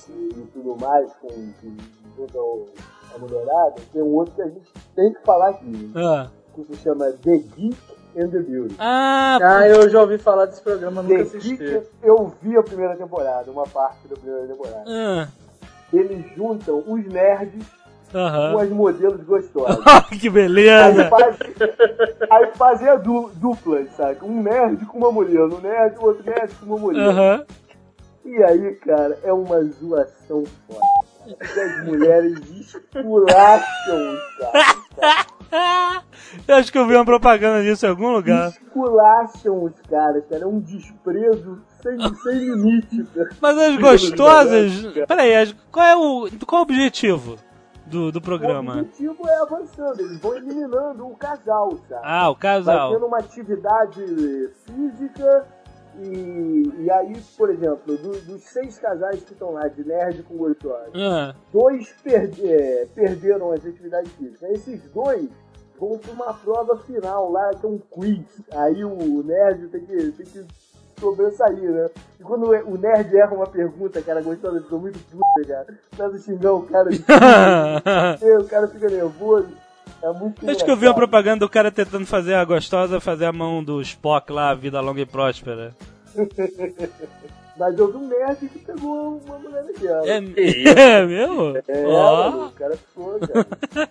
e 0.10 0.48
tudo 0.54 0.78
mais 0.80 1.12
com, 1.16 1.28
com 1.28 2.26
toda 2.28 2.72
a 3.14 3.18
mulherada, 3.20 3.76
tem 3.92 4.02
um 4.02 4.14
outro 4.14 4.34
que 4.36 4.42
a 4.44 4.48
gente 4.48 4.62
tem 4.96 5.12
que 5.14 5.22
falar 5.26 5.50
aqui, 5.50 5.92
Ah, 5.96 6.30
que 6.56 6.64
se 6.66 6.76
chama 6.84 7.06
The 7.12 7.38
Geek 7.38 7.78
and 8.18 8.28
the 8.30 8.40
Beauty. 8.40 8.76
ah 8.80 9.40
Ah, 9.42 9.68
eu 9.68 9.90
já 9.90 10.02
ouvi 10.02 10.18
falar 10.18 10.46
desse 10.46 10.62
programa, 10.62 11.02
nunca 11.02 11.16
The 11.16 11.22
assisti. 11.22 11.58
Geek, 11.58 11.82
eu 12.04 12.32
vi 12.42 12.56
a 12.58 12.64
primeira 12.64 12.96
temporada, 12.96 13.50
uma 13.52 13.66
parte 13.68 14.08
da 14.08 14.16
primeira 14.16 14.46
temporada. 14.48 14.84
ah, 14.88 15.28
Eles 15.92 16.26
juntam 16.36 16.84
os 16.88 17.06
nerds 17.06 17.66
com 18.12 18.60
as 18.60 18.70
modelos 18.70 19.24
gostosas. 19.26 19.78
que 20.22 20.28
Aí, 20.28 20.30
beleza! 20.30 21.10
faz, 21.10 21.36
aí 22.30 22.52
fazem 22.56 22.88
a 22.88 22.96
du, 22.96 23.32
duplas, 23.36 23.90
sabe? 23.96 24.20
Um 24.24 24.42
nerd 24.44 24.86
com 24.86 25.00
uma 25.00 25.12
modelo, 25.12 25.58
um 25.58 25.62
nerd, 25.62 25.96
outro 26.00 26.24
nerd 26.24 26.54
com 26.60 26.66
uma 26.68 26.78
modelo. 26.78 27.46
E 28.26 28.44
aí, 28.44 28.76
cara, 28.76 29.18
é 29.24 29.34
uma 29.34 29.62
zoação 29.64 30.44
foda. 30.68 31.36
As 31.42 31.86
mulheres 31.86 32.38
esculacham 32.52 34.18
cara. 34.40 35.26
Eu 36.48 36.56
acho 36.56 36.72
que 36.72 36.78
eu 36.80 36.88
vi 36.88 36.96
uma 36.96 37.06
propaganda 37.06 37.62
disso 37.64 37.86
em 37.86 37.90
algum 37.90 38.12
lugar. 38.12 38.50
Esculacham 38.50 39.64
os 39.66 39.74
caras, 39.88 40.24
cara. 40.28 40.44
É 40.44 40.48
um 40.48 40.60
desprezo 40.60 41.62
sem, 41.82 41.98
sem 42.16 42.34
limite, 42.40 43.04
cara. 43.14 43.30
Mas 43.40 43.58
as 43.58 43.78
gostosas. 43.78 44.72
Peraí, 45.08 45.36
as- 45.36 45.56
qual 45.72 45.86
é 45.86 45.96
o. 45.96 46.30
Qual 46.46 46.60
é 46.60 46.62
o 46.62 46.64
objetivo 46.64 47.36
do, 47.86 48.12
do 48.12 48.18
O 48.18 48.22
programa? 48.22 48.74
objetivo 48.80 49.28
é 49.28 49.36
avançando, 49.42 50.00
eles 50.00 50.20
vão 50.20 50.36
eliminando 50.36 51.06
o 51.06 51.16
casal, 51.16 51.70
sabe? 51.88 52.02
Ah, 52.04 52.30
o 52.30 52.34
Vai 52.34 52.42
casal. 52.42 52.94
tendo 52.94 53.06
uma 53.06 53.20
atividade 53.20 54.50
física 54.66 55.46
e, 56.02 56.72
e 56.80 56.90
aí, 56.92 57.14
por 57.38 57.52
exemplo, 57.52 57.96
do- 57.98 58.20
dos 58.22 58.42
seis 58.46 58.80
casais 58.80 59.24
que 59.24 59.34
estão 59.34 59.52
lá, 59.52 59.68
de 59.68 59.84
nerd 59.86 60.24
com 60.24 60.36
gostosa, 60.36 60.90
Ah, 60.96 61.36
dois 61.52 61.94
perde- 62.04 62.48
é, 62.52 62.88
perderam 62.96 63.52
as 63.52 63.64
atividades 63.64 64.12
físicas. 64.14 64.50
Esses 64.52 64.82
dois 64.92 65.30
vão 65.90 65.98
para 65.98 66.12
uma 66.12 66.34
prova 66.34 66.78
final 66.78 67.32
lá, 67.32 67.52
que 67.52 67.66
é 67.66 67.70
um 67.70 67.78
quiz. 67.78 68.26
Aí 68.52 68.84
o 68.84 69.24
nerd 69.24 69.68
tem 69.68 69.82
que, 69.82 70.12
tem 70.12 70.26
que 70.26 70.46
sobressair, 71.00 71.72
né? 71.72 71.90
E 72.20 72.24
quando 72.24 72.46
o 72.50 72.78
nerd 72.78 73.16
erra 73.16 73.34
uma 73.34 73.48
pergunta, 73.48 74.02
cara, 74.02 74.22
gostosa, 74.22 74.62
fica 74.62 74.78
muito 74.78 75.00
puta, 75.00 75.48
cara. 75.48 75.68
Começa 75.96 76.16
a 76.16 76.20
xingar 76.20 76.54
o 76.54 76.64
cara 76.64 76.90
o 78.40 78.46
cara 78.46 78.68
fica 78.68 78.90
nervoso. 78.90 79.50
É 80.02 80.12
muito 80.12 80.50
acho 80.50 80.66
que 80.66 80.72
eu 80.72 80.76
vi 80.76 80.88
uma 80.88 80.94
propaganda 80.94 81.40
do 81.40 81.50
cara 81.50 81.72
tentando 81.72 82.06
fazer 82.06 82.34
a 82.34 82.44
gostosa 82.44 83.00
fazer 83.00 83.26
a 83.26 83.32
mão 83.32 83.64
do 83.64 83.82
Spock 83.82 84.32
lá, 84.32 84.54
vida 84.54 84.82
longa 84.82 85.02
e 85.02 85.06
próspera. 85.06 85.74
Mas 87.56 87.78
eu 87.78 87.92
vi 87.92 87.98
um 87.98 88.08
nerd 88.08 88.50
que 88.50 88.60
pegou 88.60 89.22
uma 89.26 89.38
mulher 89.38 89.64
daquela. 89.64 90.08
É, 90.08 90.18
é 90.98 91.06
mesmo? 91.06 91.54
É, 91.68 91.84
mano, 91.84 92.48
o 92.48 92.52
cara 92.52 92.76
ficou, 92.76 93.20
cara. 93.20 93.90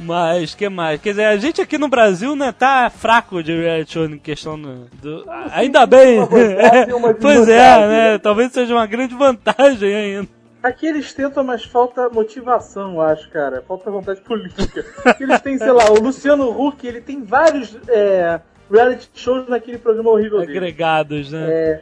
Mas, 0.00 0.54
que 0.54 0.68
mais? 0.68 0.98
Quer 1.00 1.10
dizer, 1.10 1.24
a 1.26 1.36
gente 1.36 1.60
aqui 1.60 1.76
no 1.76 1.88
Brasil, 1.88 2.34
né, 2.34 2.52
tá 2.52 2.88
fraco 2.90 3.42
de 3.42 3.52
reality 3.60 3.92
show 3.92 4.04
em 4.06 4.18
questão 4.18 4.60
do... 4.60 4.86
do- 5.02 5.24
Ainda 5.52 5.84
bem! 5.84 6.20
pois 7.20 7.48
é, 7.48 7.86
né? 7.86 8.18
Talvez 8.18 8.50
seja 8.52 8.74
uma 8.74 8.86
grande 8.86 9.14
vantagem 9.14 9.94
ainda. 9.94 10.28
Aqui 10.62 10.86
eles 10.86 11.12
tentam, 11.14 11.42
mas 11.44 11.64
falta 11.64 12.08
motivação, 12.10 12.94
eu 12.94 13.00
acho, 13.02 13.30
cara. 13.30 13.62
Falta 13.66 13.90
vontade 13.90 14.20
política. 14.20 14.84
Eles 15.18 15.40
têm, 15.40 15.56
sei 15.56 15.72
lá, 15.72 15.90
o 15.90 16.00
Luciano 16.00 16.50
Huck, 16.50 16.86
ele 16.86 17.00
tem 17.00 17.22
vários 17.22 17.76
é, 17.88 18.40
reality 18.70 19.08
shows 19.14 19.48
naquele 19.48 19.78
programa 19.78 20.10
horrível 20.10 20.40
dele. 20.40 20.58
Agregados, 20.58 21.32
né? 21.32 21.46
É, 21.50 21.80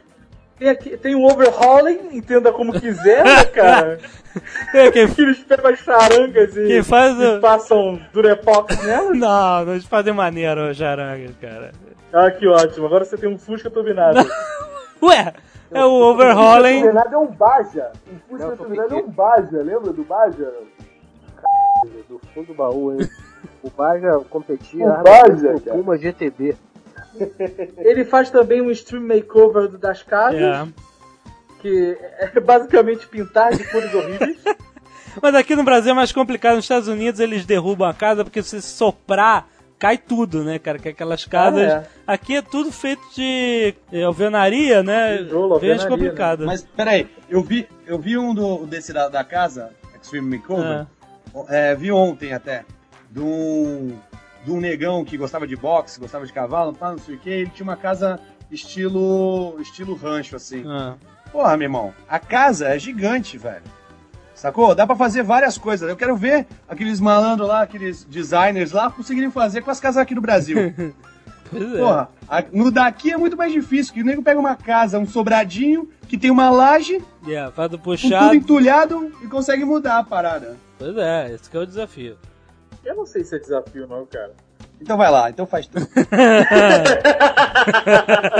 tem, 0.59 0.69
aqui, 0.69 0.97
tem 0.97 1.15
o 1.15 1.23
Overhauling, 1.23 2.09
entenda 2.11 2.51
como 2.51 2.73
quiser, 2.79 3.23
né, 3.23 3.45
cara? 3.51 3.99
É, 4.73 4.91
quem, 4.91 5.07
Que 5.07 5.21
eles 5.21 5.39
pegam 5.39 5.71
as 5.71 5.79
charangas 5.79 6.55
e, 6.55 6.67
quem 6.67 6.83
faz 6.83 7.17
e 7.19 7.25
o... 7.37 7.39
passam 7.39 7.99
Durepox 8.13 8.83
nelas. 8.83 9.17
Não, 9.17 9.65
não, 9.65 9.71
eles 9.73 9.85
fazem 9.85 10.13
maneiro 10.13 10.69
o 10.69 10.73
charanga, 10.73 11.31
cara. 11.41 11.71
Ah, 12.13 12.29
que 12.29 12.47
ótimo. 12.47 12.85
Agora 12.85 13.05
você 13.05 13.17
tem 13.17 13.29
um 13.29 13.37
Fusca 13.37 13.69
turbinado. 13.69 14.19
Ué, 15.01 15.33
É 15.71 15.83
o 15.85 15.89
O 15.89 16.11
overhauling. 16.11 16.83
Bernardo 16.83 17.13
é 17.15 17.17
um 17.17 17.27
Baja. 17.27 17.91
O 18.07 18.29
Fusca 18.29 18.45
Não, 18.45 18.51
do 18.51 18.57
tô 18.57 18.65
Bernardo 18.65 18.95
é 18.95 18.97
um 18.97 19.09
Baja, 19.09 19.57
lembra 19.63 19.93
do 19.93 20.03
Baja? 20.03 20.51
Do 22.09 22.19
fundo 22.33 22.47
do 22.47 22.53
baú, 22.53 22.91
hein? 22.93 23.07
O 23.63 23.69
Baja 23.69 24.19
competia 24.29 24.85
O 24.85 25.03
Baja, 25.03 25.53
com 25.63 25.69
o. 25.69 25.83
Puma 25.83 25.97
GTB. 25.97 26.55
Ele 27.77 28.05
faz 28.05 28.29
também 28.29 28.61
um 28.61 28.71
stream 28.71 29.03
makeover 29.03 29.67
do- 29.67 29.77
das 29.77 30.01
casas, 30.03 30.41
É. 30.41 30.67
que 31.61 31.97
é 32.19 32.39
basicamente 32.39 33.07
pintar 33.07 33.51
de 33.55 33.63
cores 33.65 33.93
horríveis. 33.93 34.37
Mas 35.21 35.35
aqui 35.35 35.55
no 35.55 35.63
Brasil 35.63 35.91
é 35.91 35.95
mais 35.95 36.11
complicado. 36.11 36.55
Nos 36.55 36.65
Estados 36.65 36.87
Unidos 36.87 37.19
eles 37.19 37.45
derrubam 37.45 37.87
a 37.89 37.93
casa 37.93 38.23
porque 38.23 38.41
se 38.43 38.61
soprar, 38.61 39.47
cai 39.77 39.97
tudo, 39.97 40.43
né, 40.43 40.59
cara? 40.59 40.77
Que 40.77 40.89
aquelas 40.89 41.25
casas. 41.25 41.71
Ah, 41.73 41.77
é. 41.77 41.87
Aqui 42.05 42.35
é 42.37 42.41
tudo 42.41 42.71
feito 42.71 43.01
de 43.15 43.73
é, 43.91 44.03
alvenaria, 44.03 44.83
né? 44.83 45.17
Tijolo, 45.17 45.59
Bem 45.59 45.69
mais 45.71 45.81
alvenaria, 45.81 45.89
complicado. 45.89 46.45
Mas 46.45 46.61
peraí, 46.61 47.07
eu 47.29 47.41
vi, 47.41 47.67
eu 47.87 47.97
vi 47.97 48.17
um 48.17 48.33
do, 48.33 48.65
desse 48.67 48.93
da, 48.93 49.09
da 49.09 49.23
casa, 49.23 49.71
Extreme 50.01 50.37
Makeover, 50.37 50.85
é, 51.49 51.75
vi 51.75 51.91
ontem 51.91 52.31
até, 52.33 52.63
de 53.09 53.19
um, 53.19 53.97
de 54.49 54.55
um 54.55 54.59
negão 54.59 55.05
que 55.05 55.15
gostava 55.17 55.45
de 55.47 55.55
boxe, 55.55 55.99
gostava 55.99 56.25
de 56.25 56.33
cavalo, 56.33 56.73
pá, 56.73 56.91
não 56.91 56.97
sei 56.97 57.15
o 57.15 57.19
que, 57.19 57.29
ele 57.29 57.49
tinha 57.51 57.63
uma 57.63 57.77
casa 57.77 58.19
estilo 58.51 59.55
estilo 59.61 59.95
rancho, 59.95 60.35
assim. 60.35 60.63
Ah. 60.67 60.95
Porra, 61.31 61.55
meu 61.55 61.65
irmão, 61.65 61.93
a 62.09 62.17
casa 62.19 62.69
é 62.69 62.79
gigante, 62.79 63.37
velho. 63.37 63.61
Sacou? 64.33 64.73
Dá 64.73 64.87
pra 64.87 64.95
fazer 64.95 65.21
várias 65.21 65.57
coisas. 65.57 65.87
Eu 65.89 65.97
quero 65.97 66.15
ver 66.15 66.47
aqueles 66.67 66.99
malandros 66.99 67.47
lá, 67.47 67.61
aqueles 67.61 68.05
designers 68.05 68.71
lá, 68.71 68.89
conseguirem 68.89 69.29
fazer 69.29 69.61
com 69.61 69.69
as 69.69 69.79
casas 69.79 70.01
aqui 70.01 70.15
do 70.15 70.21
Brasil. 70.21 70.57
É. 71.51 71.77
Porra, 71.79 72.09
a- 72.29 72.43
no 72.53 72.69
daqui 72.69 73.11
é 73.11 73.17
muito 73.17 73.35
mais 73.35 73.51
difícil, 73.51 73.91
que 73.91 74.03
o 74.03 74.05
nego 74.05 74.21
pega 74.21 74.39
uma 74.39 74.55
casa, 74.55 74.99
um 74.99 75.07
sobradinho, 75.07 75.89
que 76.07 76.15
tem 76.15 76.29
uma 76.29 76.51
laje, 76.51 77.01
Yeah, 77.25 77.51
faz 77.51 77.71
do 77.71 77.79
com 77.79 77.85
tudo 77.85 77.99
puxado. 78.03 78.35
entulhado 78.35 79.11
e 79.23 79.27
consegue 79.27 79.65
mudar 79.65 79.97
a 79.97 80.03
parada. 80.03 80.55
Pois 80.77 80.95
é, 80.95 81.33
esse 81.33 81.49
que 81.49 81.57
é 81.57 81.59
o 81.59 81.65
desafio. 81.65 82.17
Eu 82.85 82.95
não 82.95 83.05
sei 83.05 83.23
se 83.23 83.35
é 83.35 83.39
desafio, 83.39 83.87
não, 83.87 84.05
cara. 84.05 84.33
Então 84.81 84.97
vai 84.97 85.11
lá, 85.11 85.29
então 85.29 85.45
faz 85.45 85.67
tudo. 85.67 85.85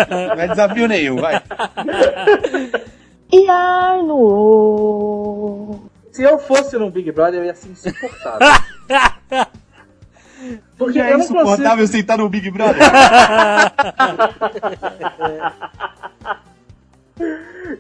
Não 0.10 0.42
é 0.42 0.48
desafio 0.48 0.88
nenhum, 0.88 1.18
vai. 1.18 1.44
Se 6.12 6.24
eu 6.24 6.40
fosse 6.40 6.78
no 6.78 6.90
Big 6.90 7.12
Brother, 7.12 7.42
eu 7.42 7.46
ia 7.46 7.54
ser 7.54 7.70
insuportável. 7.70 8.48
Porque 10.78 11.00
é 11.00 11.14
eu 11.14 11.18
não 11.18 11.28
consigo. 11.28 11.42
insuportável 11.42 11.88
sentar 11.88 12.18
no 12.18 12.30
Big 12.30 12.50
Brother. 12.50 12.82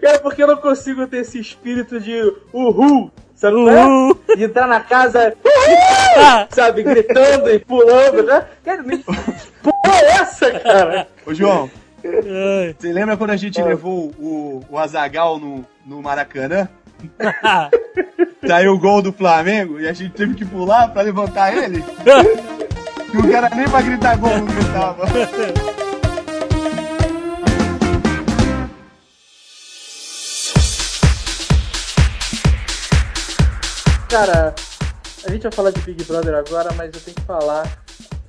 Cara, 0.01 0.20
porque 0.22 0.43
eu 0.43 0.47
não 0.47 0.57
consigo 0.57 1.07
ter 1.07 1.20
esse 1.20 1.39
espírito 1.39 1.99
de 2.01 2.22
uhul, 2.51 3.10
é? 3.47 3.85
Uhul. 3.85 4.19
E 4.37 4.43
entrar 4.43 4.67
na 4.67 4.81
casa, 4.81 5.33
uhul, 5.43 6.47
sabe? 6.51 6.83
Gritando 6.83 7.49
e 7.49 7.59
pulando, 7.59 8.23
né? 8.23 8.45
Cara, 8.63 8.83
nem... 8.83 8.99
Porra 8.99 9.95
é 9.95 10.05
essa, 10.11 10.51
cara? 10.59 11.07
Ô, 11.25 11.33
João, 11.33 11.69
você 12.77 12.91
lembra 12.93 13.17
quando 13.17 13.31
a 13.31 13.37
gente 13.37 13.61
levou 13.61 14.11
o, 14.17 14.63
o 14.69 14.77
Azagal 14.77 15.39
no, 15.39 15.65
no 15.85 16.01
Maracanã? 16.01 16.67
Saiu 18.45 18.73
o 18.73 18.79
gol 18.79 19.01
do 19.01 19.13
Flamengo 19.13 19.79
e 19.79 19.87
a 19.87 19.93
gente 19.93 20.11
teve 20.11 20.33
que 20.33 20.45
pular 20.45 20.89
pra 20.89 21.01
levantar 21.01 21.55
ele? 21.55 21.83
E 23.13 23.17
o 23.17 23.31
cara 23.31 23.49
nem 23.55 23.67
pra 23.67 23.81
gritar 23.81 24.17
gol 24.17 24.37
não 24.37 24.45
gritava. 24.45 25.05
Cara, 34.10 34.55
a 35.26 35.32
gente 35.32 35.43
vai 35.43 35.51
falar 35.51 35.72
de 35.72 35.82
Big 35.82 36.03
Brother 36.03 36.34
agora, 36.36 36.74
mas 36.76 36.91
eu 36.93 36.99
tenho 37.01 37.16
que 37.16 37.24
falar 37.24 37.80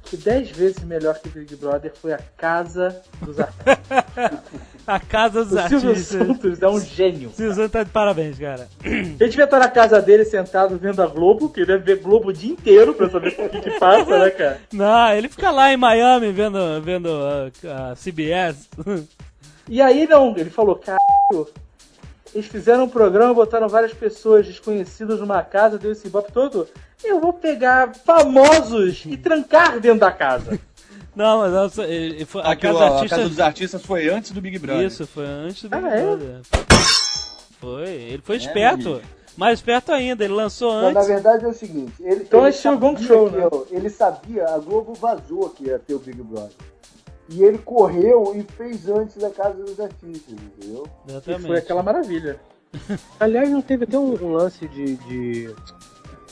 que 0.05 0.17
10 0.17 0.51
vezes 0.51 0.85
melhor 0.85 1.19
que 1.19 1.29
Big 1.29 1.57
Brother 1.57 1.93
foi 1.95 2.13
a 2.13 2.19
casa 2.37 3.01
dos 3.23 3.39
artistas. 3.41 3.79
A 4.87 4.99
casa 4.99 5.45
dos 5.45 5.53
O 5.53 5.69
Silvio 5.69 5.91
artistas. 5.91 6.27
Santos 6.27 6.63
é 6.63 6.69
um 6.69 6.81
gênio. 6.81 7.31
Silvio 7.31 7.55
Santos 7.55 7.71
tá 7.71 7.85
de 7.85 7.91
parabéns, 7.91 8.37
cara. 8.39 8.67
A 8.83 8.89
gente 8.89 9.19
devia 9.19 9.45
estar 9.45 9.61
na 9.61 9.69
casa 9.69 10.03
dele 10.03 10.25
sentado 10.25 10.77
vendo 10.79 11.01
a 11.01 11.07
Globo, 11.07 11.49
que 11.49 11.61
ele 11.61 11.67
deve 11.67 11.85
ver 11.95 12.03
Globo 12.03 12.31
o 12.31 12.33
dia 12.33 12.51
inteiro 12.51 12.93
pra 12.95 13.09
saber 13.09 13.29
o 13.29 13.49
que, 13.49 13.61
que 13.61 13.79
passa, 13.79 14.19
né, 14.19 14.31
cara? 14.31 14.61
Não, 14.73 15.13
ele 15.13 15.29
fica 15.29 15.51
lá 15.53 15.73
em 15.73 15.77
Miami 15.77 16.33
vendo, 16.33 16.59
vendo 16.83 17.09
a, 17.09 17.91
a 17.93 17.95
CBS. 17.95 18.69
E 19.69 19.81
aí 19.81 20.09
não, 20.09 20.35
ele 20.37 20.51
falou, 20.51 20.75
caralho, 20.75 21.47
eles 22.35 22.47
fizeram 22.47 22.85
um 22.85 22.89
programa, 22.89 23.35
botaram 23.35 23.69
várias 23.69 23.93
pessoas 23.93 24.47
desconhecidas 24.47 25.21
numa 25.21 25.43
casa, 25.43 25.79
deu 25.79 25.93
esse 25.93 26.09
bop 26.09 26.31
todo. 26.33 26.69
Eu 27.03 27.21
vou 27.21 27.33
pegar 27.33 27.95
famosos 27.95 29.05
e 29.07 29.17
trancar 29.17 29.81
dentro 29.81 30.01
da 30.01 30.13
casa. 30.13 30.59
Não, 31.15 31.39
mas 31.41 31.53
nossa, 31.53 31.83
ele, 31.85 32.25
foi, 32.25 32.41
a 32.43 32.55
casa 32.55 32.73
dos 32.73 32.83
a 32.83 32.87
artistas. 32.87 33.11
Casa 33.11 33.29
dos 33.29 33.41
Artistas 33.41 33.83
foi 33.83 34.09
antes 34.09 34.31
do 34.31 34.41
Big 34.41 34.59
Brother. 34.59 34.87
Isso, 34.87 35.07
foi 35.07 35.27
antes 35.27 35.63
do 35.65 35.69
Big 35.69 35.85
Ah, 35.85 35.91
é? 35.97 36.03
Brother. 36.03 36.41
Foi, 37.61 37.89
ele 37.89 38.23
foi 38.25 38.37
esperto. 38.37 39.03
Mais 39.37 39.59
esperto 39.59 39.93
ainda, 39.93 40.25
ele 40.25 40.35
lançou 40.35 40.73
Mas, 40.73 40.95
na 40.95 41.01
antes. 41.01 41.09
verdade 41.09 41.45
é 41.45 41.49
o 41.49 41.55
seguinte, 41.55 41.93
ele, 42.01 42.23
Então 42.23 42.41
ele 42.41 42.49
esse 42.51 42.67
é 42.67 42.71
sabia 42.71 42.99
Show, 42.99 43.31
que, 43.31 43.37
né? 43.37 43.49
Ele 43.71 43.91
sabia, 43.91 44.45
a 44.49 44.59
Globo 44.59 44.93
vazou 44.95 45.49
que 45.51 45.65
ia 45.65 45.79
ter 45.79 45.95
o 45.95 45.99
Big 45.99 46.21
Brother. 46.23 46.51
E 47.31 47.45
ele 47.45 47.59
correu 47.59 48.33
e 48.35 48.43
fez 48.43 48.89
antes 48.89 49.17
da 49.17 49.31
Casa 49.31 49.63
dos 49.63 49.79
Artistas, 49.79 50.33
entendeu? 50.35 50.87
E 51.07 51.11
Exatamente. 51.13 51.47
foi 51.47 51.59
aquela 51.59 51.83
maravilha. 51.83 52.41
Aliás, 53.21 53.49
não 53.51 53.63
teve 53.63 53.85
até 53.85 53.99
um, 53.99 54.15
um 54.25 54.33
lance 54.33 54.67
de, 54.69 54.97
de 54.97 55.55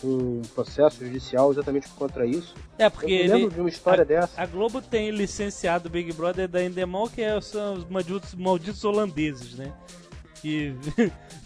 um 0.03 0.43
processo 0.55 1.05
judicial 1.05 1.51
exatamente 1.53 1.89
contra 1.91 2.27
isso? 2.27 2.55
É, 2.79 2.89
porque 2.91 3.13
Eu 3.13 3.23
lembro 3.23 3.37
ele. 3.47 3.51
de 3.55 3.61
uma 3.61 3.69
história 3.69 4.03
a, 4.03 4.05
dessa. 4.05 4.41
A 4.41 4.47
Globo 4.47 4.81
tem 4.83 5.11
licenciado 5.11 5.89
o 5.89 5.91
Big 5.91 6.13
Brother 6.13 6.49
da 6.49 6.63
Endemol, 6.63 7.09
que 7.09 7.23
é- 7.23 7.41
são 7.41 7.75
os 7.75 7.85
malditos, 7.89 8.35
malditos 8.35 8.85
holandeses, 8.85 9.55
né? 9.55 9.73
Que 10.41 10.75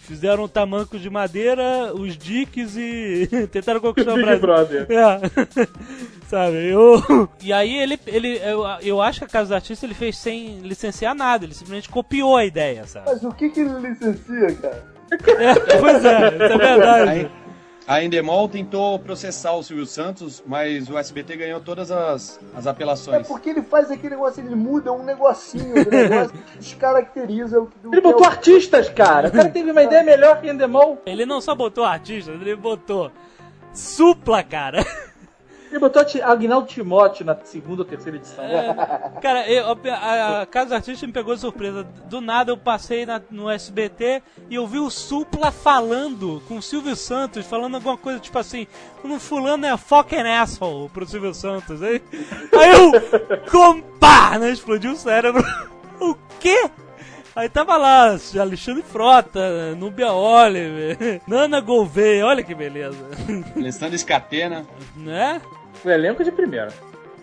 fizeram 0.02 0.48
tamancos 0.48 1.00
de 1.00 1.08
madeira, 1.08 1.92
os 1.94 2.16
diques 2.16 2.76
e 2.76 3.28
tentaram 3.50 3.80
conquistar 3.80 4.14
o 4.14 4.20
Brasil. 4.20 4.40
Brother. 4.40 4.86
É. 4.90 5.66
Sabe, 6.26 6.70
eu... 6.70 7.28
E 7.42 7.52
aí 7.52 7.76
ele, 7.76 7.98
ele 8.06 8.38
eu, 8.38 8.64
eu 8.80 9.02
acho 9.02 9.20
que 9.20 9.24
a 9.26 9.28
Casa 9.28 9.50
do 9.50 9.54
Artista 9.54 9.86
ele 9.86 9.94
fez 9.94 10.16
sem 10.16 10.60
licenciar 10.60 11.14
nada, 11.14 11.44
ele 11.44 11.54
simplesmente 11.54 11.88
copiou 11.88 12.36
a 12.36 12.44
ideia, 12.44 12.86
sabe? 12.86 13.06
Mas 13.10 13.22
o 13.22 13.32
que 13.32 13.50
que 13.50 13.60
ele 13.60 13.88
licencia, 13.88 14.54
cara? 14.60 14.92
É, 15.12 15.78
pois 15.78 16.02
é, 16.06 16.28
isso 16.28 16.42
é 16.42 16.58
verdade. 16.58 17.30
A 17.86 18.02
Endemol 18.02 18.48
tentou 18.48 18.98
processar 18.98 19.52
o 19.54 19.62
Silvio 19.62 19.84
Santos, 19.86 20.42
mas 20.46 20.88
o 20.88 20.96
SBT 20.96 21.36
ganhou 21.36 21.60
todas 21.60 21.90
as, 21.90 22.38
as 22.54 22.66
É 22.66 22.70
apelações. 22.70 23.26
porque 23.26 23.50
ele 23.50 23.62
faz 23.62 23.90
aquele 23.90 24.10
negócio, 24.14 24.44
ele 24.44 24.54
muda 24.54 24.92
um 24.92 25.02
negocinho 25.02 25.84
do 25.84 25.90
negócio 25.90 26.30
que 26.32 26.58
descaracteriza 26.58 27.60
o 27.60 27.66
que 27.66 27.78
do 27.78 27.88
Ele 27.92 28.00
que 28.00 28.06
é 28.06 28.10
botou 28.10 28.26
o- 28.26 28.30
artistas, 28.30 28.88
cara. 28.88 29.28
O 29.28 29.32
cara 29.32 29.48
teve 29.48 29.70
uma 29.72 29.82
ideia 29.82 30.02
melhor 30.04 30.40
que 30.40 30.48
Endemol. 30.48 31.02
Ele 31.06 31.26
não 31.26 31.40
só 31.40 31.54
botou 31.54 31.84
artistas, 31.84 32.40
ele 32.40 32.54
botou 32.54 33.10
supla, 33.74 34.42
cara. 34.42 34.84
Ele 35.72 35.78
botou 35.78 36.02
Agnaldo 36.22 36.66
Timóteo 36.66 37.24
na 37.24 37.34
segunda 37.44 37.80
ou 37.80 37.88
terceira 37.88 38.18
edição. 38.18 38.44
Cara, 39.22 39.50
eu- 39.50 39.64
a, 39.90 40.42
a 40.42 40.46
Casa 40.46 40.68
do 40.68 40.74
Artista 40.74 41.06
me 41.06 41.14
pegou 41.14 41.34
de 41.34 41.40
surpresa. 41.40 41.82
Do 42.10 42.20
nada 42.20 42.52
eu 42.52 42.58
passei 42.58 43.06
na- 43.06 43.22
no 43.30 43.48
SBT 43.48 44.22
e 44.50 44.54
eu 44.54 44.66
vi 44.66 44.78
o 44.78 44.90
Supla 44.90 45.50
falando 45.50 46.42
com 46.46 46.58
o 46.58 46.62
Silvio 46.62 46.94
Santos, 46.94 47.46
falando 47.46 47.76
alguma 47.76 47.96
coisa 47.96 48.20
tipo 48.20 48.38
assim: 48.38 48.66
um 49.02 49.18
fulano 49.18 49.64
é 49.64 49.74
fucking 49.78 50.20
asshole 50.28 50.90
pro 50.90 51.06
Silvio 51.06 51.32
Santos. 51.32 51.82
Aí, 51.82 52.02
aí 52.54 52.70
eu, 52.70 52.92
compá, 53.50 54.38
né? 54.38 54.50
Explodiu 54.50 54.92
o 54.92 54.96
cérebro. 54.96 55.42
O 56.00 56.16
quê? 56.40 56.68
Aí 57.36 57.48
tava 57.48 57.76
lá, 57.76 58.16
Alexandre 58.40 58.82
Frota, 58.82 59.72
Nubia 59.76 60.12
Oliver, 60.12 61.22
Nana 61.28 61.60
Gouveia, 61.60 62.26
olha 62.26 62.42
que 62.42 62.54
beleza. 62.56 62.98
Alessandro 63.56 63.96
Scatena, 63.96 64.66
né? 64.96 65.40
O 65.84 65.90
elenco 65.90 66.22
de 66.22 66.30
primeira. 66.32 66.68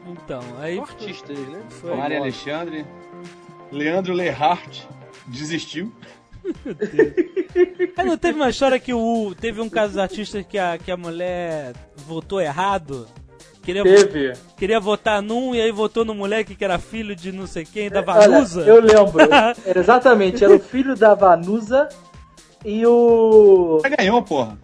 Então, 0.08 0.42
aí 0.60 0.80
Artistas, 0.80 1.38
né? 1.38 1.62
foi. 1.70 1.96
Maria 1.96 2.20
Alexandre, 2.20 2.86
Leandro 3.72 4.14
Lehart 4.14 4.84
desistiu. 5.28 5.92
Ah, 7.96 8.04
não 8.04 8.18
teve 8.18 8.36
uma 8.40 8.50
história 8.50 8.80
que 8.80 8.94
o 8.94 9.36
teve 9.40 9.62
um 9.62 9.70
caso 9.70 9.94
dos 9.94 10.02
artistas 10.02 10.46
que 10.46 10.58
a, 10.58 10.78
que 10.78 10.92
a 10.92 10.98
mulher 10.98 11.74
votou 11.96 12.42
errado? 12.42 13.08
Queria, 13.62 13.84
Teve. 13.84 14.34
queria 14.58 14.80
votar 14.80 15.22
num 15.22 15.54
e 15.54 15.62
aí 15.62 15.72
votou 15.72 16.04
no 16.04 16.16
moleque 16.16 16.56
que 16.56 16.64
era 16.66 16.80
filho 16.80 17.16
de 17.16 17.32
não 17.32 17.46
sei 17.46 17.66
quem, 17.66 17.90
da 17.90 18.00
Olha, 18.00 18.30
Vanusa? 18.30 18.62
eu 18.62 18.82
lembro. 18.82 19.22
Era 19.22 19.54
exatamente, 19.80 20.44
era 20.44 20.56
o 20.56 20.60
filho 20.60 20.96
da 20.96 21.14
Vanusa 21.14 21.88
e 22.66 22.84
o. 22.88 23.80
Já 23.84 23.90
ganhou, 23.90 24.24
porra. 24.24 24.58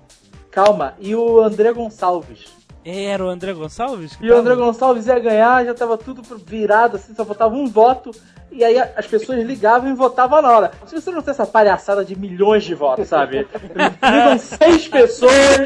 Calma, 0.49 0.95
e 0.99 1.13
o 1.13 1.39
André 1.41 1.71
Gonçalves. 1.73 2.54
Era 2.85 3.25
o 3.25 3.29
André 3.29 3.51
Gonçalves? 3.51 4.15
E 4.21 4.29
o 4.29 4.37
André? 4.37 4.53
Gonçalves 4.53 5.07
ia 5.07 5.17
ganhar, 5.17 5.65
já 5.65 5.73
tava 5.73 5.97
tudo 5.97 6.21
virado, 6.45 6.97
assim, 6.97 7.15
só 7.15 7.25
faltava 7.25 7.55
um 7.55 7.67
voto. 7.67 8.11
E 8.51 8.63
aí 8.63 8.79
as 8.79 9.07
pessoas 9.07 9.43
ligavam 9.43 9.89
e 9.89 9.95
votavam 9.95 10.39
na 10.39 10.55
hora. 10.55 10.71
Se 10.85 11.01
você 11.01 11.09
não 11.09 11.23
tem 11.23 11.31
essa 11.31 11.47
palhaçada 11.47 12.05
de 12.05 12.15
milhões 12.17 12.63
de 12.63 12.75
votos, 12.75 13.07
sabe? 13.07 13.47
Ligam 13.75 14.37
seis 14.37 14.87
pessoas 14.87 15.33
e 15.33 15.65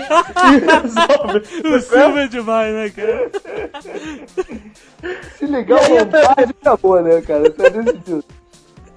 resolve. 0.65 1.39
O 1.76 1.82
Silvio 1.82 2.20
é 2.20 2.28
demais, 2.28 2.74
né, 2.74 2.89
cara? 2.89 3.32
Se 5.38 5.45
ligar 5.45 5.78
E 5.78 5.86
aí, 5.86 5.93
o 5.93 6.05
vontade, 6.05 6.55
acabou, 6.61 7.01
né, 7.01 7.22
cara? 7.22 7.51
Tá 7.51 7.70
decidido. 7.70 8.24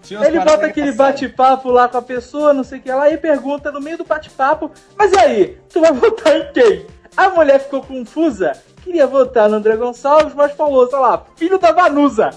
Tinha 0.03 0.21
uns 0.21 0.27
Ele 0.27 0.39
bota 0.39 0.59
que 0.59 0.65
aquele 0.67 0.93
bate-papo 0.93 1.71
lá 1.71 1.89
com 1.89 1.99
a 1.99 2.03
pessoa, 2.03 2.55
não 2.55 2.65
sei 2.65 2.79
o 2.79 2.83
que 2.83 2.91
lá, 2.91 3.11
e 3.11 3.19
pergunta 3.19 3.71
no 3.71 3.81
meio 3.81 3.99
do 3.99 4.05
bate-papo: 4.05 4.71
Mas 4.97 5.13
e 5.13 5.19
aí, 5.19 5.59
tu 5.69 5.81
vai 5.81 5.93
votar 5.93 6.37
em 6.37 6.53
quem? 6.53 6.87
A 7.17 7.29
mulher 7.31 7.61
ficou 7.61 7.83
confusa, 7.83 8.53
queria 8.83 9.07
votar 9.07 9.49
no 9.49 9.57
André 9.57 9.77
Gonçalves, 9.77 10.35
mas 10.35 10.53
falou, 10.53 10.89
sei 10.89 10.99
lá, 10.99 11.25
filho 11.37 11.59
da 11.59 11.73
Vanusa. 11.73 12.31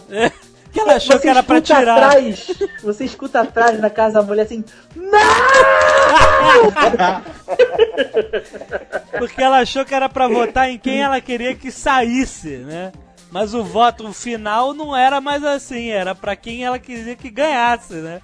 Que 0.71 0.79
ela 0.81 0.95
achou 0.95 1.15
você 1.15 1.21
que 1.21 1.29
era 1.29 1.41
pra 1.41 1.61
tirar. 1.61 2.03
Atrás, 2.03 2.51
você 2.83 3.05
escuta 3.05 3.39
atrás 3.39 3.79
na 3.79 3.89
casa 3.89 4.15
da 4.15 4.21
mulher 4.21 4.41
assim: 4.41 4.61
Porque 9.17 9.41
ela 9.41 9.59
achou 9.59 9.85
que 9.85 9.95
era 9.95 10.09
pra 10.09 10.27
votar 10.27 10.69
em 10.69 10.77
quem 10.77 11.01
ela 11.01 11.21
queria 11.21 11.55
que 11.55 11.71
saísse, 11.71 12.57
né? 12.57 12.91
Mas 13.31 13.53
o 13.53 13.63
voto 13.63 14.11
final 14.11 14.73
não 14.73 14.93
era 14.95 15.21
mais 15.21 15.45
assim, 15.45 15.89
era 15.89 16.13
pra 16.13 16.35
quem 16.35 16.65
ela 16.65 16.77
queria 16.77 17.15
que 17.15 17.29
ganhasse, 17.29 17.93
né? 17.93 18.19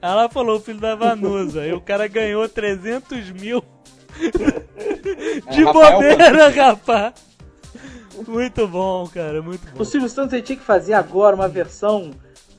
Ela 0.00 0.28
falou, 0.28 0.60
filho 0.60 0.78
da 0.78 0.94
Vanusa, 0.94 1.66
e 1.66 1.72
o 1.72 1.80
cara 1.80 2.06
ganhou 2.06 2.48
300 2.48 3.32
mil 3.32 3.60
de 5.50 5.64
Rafael 5.64 5.92
bobeira, 5.92 6.48
rapaz. 6.48 7.14
Muito 8.26 8.66
bom, 8.66 9.08
cara, 9.08 9.40
muito 9.40 9.64
bom. 9.72 9.82
O 9.82 9.84
Silvio 9.84 10.08
Santos 10.08 10.32
ele 10.32 10.42
tinha 10.42 10.58
que 10.58 10.64
fazer 10.64 10.94
agora 10.94 11.36
uma 11.36 11.48
versão 11.48 12.10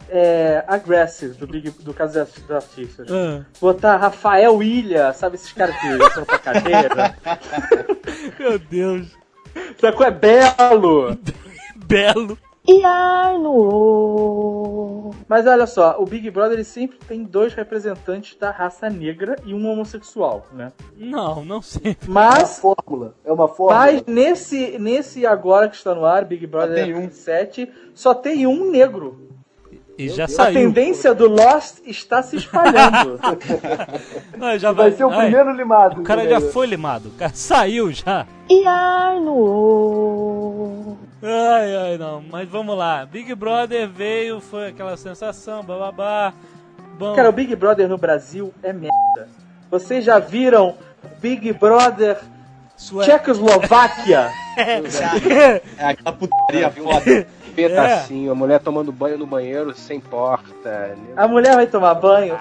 é, 0.09 0.63
aggressive 0.67 1.33
do, 1.33 1.45
Big, 1.45 1.69
do 1.69 1.93
caso 1.93 2.13
das, 2.13 2.31
das 2.47 2.63
artistas. 2.63 3.07
Ah, 3.11 3.45
Botar 3.59 3.97
Rafael 3.97 4.63
Ilha, 4.63 5.13
sabe 5.13 5.35
esses 5.35 5.51
caras 5.51 5.75
que 5.79 6.13
são 6.13 6.23
pra 6.23 6.39
cadeira? 6.39 7.15
meu 8.39 8.57
Deus, 8.57 9.07
Sacou? 9.79 10.05
É 10.05 10.11
belo! 10.11 11.17
belo. 11.75 12.37
Mas 15.27 15.45
olha 15.45 15.67
só, 15.67 15.95
o 15.99 16.05
Big 16.05 16.29
Brother 16.31 16.53
ele 16.53 16.63
sempre 16.63 16.97
tem 17.07 17.23
dois 17.23 17.53
representantes 17.53 18.35
da 18.37 18.51
raça 18.51 18.89
negra 18.89 19.35
e 19.45 19.53
um 19.53 19.67
homossexual, 19.69 20.45
né? 20.51 20.71
Não, 20.97 21.45
não 21.45 21.61
sempre. 21.61 22.07
É 22.07 22.09
uma 22.09 22.13
Mas, 22.13 22.59
fórmula. 22.59 23.15
É 23.23 23.31
uma 23.31 23.47
fórmula. 23.47 23.79
mas 23.79 24.03
nesse, 24.05 24.77
nesse 24.79 25.25
agora 25.25 25.69
que 25.69 25.75
está 25.75 25.93
no 25.93 26.05
ar, 26.05 26.25
Big 26.25 26.45
Brother 26.47 26.85
tem 26.85 26.95
um. 26.95 27.09
7, 27.09 27.71
só 27.93 28.13
tem 28.13 28.47
um 28.47 28.69
negro. 28.71 29.38
E 29.99 30.07
já 30.07 30.23
A 30.23 30.27
saiu. 30.29 30.53
tendência 30.53 31.13
do 31.13 31.27
Lost 31.27 31.79
está 31.85 32.23
se 32.23 32.37
espalhando. 32.37 33.19
Ah, 34.41 34.57
já 34.57 34.71
Vai 34.71 34.91
ser 34.91 35.03
o 35.03 35.09
Ai, 35.09 35.23
primeiro 35.27 35.51
limado. 35.51 35.99
O 35.99 36.03
cara 36.05 36.25
já 36.27 36.39
foi 36.39 36.65
limado, 36.65 37.09
o 37.09 37.11
cara 37.11 37.33
saiu 37.35 37.91
já. 37.91 38.25
Ai, 41.21 41.75
ai, 41.75 41.97
não. 41.97 42.23
Mas 42.31 42.47
vamos 42.47 42.77
lá. 42.77 43.05
Big 43.05 43.35
Brother 43.35 43.89
veio, 43.89 44.39
foi 44.39 44.69
aquela 44.69 44.95
sensação, 44.95 45.61
bababá. 45.63 46.31
Bom, 46.97 47.13
Cara, 47.13 47.27
o 47.29 47.33
Big 47.33 47.53
Brother 47.57 47.89
no 47.89 47.97
Brasil 47.97 48.53
é 48.63 48.71
merda. 48.71 49.27
Vocês 49.69 50.05
já 50.05 50.17
viram 50.19 50.75
Big 51.19 51.51
Brother 51.51 52.17
sua... 52.77 53.03
Tchecoslováquia? 53.03 54.29
É 55.77 55.85
aquela 55.85 56.11
putaria 56.13 56.69
foda. 56.83 57.27
Petacinho, 57.67 58.31
a 58.31 58.35
mulher 58.35 58.59
tomando 58.59 58.91
banho 58.91 59.17
no 59.17 59.25
banheiro 59.25 59.73
sem 59.75 59.99
porta. 59.99 60.69
né? 60.69 60.95
A 61.17 61.27
mulher 61.27 61.55
vai 61.55 61.67
tomar 61.67 61.93
banho. 61.95 62.37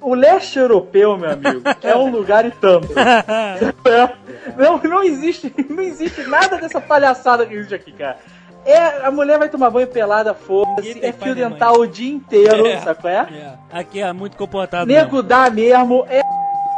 O 0.00 0.14
leste 0.14 0.58
europeu, 0.58 1.16
meu 1.18 1.30
amigo, 1.30 1.62
é 1.82 1.94
um 1.96 2.10
lugar 2.10 2.44
e 2.46 2.50
tanto. 2.50 2.88
Não, 4.56 4.78
não 4.78 5.02
existe, 5.04 5.52
não 5.68 5.82
existe 5.82 6.22
nada 6.22 6.56
dessa 6.56 6.80
palhaçada 6.80 7.44
que 7.46 7.54
existe 7.54 7.74
aqui, 7.74 7.92
cara. 7.92 8.16
É, 8.64 9.06
a 9.06 9.10
mulher 9.10 9.38
vai 9.38 9.48
tomar 9.48 9.70
banho 9.70 9.86
pelada, 9.86 10.34
foda-se, 10.34 10.98
é 11.04 11.12
fio 11.12 11.34
nem 11.34 11.44
mãe. 11.44 11.52
dental 11.52 11.76
o 11.80 11.86
dia 11.86 12.12
inteiro, 12.12 12.66
É. 12.66 12.78
sabe 12.80 13.00
qual 13.00 13.12
é? 13.12 13.16
É, 13.72 13.78
aqui 13.78 14.00
é 14.00 14.12
muito 14.12 14.36
comportado. 14.36 14.86
Nego 14.86 15.22
dá 15.22 15.48
mesmo, 15.50 16.06
é 16.08 16.22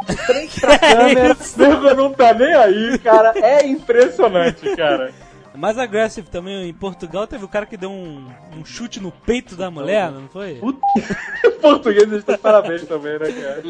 de 0.07 0.15
frente 0.25 0.59
pra 0.61 0.77
câmera, 0.79 1.31
isso. 1.39 1.59
nego 1.59 1.93
não 1.93 2.11
tá 2.13 2.33
nem 2.33 2.53
aí, 2.53 2.97
cara. 2.99 3.33
É 3.35 3.65
impressionante, 3.65 4.75
cara. 4.75 5.11
Mais 5.55 5.77
agressivo 5.77 6.29
também, 6.29 6.67
em 6.67 6.73
Portugal 6.73 7.27
teve 7.27 7.45
o 7.45 7.47
cara 7.47 7.65
que 7.65 7.77
deu 7.77 7.91
um, 7.91 8.27
um 8.57 8.65
chute 8.65 8.99
no 8.99 9.11
peito 9.11 9.55
da 9.55 9.69
mulher, 9.69 10.11
não 10.11 10.27
foi? 10.27 10.55
Puta, 10.55 10.79
português 11.61 12.09
de 12.09 12.37
parabéns 12.37 12.83
também, 12.85 13.19
né, 13.19 13.31
cara? 13.31 13.63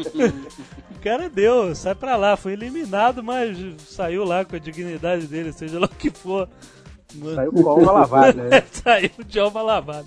O 0.90 0.98
cara 1.04 1.28
deu, 1.28 1.74
sai 1.74 1.94
pra 1.94 2.16
lá, 2.16 2.36
foi 2.36 2.54
eliminado, 2.54 3.22
mas 3.22 3.56
saiu 3.86 4.24
lá 4.24 4.44
com 4.44 4.56
a 4.56 4.58
dignidade 4.58 5.26
dele, 5.26 5.52
seja 5.52 5.78
lá 5.78 5.84
o 5.86 5.88
que 5.94 6.10
for. 6.10 6.48
Saiu 7.34 7.52
com 7.52 7.68
a 7.68 7.72
alma 7.72 7.92
lavada, 7.92 8.42
né? 8.44 8.62
saiu 8.72 9.10
de 9.26 9.38
alma 9.38 9.60
lavada. 9.62 10.06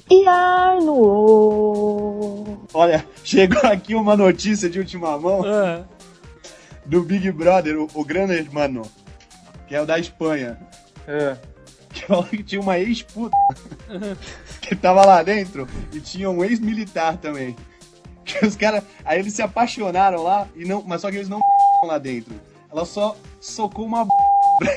Olha, 2.74 3.06
chegou 3.24 3.62
aqui 3.70 3.94
uma 3.96 4.18
notícia 4.18 4.68
de 4.70 4.80
última 4.80 5.18
mão 5.18 5.44
Ah, 5.46 5.84
do 6.86 7.04
Big 7.04 7.32
Brother, 7.32 7.80
o, 7.80 7.88
o 7.94 8.04
grande 8.04 8.34
hermano, 8.34 8.82
que 9.68 9.76
é 9.76 9.82
o 9.82 9.86
da 9.86 10.00
Espanha. 10.00 10.58
É. 11.08 11.38
Que 12.30 12.44
tinha 12.44 12.62
uma 12.62 12.78
ex-puta 12.80 13.36
que 14.62 14.76
tava 14.76 15.06
lá 15.06 15.24
dentro 15.24 15.68
e 15.94 16.00
tinha 16.00 16.30
um 16.30 16.44
ex-militar 16.44 17.18
também. 17.18 17.56
Que 18.26 18.46
os 18.46 18.56
caras. 18.56 18.84
Aí 19.06 19.20
eles 19.20 19.34
se 19.34 19.42
apaixonaram 19.42 20.22
lá, 20.22 20.48
e 20.56 20.66
não, 20.66 20.84
mas 20.86 21.02
só 21.02 21.10
que 21.10 21.16
eles 21.18 21.30
não 21.30 21.40
lá 21.84 21.98
dentro. 21.98 22.34
Ela 22.70 22.86
só 22.86 23.16
socou 23.40 23.86
uma 23.86 24.06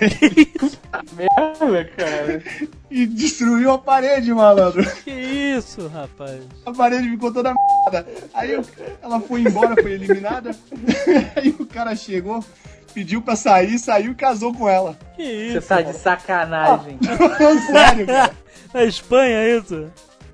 Merda, 1.16 1.84
cara. 1.96 2.42
e 2.90 3.06
destruiu 3.06 3.72
a 3.72 3.78
parede, 3.78 4.32
malandro. 4.32 4.84
que 5.02 5.10
isso, 5.10 5.88
rapaz? 5.88 6.42
A 6.66 6.72
parede 6.72 7.08
ficou 7.10 7.32
toda 7.32 7.54
merda. 7.54 8.06
Aí 8.34 8.52
ela 9.02 9.20
foi 9.20 9.40
embora, 9.40 9.74
foi 9.80 9.92
eliminada. 9.92 10.50
Aí 11.34 11.48
o 11.58 11.66
cara 11.66 11.96
chegou, 11.96 12.44
pediu 12.92 13.22
pra 13.22 13.36
sair, 13.36 13.78
saiu 13.78 14.12
e 14.12 14.14
casou 14.14 14.52
com 14.54 14.68
ela. 14.68 14.96
Que 15.16 15.22
Você 15.52 15.58
isso? 15.58 15.68
tá 15.68 15.80
de 15.82 15.92
sacanagem. 15.94 16.98
Sério, 17.70 18.06
cara. 18.06 18.32
Na 18.72 18.84
Espanha, 18.84 19.36
é 19.38 19.56
isso? 19.56 19.90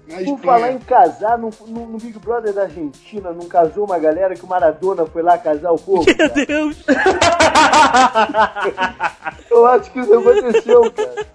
Na 0.08 0.18
Por 0.18 0.38
falar 0.40 0.70
em 0.72 0.78
casar, 0.78 1.36
no, 1.36 1.50
no- 1.66 1.86
no 1.86 1.98
Big 1.98 2.16
Brother 2.20 2.52
da 2.52 2.62
Argentina, 2.62 3.32
não 3.32 3.48
casou 3.48 3.84
uma 3.86 3.98
galera 3.98 4.34
que 4.36 4.44
o 4.44 4.46
Maradona 4.46 5.04
foi 5.06 5.20
lá 5.22 5.36
casar 5.36 5.72
o 5.72 5.78
povo? 5.78 6.04
Meu 6.06 6.16
cara? 6.16 6.46
Deus! 6.46 6.76
Eu 9.50 9.66
acho 9.66 9.90
que 9.90 9.98
isso 10.00 10.14
aconteceu, 10.14 10.92
cara. 10.92 11.26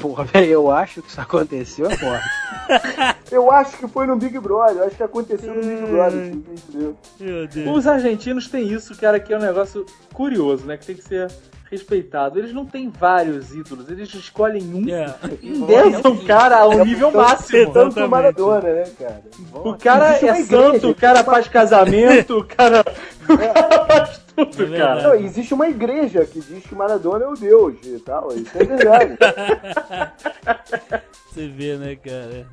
Porra, 0.00 0.24
velho, 0.24 0.50
eu 0.50 0.70
acho 0.70 1.00
que 1.00 1.08
isso 1.08 1.20
aconteceu 1.20 1.86
agora. 1.90 2.22
Eu 3.30 3.50
acho 3.52 3.76
que 3.78 3.86
foi 3.86 4.06
no 4.08 4.16
Big 4.16 4.36
Brother, 4.40 4.78
eu 4.78 4.84
acho 4.88 4.96
que 4.96 5.02
aconteceu 5.04 5.54
no 5.54 5.60
Big 5.60 5.82
Brother. 5.88 6.26
entendeu? 6.32 6.96
Meu 7.20 7.46
Deus. 7.46 7.76
Os 7.78 7.86
argentinos 7.86 8.48
têm 8.48 8.66
isso, 8.72 8.96
cara, 8.96 9.20
que 9.20 9.32
é 9.32 9.36
um 9.38 9.40
negócio 9.40 9.86
curioso, 10.12 10.66
né? 10.66 10.76
Que 10.76 10.86
tem 10.86 10.96
que 10.96 11.04
ser 11.04 11.30
respeitado. 11.70 12.38
Eles 12.38 12.52
não 12.52 12.66
têm 12.66 12.90
vários 12.90 13.54
ídolos, 13.54 13.88
eles 13.88 14.12
escolhem 14.12 14.62
um 14.74 14.88
É. 14.92 15.14
e 15.40 15.48
endeusam 15.56 16.12
o 16.12 16.24
cara 16.26 16.58
ao 16.58 16.84
nível 16.84 17.12
máximo. 17.12 17.72
Tanto 17.72 18.08
Maradona, 18.08 18.72
né, 18.72 18.84
cara? 18.98 19.22
O 19.52 19.74
cara 19.74 20.14
é 20.14 20.18
igreja. 20.18 20.44
santo, 20.46 20.90
o 20.90 20.94
cara 20.94 21.22
faz 21.22 21.46
casamento, 21.48 22.38
o 22.38 22.44
cara, 22.44 22.84
o 23.28 23.36
cara 23.38 23.86
faz 23.86 24.18
tudo, 24.34 24.74
É 24.74 24.78
cara. 24.78 25.02
Não, 25.02 25.14
existe 25.14 25.54
uma 25.54 25.68
igreja 25.68 26.24
que 26.24 26.40
diz 26.40 26.64
que 26.64 26.74
Maradona 26.74 27.24
é 27.24 27.28
o 27.28 27.34
Deus 27.34 27.76
e 27.84 27.98
tal, 28.00 28.32
isso 28.34 28.50
é 28.56 28.64
verdade. 28.64 29.16
Você 31.30 31.46
vê, 31.46 31.76
né, 31.76 31.94
cara? 31.94 32.44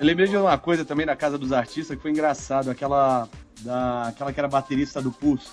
Eu 0.00 0.06
lembrei 0.06 0.26
de 0.26 0.36
uma 0.36 0.58
coisa 0.58 0.84
também 0.84 1.06
da 1.06 1.14
Casa 1.14 1.38
dos 1.38 1.52
Artistas 1.52 1.96
que 1.96 2.02
foi 2.02 2.10
engraçado, 2.10 2.70
aquela 2.70 3.28
da 3.62 4.04
aquela 4.08 4.32
que 4.32 4.40
era 4.40 4.48
baterista 4.48 5.00
do 5.02 5.12
Pulse, 5.12 5.48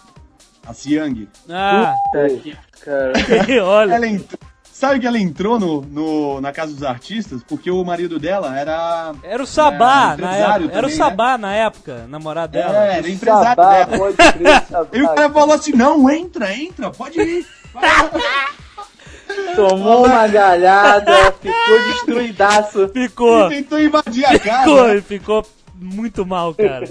a 0.68 0.74
Siang. 0.74 1.28
Ah, 1.50 1.94
Puta 2.12 2.30
que- 2.40 2.58
cara. 2.84 3.14
olha. 3.64 3.94
Ela 3.96 4.08
entrou, 4.08 4.40
sabe 4.72 5.00
que 5.00 5.08
ela 5.08 5.18
entrou 5.18 5.60
no, 5.60 5.82
no- 5.82 6.42
na 6.42 6.52
Casa 6.52 6.74
dos 6.74 6.84
Artistas 6.84 7.42
porque 7.48 7.72
o 7.72 7.84
marido 7.84 8.20
dela 8.20 8.58
era 8.58 9.14
Era 9.24 9.42
o 9.42 9.48
Sabá 9.48 10.16
É, 10.18 10.22
na 10.22 10.36
época. 10.36 10.54
Era 10.56 10.66
o 10.66 10.90
também, 10.90 10.96
Sabá 10.98 11.38
na 11.38 11.54
época, 11.56 12.06
namorado 12.08 12.52
dela. 12.54 12.86
é, 12.86 12.98
era 12.98 13.10
empresário 13.10 13.48
Sabá, 13.50 13.84
dela. 13.86 13.98
pode 13.98 14.18
crer, 14.34 14.64
Sabá. 14.70 14.88
E 14.94 15.02
o 15.02 15.08
cara 15.16 15.30
falou 15.32 15.56
assim: 15.56 15.72
"Não, 15.74 16.10
entra, 16.10 16.54
entra, 16.56 16.92
pode 16.92 17.20
ir". 17.20 17.46
Tomou 19.56 20.06
uma 20.06 20.28
galhada, 20.28 21.32
ficou 21.42 21.84
destruidaço. 21.94 22.88
Ficou. 22.90 23.52
E 23.52 23.56
tentou 23.58 23.80
invadir 23.80 24.26
a 24.26 24.40
casa. 24.40 25.02
Ficou, 25.02 25.02
ficou 25.02 25.46
muito 25.76 26.26
mal, 26.26 26.54
cara. 26.54 26.88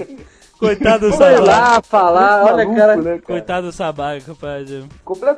Coitado 0.59 1.11
do 1.11 1.17
Foi 1.17 1.35
Sabaga. 1.35 1.45
lá 1.45 1.83
falar, 1.83 2.43
Muito 2.43 2.55
olha, 2.55 2.65
maluco, 2.65 2.77
cara. 2.81 2.97
né, 2.97 3.03
cara? 3.05 3.23
Coitado 3.23 3.67
do 3.67 3.73
Sabaga, 3.73 4.21
compadre. 4.27 4.85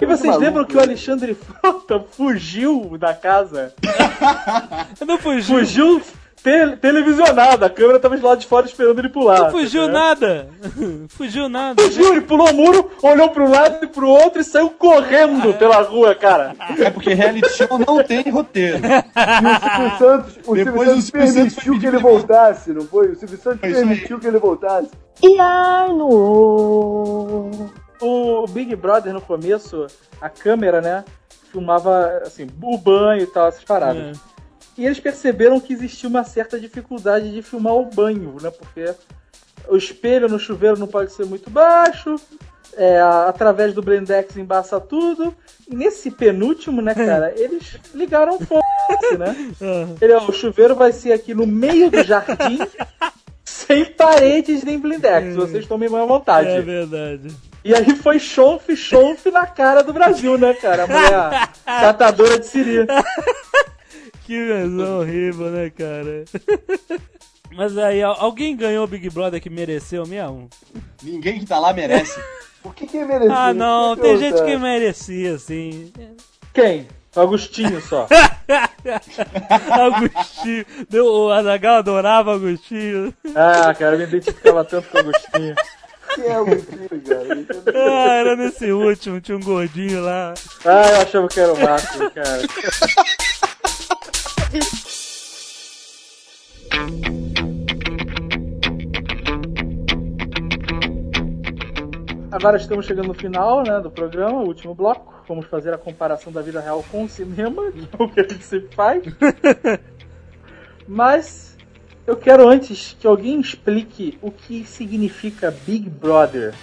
E 0.00 0.06
vocês 0.06 0.22
maluco, 0.26 0.44
lembram 0.44 0.64
que 0.64 0.74
o 0.74 0.76
né? 0.76 0.82
Alexandre 0.84 1.34
Frota 1.34 2.04
fugiu 2.12 2.96
da 2.98 3.12
casa? 3.14 3.74
Eu 5.00 5.06
não 5.06 5.18
fugiu. 5.18 5.58
Fugiu 5.58 6.02
te- 6.42 6.76
televisionado, 6.76 7.64
a 7.64 7.70
câmera 7.70 7.98
tava 7.98 8.16
de 8.16 8.22
lado 8.22 8.38
de 8.38 8.46
fora 8.46 8.66
esperando 8.66 8.98
ele 8.98 9.08
pular. 9.08 9.40
Não 9.40 9.50
fugiu 9.50 9.86
né? 9.86 9.92
nada. 9.92 10.48
Fugiu 11.10 11.48
nada. 11.48 11.82
Fugiu, 11.82 12.12
ele 12.12 12.20
pulou 12.22 12.50
o 12.50 12.54
muro, 12.54 12.90
olhou 13.02 13.28
pro 13.30 13.50
lado 13.50 13.84
e 13.84 13.86
pro 13.88 14.08
outro 14.08 14.40
e 14.40 14.44
saiu 14.44 14.70
correndo 14.70 15.52
pela 15.54 15.82
rua, 15.82 16.14
cara. 16.14 16.54
É 16.78 16.90
porque 16.90 17.12
reality 17.14 17.48
show 17.50 17.78
não 17.78 18.02
tem 18.02 18.22
roteiro. 18.30 18.78
E 19.18 19.46
o 19.46 19.98
Silvio 19.98 19.98
Santos, 19.98 20.36
o 20.46 20.54
Silvio 20.54 20.64
Depois 20.64 20.88
Santos 20.88 20.98
o 20.98 21.02
Silvio 21.02 21.20
Santos 21.26 21.34
permitiu 21.34 21.72
que 21.72 21.78
pedir 21.80 21.86
ele 21.88 21.98
voltasse, 21.98 22.72
não 22.72 22.82
foi? 22.82 23.08
O 23.10 23.16
Silvio 23.16 23.38
Santos 23.38 23.60
Foi 23.60 23.68
aí. 23.68 23.74
permitiu 23.74 24.18
que 24.20 24.26
ele 24.26 24.38
voltasse. 24.38 24.90
O 28.00 28.46
Big 28.48 28.74
Brother 28.76 29.12
no 29.12 29.20
começo, 29.20 29.86
a 30.20 30.28
câmera, 30.28 30.80
né, 30.80 31.04
filmava 31.50 32.20
assim, 32.24 32.46
o 32.62 32.78
banho 32.78 33.22
e 33.22 33.26
tal, 33.26 33.48
essas 33.48 33.64
paradas. 33.64 34.16
É. 34.16 34.37
E 34.78 34.86
eles 34.86 35.00
perceberam 35.00 35.58
que 35.58 35.72
existia 35.72 36.08
uma 36.08 36.22
certa 36.22 36.58
dificuldade 36.58 37.32
de 37.32 37.42
filmar 37.42 37.74
o 37.74 37.84
banho, 37.84 38.36
né? 38.40 38.48
Porque 38.48 38.94
o 39.68 39.76
espelho 39.76 40.28
no 40.28 40.38
chuveiro 40.38 40.78
não 40.78 40.86
pode 40.86 41.12
ser 41.12 41.26
muito 41.26 41.50
baixo, 41.50 42.14
é, 42.76 43.00
através 43.26 43.74
do 43.74 43.82
Blendex 43.82 44.36
embaça 44.36 44.80
tudo. 44.80 45.34
E 45.68 45.74
nesse 45.74 46.12
penúltimo, 46.12 46.80
né, 46.80 46.94
cara, 46.94 47.34
eles 47.36 47.76
ligaram 47.92 48.38
fogo, 48.38 48.62
né? 49.18 49.52
Ele, 50.00 50.12
ó, 50.12 50.24
o 50.28 50.32
chuveiro 50.32 50.76
vai 50.76 50.92
ser 50.92 51.12
aqui 51.12 51.34
no 51.34 51.44
meio 51.44 51.90
do 51.90 52.04
jardim, 52.04 52.60
sem 53.44 53.84
paredes 53.84 54.62
nem 54.62 54.78
Blindex. 54.78 55.34
Vocês 55.34 55.66
tomem 55.66 55.88
à 55.88 56.04
vontade. 56.04 56.50
É 56.50 56.62
verdade. 56.62 57.34
E 57.64 57.74
aí 57.74 57.96
foi 57.96 58.20
chonfe, 58.20 58.76
chonfe 58.76 59.30
na 59.32 59.44
cara 59.44 59.82
do 59.82 59.92
Brasil, 59.92 60.38
né, 60.38 60.54
cara? 60.54 60.84
A 60.84 60.86
mulher 60.86 61.48
catadora 61.66 62.38
de 62.38 62.46
siri. 62.46 62.86
Que 64.28 64.44
versão 64.44 65.00
horrível, 65.00 65.46
né, 65.50 65.70
cara? 65.70 66.24
Mas 67.56 67.78
aí, 67.78 68.02
al- 68.02 68.20
alguém 68.20 68.54
ganhou 68.54 68.84
o 68.84 68.86
Big 68.86 69.08
Brother 69.08 69.40
que 69.40 69.48
mereceu 69.48 70.06
mesmo? 70.06 70.50
Ninguém 71.02 71.40
que 71.40 71.46
tá 71.46 71.58
lá 71.58 71.72
merece. 71.72 72.20
O 72.62 72.68
que 72.70 72.86
que 72.86 73.02
merecia? 73.06 73.34
Ah, 73.34 73.54
não, 73.54 73.92
O 73.92 73.96
que 73.96 74.02
tem 74.02 74.18
gente 74.18 74.44
que 74.44 74.58
merecia, 74.58 75.38
sim. 75.38 75.90
Quem? 76.52 76.86
Agostinho 77.16 77.80
só. 77.80 78.06
Agostinho. 79.70 80.66
Deu- 80.90 81.06
O 81.06 81.30
Azagal 81.32 81.76
adorava 81.76 82.34
Agostinho. 82.34 83.14
Ah, 83.34 83.72
cara, 83.74 83.94
eu 83.94 83.98
me 84.00 84.04
identificava 84.04 84.62
tanto 84.62 84.88
com 84.90 84.98
o 84.98 85.00
Agostinho. 85.00 85.54
Quem 86.14 86.24
é 86.26 86.38
o 86.38 86.42
Agostinho, 86.42 86.88
cara? 87.08 87.46
Ah, 87.74 88.12
era 88.12 88.36
nesse 88.36 88.70
último, 88.70 89.20
tinha 89.22 89.38
um 89.38 89.42
gordinho 89.42 90.02
lá. 90.02 90.34
Ah, 90.66 90.82
eu 90.90 91.00
achava 91.00 91.28
que 91.28 91.40
era 91.40 91.52
o 91.54 91.58
máximo, 91.60 92.10
cara. 92.10 92.42
Agora 102.30 102.56
estamos 102.56 102.86
chegando 102.86 103.08
no 103.08 103.14
final 103.14 103.62
né, 103.62 103.80
do 103.80 103.90
programa, 103.90 104.40
o 104.40 104.46
último 104.46 104.74
bloco. 104.74 105.22
Vamos 105.26 105.46
fazer 105.46 105.74
a 105.74 105.78
comparação 105.78 106.32
da 106.32 106.40
vida 106.40 106.60
real 106.60 106.84
com 106.90 107.04
o 107.04 107.08
cinema, 107.08 107.70
que 107.72 107.80
é 107.80 108.04
o 108.04 108.08
que 108.08 108.20
a 108.20 108.22
gente 108.22 108.44
sempre 108.44 108.74
faz. 108.74 109.02
Mas 110.86 111.56
eu 112.06 112.16
quero 112.16 112.48
antes 112.48 112.96
que 112.98 113.06
alguém 113.06 113.40
explique 113.40 114.18
o 114.22 114.30
que 114.30 114.64
significa 114.64 115.50
Big 115.50 115.90
Brother. 115.90 116.54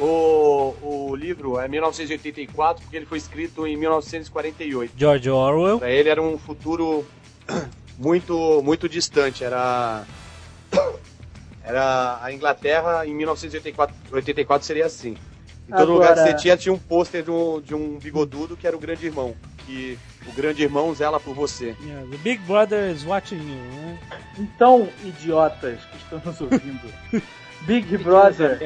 O, 0.00 0.74
o 0.82 1.16
livro 1.16 1.58
é 1.58 1.68
1984 1.68 2.82
porque 2.82 2.96
ele 2.96 3.06
foi 3.06 3.18
escrito 3.18 3.66
em 3.66 3.76
1948. 3.76 4.92
George 4.96 5.28
Orwell. 5.28 5.78
Pra 5.78 5.90
ele 5.90 6.08
era 6.08 6.22
um 6.22 6.38
futuro 6.38 7.04
muito 7.98 8.62
muito 8.62 8.88
distante. 8.88 9.44
Era 9.44 10.04
era 11.64 12.18
a 12.22 12.32
Inglaterra 12.32 13.06
em 13.06 13.14
1984 13.14 13.94
84 14.12 14.66
seria 14.66 14.86
assim. 14.86 15.16
Em 15.68 15.72
todo 15.72 15.92
lugar 15.92 16.12
que 16.14 16.20
Agora- 16.20 16.32
você 16.32 16.42
tinha 16.42 16.56
tinha 16.56 16.72
um 16.72 16.78
pôster 16.78 17.22
de 17.22 17.30
um, 17.30 17.60
de 17.60 17.74
um 17.74 17.98
bigodudo 17.98 18.56
que 18.56 18.66
era 18.66 18.76
o 18.76 18.78
grande 18.78 19.06
irmão, 19.06 19.34
que 19.64 19.98
o 20.26 20.32
grande 20.32 20.62
irmão 20.62 20.94
zela 20.94 21.18
por 21.18 21.34
você. 21.34 21.74
Yeah, 21.82 22.06
the 22.10 22.16
Big 22.18 22.42
Brother 22.42 22.90
is 22.90 23.04
watching 23.04 23.36
you, 23.36 23.62
né? 23.72 23.98
Então, 24.38 24.88
idiotas 25.02 25.80
que 25.84 25.96
estão 25.96 26.20
nos 26.24 26.40
ouvindo, 26.40 26.92
Big 27.62 27.96
Brother 27.98 28.58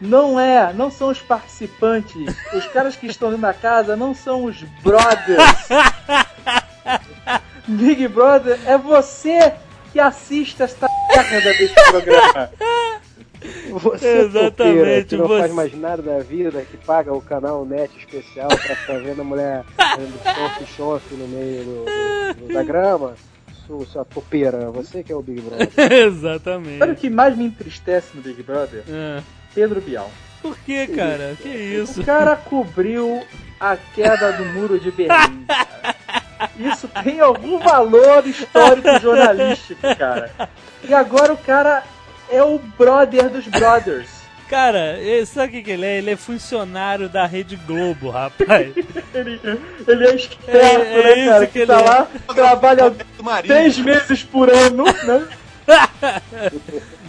não 0.00 0.38
é, 0.38 0.72
não 0.74 0.90
são 0.90 1.08
os 1.08 1.20
participantes, 1.20 2.36
os 2.52 2.66
caras 2.66 2.96
que 2.96 3.06
estão 3.06 3.38
da 3.38 3.54
casa 3.54 3.96
não 3.96 4.14
são 4.14 4.44
os 4.44 4.62
brothers. 4.82 5.42
Big 7.68 8.06
Brother 8.08 8.58
é 8.66 8.76
você 8.78 9.52
que 9.92 9.98
assiste 10.00 10.62
esta 10.62 10.86
merda 11.14 11.52
desse 11.54 11.74
programa. 11.90 12.50
Você 13.70 14.18
Exatamente, 14.18 14.54
topeira, 14.56 15.04
que 15.04 15.16
não 15.16 15.28
você- 15.28 15.40
faz 15.40 15.52
mais 15.52 15.74
nada 15.78 16.02
da 16.02 16.18
vida, 16.20 16.62
que 16.62 16.76
paga 16.78 17.12
o 17.12 17.20
canal 17.20 17.64
net 17.64 17.90
especial 17.98 18.48
pra 18.48 18.58
ficar 18.76 18.98
vendo 19.00 19.20
a 19.20 19.24
mulher 19.24 19.64
fazendo 19.76 20.18
chofe-chofe 20.22 21.14
no 21.14 21.28
meio 21.28 21.64
do- 21.64 22.46
do- 22.46 22.52
da 22.54 22.62
grama. 22.62 23.14
Sua, 23.66 23.84
sua 23.86 24.04
topeira, 24.04 24.70
você 24.70 25.02
que 25.02 25.12
é 25.12 25.14
o 25.16 25.22
Big 25.22 25.40
Brother. 25.40 25.68
Sabe 25.74 25.94
o 25.94 25.98
Exatamente. 26.06 26.94
que 27.00 27.10
mais 27.10 27.36
me 27.36 27.46
entristece 27.46 28.08
no 28.14 28.22
Big 28.22 28.42
Brother? 28.42 28.84
É. 28.88 29.22
Pedro 29.54 29.80
Bial. 29.80 30.10
Por 30.40 30.56
que, 30.58 30.86
cara? 30.88 31.36
Que 31.42 31.48
isso? 31.48 32.00
O 32.00 32.04
cara 32.04 32.36
cobriu 32.36 33.22
a 33.58 33.76
queda 33.76 34.32
do 34.32 34.44
muro 34.46 34.78
de 34.78 34.90
Berlim. 34.92 35.44
cara. 35.48 36.25
Isso 36.58 36.88
tem 37.02 37.20
algum 37.20 37.58
valor 37.58 38.26
histórico 38.26 38.98
jornalístico, 39.00 39.80
cara. 39.96 40.30
E 40.84 40.92
agora 40.94 41.32
o 41.32 41.36
cara 41.36 41.82
é 42.30 42.42
o 42.42 42.58
brother 42.58 43.28
dos 43.30 43.46
brothers. 43.46 44.08
Cara, 44.48 44.96
sabe 45.26 45.48
o 45.48 45.50
que, 45.52 45.62
que 45.64 45.70
ele 45.72 45.84
é? 45.86 45.98
Ele 45.98 46.10
é 46.12 46.16
funcionário 46.16 47.08
da 47.08 47.26
Rede 47.26 47.56
Globo, 47.56 48.10
rapaz. 48.10 48.72
Ele, 49.12 49.40
ele 49.88 50.06
é 50.06 50.14
esperto, 50.14 50.56
É- 50.56 50.74
é 50.74 51.02
né, 51.02 51.18
isso 51.18 51.30
cara? 51.30 51.46
que 51.46 51.52
Que, 51.52 51.58
ele 51.60 51.66
tá 51.66 51.80
é. 51.80 51.84
lá, 51.84 52.08
trabalha 52.34 52.94
três 53.44 53.78
meses 53.78 54.22
por 54.22 54.48
ano, 54.48 54.84
né? 54.84 55.26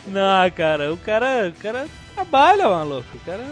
Não, 0.07 0.49
cara, 0.51 0.93
o 0.93 0.97
cara, 0.97 1.49
o 1.55 1.61
cara 1.61 1.85
trabalha, 2.15 2.69
maluco. 2.69 3.05
O 3.15 3.19
cara 3.19 3.43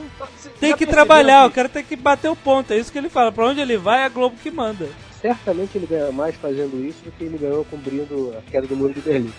tem 0.60 0.76
que 0.76 0.86
trabalhar, 0.86 1.46
o 1.46 1.52
cara 1.52 1.68
tem 1.70 1.84
que 1.84 1.96
bater 1.96 2.30
o 2.30 2.36
ponto. 2.36 2.72
É 2.74 2.78
isso 2.78 2.92
que 2.92 2.98
ele 2.98 3.10
fala. 3.10 3.32
Pra 3.32 3.46
onde 3.46 3.60
ele 3.60 3.78
vai, 3.78 4.02
é 4.02 4.06
a 4.06 4.10
Globo 4.10 4.36
que 4.42 4.50
manda. 4.50 4.88
Certamente 5.34 5.78
ele 5.78 5.88
ganha 5.88 6.12
mais 6.12 6.36
fazendo 6.36 6.84
isso 6.86 7.04
do 7.04 7.12
que 7.12 7.24
ele 7.24 7.38
ganhou 7.38 7.66
cobrindo 7.66 8.34
a 8.38 8.42
queda 8.52 8.68
do 8.68 8.76
muro 8.76 8.94
de 8.94 9.02
Berlim. 9.02 9.34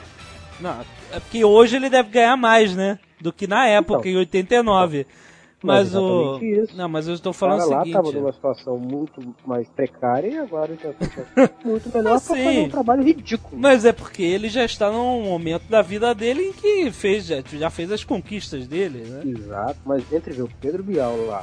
Não, 0.60 0.80
é 1.12 1.20
porque 1.20 1.44
hoje 1.44 1.76
ele 1.76 1.90
deve 1.90 2.08
ganhar 2.10 2.36
mais, 2.36 2.74
né? 2.74 2.98
Do 3.20 3.32
que 3.32 3.46
na 3.46 3.66
época, 3.66 4.00
Então. 4.00 4.10
em 4.12 4.16
89. 4.16 5.06
Mas, 5.62 5.92
Mas 5.92 5.94
o. 5.96 6.38
isso. 6.42 6.76
Não, 6.76 6.88
mas 6.88 7.08
eu 7.08 7.14
estou 7.14 7.32
falando 7.32 7.58
cara 7.58 7.68
o 7.68 7.72
lá 7.72 7.78
seguinte. 7.80 7.94
tava 7.94 8.12
numa 8.12 8.32
situação 8.32 8.78
muito 8.78 9.34
mais 9.44 9.66
precária 9.68 10.28
e 10.28 10.38
agora 10.38 10.76
tá 10.76 10.92
situação 10.92 11.50
muito 11.64 11.88
melhor 11.94 12.20
pra 12.20 12.36
Sim. 12.36 12.44
fazer 12.44 12.58
um 12.60 12.68
trabalho 12.68 13.02
ridículo. 13.02 13.60
Mas 13.60 13.84
é 13.84 13.92
porque 13.92 14.22
ele 14.22 14.48
já 14.48 14.64
está 14.64 14.90
num 14.90 15.22
momento 15.22 15.64
da 15.68 15.82
vida 15.82 16.14
dele 16.14 16.42
em 16.48 16.52
que 16.52 16.90
fez, 16.90 17.26
já, 17.26 17.42
já 17.52 17.70
fez 17.70 17.90
as 17.90 18.04
conquistas 18.04 18.66
dele, 18.66 18.98
né? 19.08 19.22
Exato, 19.24 19.78
mas 19.84 20.04
entre 20.12 20.34
ver 20.34 20.42
o 20.42 20.50
Pedro 20.60 20.82
Bial 20.82 21.16
lá 21.26 21.42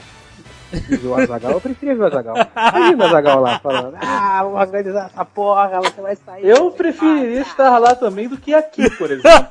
e 0.90 1.08
o 1.08 1.16
Azagal, 1.16 1.52
eu 1.52 1.62
preferia 1.62 1.96
ver 1.96 2.02
o 2.02 2.06
Azagal. 2.08 2.36
Imagina 2.56 3.04
o 3.04 3.08
Azagal 3.08 3.42
lá 3.42 3.60
falando, 3.60 3.98
ah, 4.02 4.44
vamos 4.44 4.60
organizar 4.60 5.06
essa 5.06 5.26
porra, 5.26 5.82
você 5.82 6.02
vai 6.02 6.16
sair. 6.16 6.48
Eu 6.48 6.72
preferiria 6.72 7.42
estar 7.42 7.78
lá 7.78 7.96
também 7.96 8.28
do 8.28 8.38
que 8.38 8.54
aqui, 8.54 8.90
por 8.98 9.10
exemplo. 9.12 9.50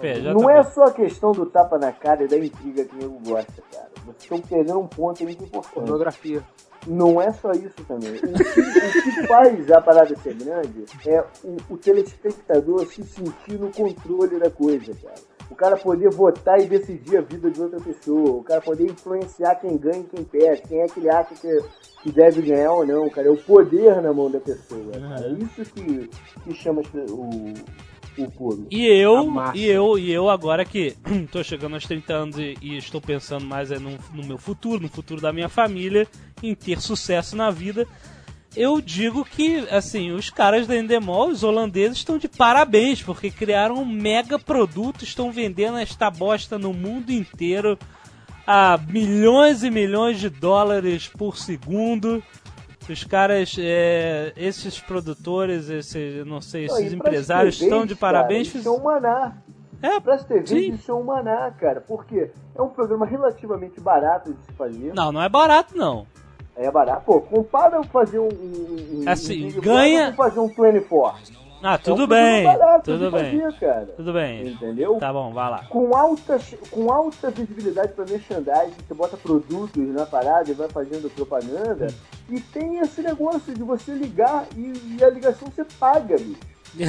É, 0.00 0.20
já 0.20 0.34
Não 0.34 0.42
tá 0.42 0.52
é 0.52 0.62
só 0.64 0.84
a 0.84 0.92
questão 0.92 1.32
do 1.32 1.46
tapa 1.46 1.78
na 1.78 1.92
cara 1.92 2.24
e 2.24 2.28
da 2.28 2.36
intriga 2.36 2.84
que 2.84 2.94
o 2.94 2.98
nego 2.98 3.18
gosta, 3.24 3.62
cara. 3.72 3.88
Vocês 4.04 4.22
estão 4.22 4.40
perdendo 4.40 4.80
um 4.80 4.86
ponto 4.86 5.22
muito 5.22 5.42
importante. 5.42 5.74
Pornografia. 5.74 6.42
Não 6.86 7.22
é 7.22 7.32
só 7.32 7.52
isso 7.52 7.84
também. 7.86 8.16
O 8.16 8.20
que, 8.20 8.26
o 8.26 9.02
que 9.02 9.26
faz 9.28 9.70
a 9.70 9.80
parada 9.80 10.14
ser 10.16 10.34
grande 10.34 10.84
é 11.06 11.24
o, 11.44 11.74
o 11.74 11.78
telespectador 11.78 12.84
se 12.86 13.04
sentir 13.04 13.58
no 13.58 13.70
controle 13.70 14.38
da 14.38 14.50
coisa, 14.50 14.92
cara. 14.94 15.31
O 15.52 15.54
cara 15.54 15.76
poder 15.76 16.08
votar 16.08 16.58
e 16.58 16.66
decidir 16.66 17.18
a 17.18 17.20
vida 17.20 17.50
de 17.50 17.60
outra 17.60 17.78
pessoa. 17.78 18.38
O 18.38 18.42
cara 18.42 18.62
poder 18.62 18.84
influenciar 18.90 19.56
quem 19.56 19.76
ganha 19.76 20.00
e 20.00 20.04
quem 20.04 20.24
perde. 20.24 20.62
Quem 20.62 20.80
é 20.80 20.86
que 20.86 20.98
ele 20.98 21.10
acha 21.10 21.34
que, 21.34 21.64
que 22.02 22.10
deve 22.10 22.40
ganhar 22.40 22.72
ou 22.72 22.86
não, 22.86 23.10
cara. 23.10 23.28
É 23.28 23.30
o 23.30 23.36
poder 23.36 24.00
na 24.00 24.14
mão 24.14 24.30
da 24.30 24.40
pessoa. 24.40 24.92
Cara. 24.92 25.26
É 25.26 25.32
isso 25.32 25.74
que, 25.74 26.10
que 26.42 26.54
chama 26.54 26.80
o. 27.10 27.52
E 28.70 28.86
eu, 28.86 29.26
e 29.54 29.66
eu, 29.66 29.98
e 29.98 30.12
eu 30.12 30.28
agora 30.28 30.66
que 30.66 30.94
tô 31.32 31.42
chegando 31.42 31.74
aos 31.74 31.86
30 31.86 32.12
anos 32.12 32.38
e, 32.38 32.56
e 32.60 32.76
estou 32.76 33.00
pensando 33.00 33.46
mais 33.46 33.70
é 33.70 33.78
no, 33.78 33.90
no 34.12 34.26
meu 34.26 34.36
futuro, 34.36 34.82
no 34.82 34.88
futuro 34.88 35.20
da 35.20 35.32
minha 35.32 35.48
família, 35.48 36.06
em 36.42 36.54
ter 36.54 36.78
sucesso 36.78 37.34
na 37.34 37.50
vida, 37.50 37.86
eu 38.56 38.80
digo 38.80 39.24
que, 39.24 39.66
assim, 39.70 40.12
os 40.12 40.30
caras 40.30 40.66
da 40.66 40.76
Endemol, 40.76 41.28
os 41.28 41.42
holandeses, 41.42 41.98
estão 41.98 42.18
de 42.18 42.28
parabéns, 42.28 43.02
porque 43.02 43.30
criaram 43.30 43.76
um 43.76 43.86
mega 43.86 44.38
produto, 44.38 45.04
estão 45.04 45.32
vendendo 45.32 45.78
esta 45.78 46.10
bosta 46.10 46.58
no 46.58 46.72
mundo 46.72 47.10
inteiro 47.10 47.78
a 48.46 48.78
milhões 48.88 49.62
e 49.62 49.70
milhões 49.70 50.18
de 50.18 50.28
dólares 50.28 51.08
por 51.08 51.36
segundo. 51.36 52.22
Os 52.88 53.04
caras, 53.04 53.56
é, 53.58 54.32
esses 54.36 54.80
produtores, 54.80 55.68
esses, 55.68 56.26
não 56.26 56.40
sei, 56.40 56.66
Não, 56.66 56.74
esses 56.74 56.88
pras 56.88 56.92
empresários 56.92 57.56
TVs, 57.56 57.72
estão 57.72 57.86
de 57.86 57.94
parabéns. 57.94 58.48
Cara, 58.48 58.58
isso 58.58 58.68
é 58.68 58.72
um 58.72 58.82
maná. 58.82 59.36
É, 59.80 59.98
Pras 59.98 60.24
TVs 60.24 60.48
sim. 60.48 60.72
isso 60.74 60.92
é 60.92 60.94
um 60.94 61.02
maná, 61.02 61.50
cara. 61.52 61.80
Porque 61.80 62.30
é 62.54 62.62
um 62.62 62.68
programa 62.68 63.04
relativamente 63.04 63.80
barato 63.80 64.32
de 64.32 64.44
se 64.44 64.52
fazer. 64.52 64.94
Não, 64.94 65.10
não 65.10 65.22
é 65.22 65.28
barato, 65.28 65.76
não. 65.76 66.06
É 66.56 66.70
barato. 66.70 67.02
Pô, 67.06 67.20
compara 67.20 67.82
fazer 67.84 68.18
um. 68.18 68.28
um, 68.28 69.00
um 69.00 69.04
Assim, 69.06 69.48
um 69.56 69.60
ganha- 69.60 70.12
fazer 70.14 70.38
um 70.40 70.48
24. 70.48 71.42
Ah, 71.64 71.74
É 71.74 71.78
tudo 71.78 71.92
um 72.04 72.06
programa 72.08 72.26
bem. 72.26 72.44
barato 72.44 72.90
Tudo 72.92 73.10
bem. 73.12 73.40
fazer, 73.40 73.58
cara. 73.60 73.86
Tudo 73.96 74.12
bem. 74.12 74.48
Entendeu? 74.48 74.96
Tá 74.98 75.12
bom, 75.12 75.32
vai 75.32 75.48
lá. 75.48 75.64
Com 75.66 75.96
alta, 75.96 76.36
com 76.72 76.92
alta 76.92 77.30
visibilidade 77.30 77.92
para 77.92 78.04
merchandising, 78.04 78.72
você 78.86 78.94
bota 78.94 79.16
produtos 79.16 79.70
na 79.94 80.04
parada 80.04 80.50
e 80.50 80.54
vai 80.54 80.68
fazendo 80.68 81.08
propaganda. 81.14 81.86
E 82.28 82.40
tem 82.40 82.78
esse 82.80 83.00
negócio 83.00 83.54
de 83.54 83.62
você 83.62 83.92
ligar 83.92 84.44
e, 84.56 84.72
e 84.98 85.04
a 85.04 85.08
ligação 85.08 85.48
você 85.54 85.64
paga, 85.78 86.16
bicho. 86.16 86.40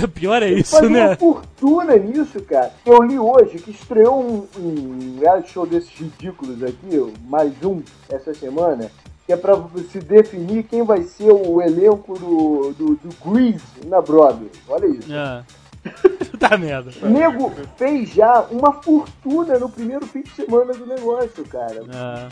O 0.03 0.07
pior 0.07 0.41
é 0.41 0.49
isso, 0.49 0.71
Faz 0.71 0.87
uma 0.87 1.07
né? 1.09 1.15
fortuna 1.17 1.95
nisso, 1.97 2.41
cara. 2.43 2.71
Eu 2.85 3.03
li 3.03 3.19
hoje 3.19 3.59
que 3.59 3.69
estreou 3.71 4.23
um, 4.23 4.47
um 4.57 5.19
reality 5.19 5.51
show 5.51 5.67
desses 5.67 5.89
ridículos 5.99 6.63
aqui, 6.63 7.13
mais 7.27 7.51
um, 7.63 7.81
essa 8.09 8.33
semana, 8.33 8.89
que 9.25 9.33
é 9.33 9.37
pra 9.37 9.55
se 9.91 9.99
definir 9.99 10.63
quem 10.63 10.83
vai 10.83 11.03
ser 11.03 11.31
o 11.31 11.61
elenco 11.61 12.13
do, 12.19 12.73
do, 12.73 12.95
do 12.95 13.09
Grease 13.25 13.63
na 13.85 14.01
Broadway. 14.01 14.49
Olha 14.67 14.85
isso. 14.87 15.07
Ah. 15.13 15.43
Puta 16.31 16.57
merda. 16.57 16.91
Nego 17.03 17.51
fez 17.77 18.09
já 18.09 18.41
uma 18.51 18.81
fortuna 18.81 19.59
no 19.59 19.69
primeiro 19.69 20.05
fim 20.07 20.21
de 20.21 20.29
semana 20.31 20.73
do 20.73 20.85
negócio, 20.85 21.43
cara. 21.45 21.83
Ah. 21.93 22.29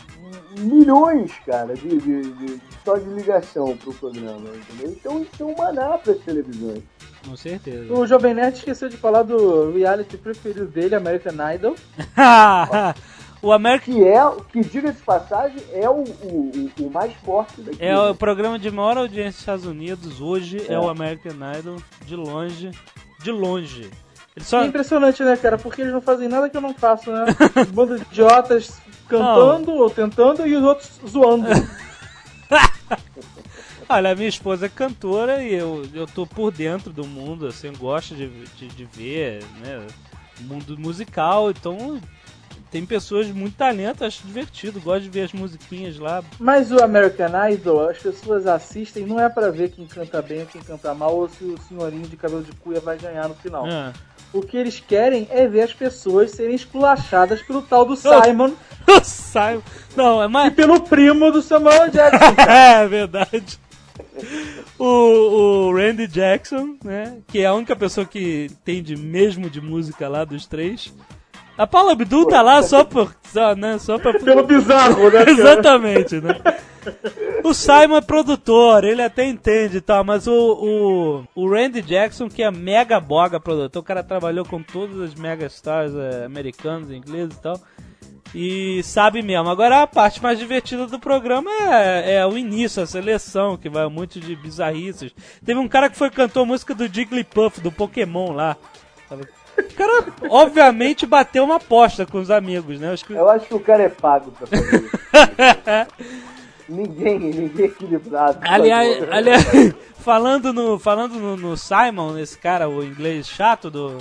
Milhões, 0.58 1.32
cara, 1.46 1.74
de, 1.74 1.98
de- 1.98 2.32
de- 2.32 2.60
só 2.84 2.96
de 2.96 3.08
ligação 3.10 3.76
pro 3.76 3.92
programa, 3.94 4.48
entendeu? 4.54 4.90
Então 4.98 5.20
isso 5.22 5.42
é 5.42 5.44
um 5.44 5.54
maná 5.56 5.98
para 5.98 6.12
as 6.12 6.18
televisões. 6.20 6.82
Com 7.26 7.36
certeza. 7.36 7.92
O 7.92 8.06
Jovem 8.06 8.34
Nerd 8.34 8.56
esqueceu 8.56 8.88
de 8.88 8.96
falar 8.96 9.22
do 9.22 9.70
reality 9.72 10.16
preferido 10.16 10.66
dele, 10.66 10.94
American 10.94 11.34
Idol. 11.54 11.76
o 13.42 13.52
American 13.52 13.94
Que 13.94 14.04
é, 14.04 14.30
que 14.52 14.60
diga-se 14.68 14.98
de 14.98 15.02
passagem, 15.04 15.58
é 15.72 15.88
o, 15.90 16.04
o, 16.04 16.70
o- 16.80 16.90
mais 16.90 17.12
forte 17.24 17.60
daqui. 17.60 17.78
é 17.84 17.98
o 17.98 18.14
programa 18.14 18.58
de 18.58 18.70
maior 18.70 18.96
audiência 18.98 19.32
dos 19.32 19.40
Estados 19.40 19.66
Unidos. 19.66 20.20
Hoje 20.20 20.64
é, 20.68 20.74
É. 20.74 20.78
o 20.78 20.88
American 20.88 21.32
Idol 21.58 21.76
de 22.06 22.14
longe. 22.16 22.70
De 23.22 23.30
longe. 23.32 23.90
Só. 24.38 24.62
É 24.62 24.66
impressionante, 24.66 25.22
né, 25.22 25.36
cara? 25.36 25.58
Porque 25.58 25.82
eles 25.82 25.92
não 25.92 26.00
fazem 26.00 26.26
nada 26.28 26.48
que 26.48 26.56
eu 26.56 26.60
não 26.62 26.72
faço, 26.72 27.10
né? 27.12 27.26
Bando 27.74 27.96
de 27.98 28.02
idiotas 28.04 28.80
cantando 29.08 29.72
ou 29.72 29.90
tentando 29.90 30.46
e 30.46 30.56
os 30.56 30.62
outros 30.64 30.90
zoando. 31.06 31.48
Olha, 33.88 34.12
a 34.12 34.14
minha 34.14 34.28
esposa 34.28 34.66
é 34.66 34.68
cantora 34.68 35.42
e 35.42 35.52
eu, 35.52 35.84
eu 35.92 36.06
tô 36.06 36.26
por 36.26 36.50
dentro 36.50 36.90
do 36.92 37.06
mundo, 37.06 37.46
assim, 37.46 37.72
gosto 37.76 38.14
de, 38.14 38.28
de, 38.56 38.68
de 38.68 38.84
ver, 38.86 39.44
né? 39.60 39.86
O 40.40 40.44
mundo 40.44 40.78
musical, 40.78 41.50
então 41.50 42.00
tem 42.72 42.86
pessoas 42.86 43.26
de 43.26 43.34
muito 43.34 43.54
talento, 43.54 44.02
acho 44.02 44.26
divertido, 44.26 44.80
gosto 44.80 45.02
de 45.02 45.10
ver 45.10 45.24
as 45.24 45.32
musiquinhas 45.34 45.98
lá. 45.98 46.24
Mas 46.40 46.72
o 46.72 46.82
American 46.82 47.30
Idol, 47.50 47.90
as 47.90 47.98
pessoas 47.98 48.46
assistem 48.46 49.04
não 49.04 49.20
é 49.20 49.28
pra 49.28 49.50
ver 49.50 49.70
quem 49.70 49.86
canta 49.86 50.22
bem 50.22 50.40
ou 50.40 50.46
quem 50.46 50.62
canta 50.62 50.94
mal 50.94 51.14
ou 51.14 51.28
se 51.28 51.44
o 51.44 51.58
senhorinho 51.68 52.08
de 52.08 52.16
cabelo 52.16 52.42
de 52.42 52.50
cuia 52.52 52.80
vai 52.80 52.96
ganhar 52.96 53.28
no 53.28 53.34
final. 53.34 53.66
Ah. 53.70 53.92
O 54.32 54.40
que 54.40 54.56
eles 54.56 54.80
querem 54.80 55.28
é 55.30 55.46
ver 55.46 55.60
as 55.60 55.74
pessoas 55.74 56.30
serem 56.30 56.54
esculachadas 56.54 57.42
pelo 57.42 57.60
tal 57.60 57.84
do 57.84 57.94
Simon 57.94 58.52
Sai. 59.04 59.60
Não, 59.94 60.22
é 60.22 60.24
e 60.24 60.28
mais. 60.28 60.54
pelo 60.54 60.80
primo 60.80 61.30
do 61.30 61.42
Samuel 61.42 61.90
Jackson. 61.90 62.34
é 62.48 62.88
verdade. 62.88 63.58
O, 64.78 64.86
o 65.68 65.76
Randy 65.76 66.06
Jackson, 66.06 66.76
né? 66.82 67.18
Que 67.28 67.40
é 67.40 67.46
a 67.46 67.54
única 67.54 67.76
pessoa 67.76 68.06
que 68.06 68.48
entende 68.50 68.96
mesmo 68.96 69.50
de 69.50 69.60
música 69.60 70.08
lá 70.08 70.24
dos 70.24 70.46
três. 70.46 70.90
A 71.56 71.66
Paula 71.66 71.92
Abdul 71.92 72.26
tá 72.26 72.40
lá 72.40 72.62
só 72.62 72.84
por. 72.84 73.14
Só, 73.24 73.54
né, 73.54 73.78
só 73.78 73.98
pra. 73.98 74.12
Pelo 74.20 74.44
bizarro, 74.44 75.10
né? 75.10 75.24
Exatamente, 75.28 76.20
né? 76.20 76.40
O 77.44 77.54
Simon 77.54 77.96
é 77.96 78.00
produtor, 78.00 78.82
ele 78.84 79.02
até 79.02 79.24
entende 79.24 79.76
e 79.76 79.80
tal, 79.80 80.02
mas 80.02 80.26
o, 80.26 80.32
o, 81.34 81.42
o 81.42 81.48
Randy 81.48 81.80
Jackson, 81.80 82.28
que 82.28 82.42
é 82.42 82.50
mega 82.50 82.98
boga 82.98 83.38
produtor, 83.38 83.82
o 83.82 83.84
cara 83.84 84.02
trabalhou 84.02 84.44
com 84.44 84.62
todas 84.62 85.00
as 85.00 85.14
mega 85.14 85.46
stars 85.46 85.92
eh, 85.94 86.24
americanos, 86.24 86.90
ingleses 86.90 87.36
e 87.36 87.40
tal, 87.40 87.60
e 88.34 88.82
sabe 88.82 89.22
mesmo. 89.22 89.48
Agora 89.48 89.82
a 89.82 89.86
parte 89.86 90.22
mais 90.22 90.38
divertida 90.38 90.86
do 90.86 90.98
programa 90.98 91.50
é, 91.50 92.16
é 92.16 92.26
o 92.26 92.36
início, 92.36 92.82
a 92.82 92.86
seleção, 92.86 93.56
que 93.56 93.68
vai 93.68 93.88
muito 93.88 94.18
de 94.18 94.34
bizarrices. 94.34 95.12
Teve 95.44 95.60
um 95.60 95.68
cara 95.68 95.90
que 95.90 95.96
foi 95.96 96.10
cantou 96.10 96.42
a 96.42 96.46
música 96.46 96.74
do 96.74 96.88
Jigglypuff, 96.88 97.60
do 97.60 97.70
Pokémon 97.70 98.32
lá. 98.32 98.56
sabe? 99.08 99.24
O 99.58 99.74
cara, 99.74 100.06
obviamente, 100.30 101.06
bateu 101.06 101.44
uma 101.44 101.56
aposta 101.56 102.06
com 102.06 102.18
os 102.18 102.30
amigos, 102.30 102.78
né? 102.78 102.92
Acho 102.92 103.04
que 103.04 103.12
Eu 103.12 103.28
acho 103.28 103.46
que 103.46 103.54
o 103.54 103.60
cara 103.60 103.82
é 103.82 103.88
pago 103.88 104.30
pra 104.32 104.46
fazer 104.46 104.84
isso. 104.84 104.98
ninguém, 106.68 107.18
ninguém 107.18 107.66
é 107.66 107.68
equilibrado. 107.68 108.38
Aliás, 108.42 109.10
aliás 109.10 109.44
falando, 110.02 110.52
no, 110.52 110.78
falando 110.78 111.14
no, 111.14 111.36
no 111.36 111.56
Simon, 111.56 112.18
esse 112.18 112.36
cara, 112.36 112.68
o 112.68 112.84
inglês 112.84 113.26
chato 113.26 113.70
do. 113.70 113.98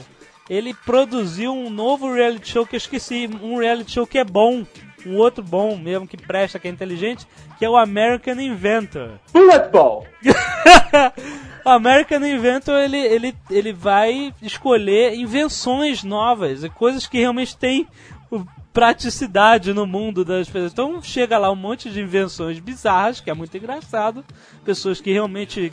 Ele 0.49 0.73
produziu 0.73 1.53
um 1.53 1.69
novo 1.69 2.11
reality 2.11 2.49
show 2.49 2.65
que 2.65 2.75
eu 2.75 2.79
esqueci. 2.79 3.29
Um 3.41 3.57
reality 3.57 3.91
show 3.91 4.05
que 4.05 4.17
é 4.17 4.25
bom. 4.25 4.65
Um 5.05 5.15
outro 5.15 5.43
bom 5.43 5.77
mesmo, 5.77 6.05
que 6.05 6.17
presta, 6.17 6.59
que 6.59 6.67
é 6.67 6.71
inteligente, 6.71 7.25
que 7.57 7.63
é 7.63 7.69
o 7.69 7.77
American 7.77 8.39
Inventor. 8.39 9.11
Bullet 9.31 9.69
Ball. 9.69 10.05
o 11.65 11.69
American 11.69 12.25
Inventor, 12.25 12.79
ele, 12.79 12.97
ele, 12.97 13.35
ele 13.49 13.73
vai 13.73 14.33
escolher 14.41 15.15
invenções 15.15 16.03
novas, 16.03 16.63
e 16.63 16.69
coisas 16.69 17.07
que 17.07 17.19
realmente 17.19 17.57
têm 17.57 17.87
praticidade 18.73 19.73
no 19.73 19.85
mundo 19.85 20.23
das 20.23 20.47
pessoas. 20.47 20.71
Então 20.71 21.01
chega 21.01 21.37
lá 21.37 21.51
um 21.51 21.55
monte 21.55 21.89
de 21.89 22.01
invenções 22.01 22.59
bizarras, 22.59 23.19
que 23.19 23.29
é 23.29 23.33
muito 23.33 23.55
engraçado. 23.57 24.23
Pessoas 24.63 25.01
que 25.01 25.11
realmente 25.11 25.71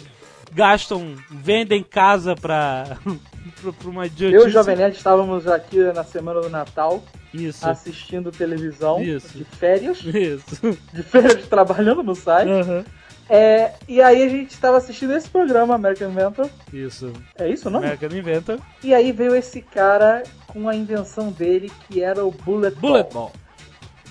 gastam, 0.52 1.14
vendem 1.30 1.82
casa 1.82 2.34
pra, 2.34 2.96
pra, 3.60 3.72
pra 3.72 3.88
uma 3.88 4.06
idiotice. 4.06 4.40
Eu 4.40 4.46
e 4.46 4.48
o 4.48 4.52
Jovem 4.52 4.76
Nerd 4.76 4.96
estávamos 4.96 5.46
aqui 5.46 5.78
na 5.92 6.04
semana 6.04 6.40
do 6.40 6.50
Natal 6.50 7.02
Isso. 7.32 7.68
assistindo 7.68 8.32
televisão 8.32 9.00
Isso. 9.02 9.36
de 9.36 9.44
férias, 9.44 9.98
Isso. 10.02 10.78
de 10.92 11.02
férias 11.02 11.46
trabalhando 11.46 12.02
no 12.02 12.14
site. 12.14 12.50
Aham. 12.50 12.84
É, 13.28 13.72
e 13.86 14.00
aí 14.00 14.22
a 14.22 14.28
gente 14.28 14.52
estava 14.52 14.78
assistindo 14.78 15.14
esse 15.14 15.28
programa, 15.28 15.74
American 15.74 16.10
Inventor. 16.10 16.48
Isso. 16.72 17.12
É 17.38 17.48
isso, 17.48 17.68
não? 17.68 17.80
American 17.80 18.10
Inventor. 18.10 18.58
E 18.82 18.94
aí 18.94 19.12
veio 19.12 19.34
esse 19.34 19.60
cara 19.60 20.22
com 20.46 20.68
a 20.68 20.74
invenção 20.74 21.30
dele 21.30 21.70
que 21.86 22.02
era 22.02 22.24
o 22.24 22.30
Bullet, 22.30 22.76
Bullet 22.76 23.12
Ball. 23.12 23.30
Ball. 23.30 23.32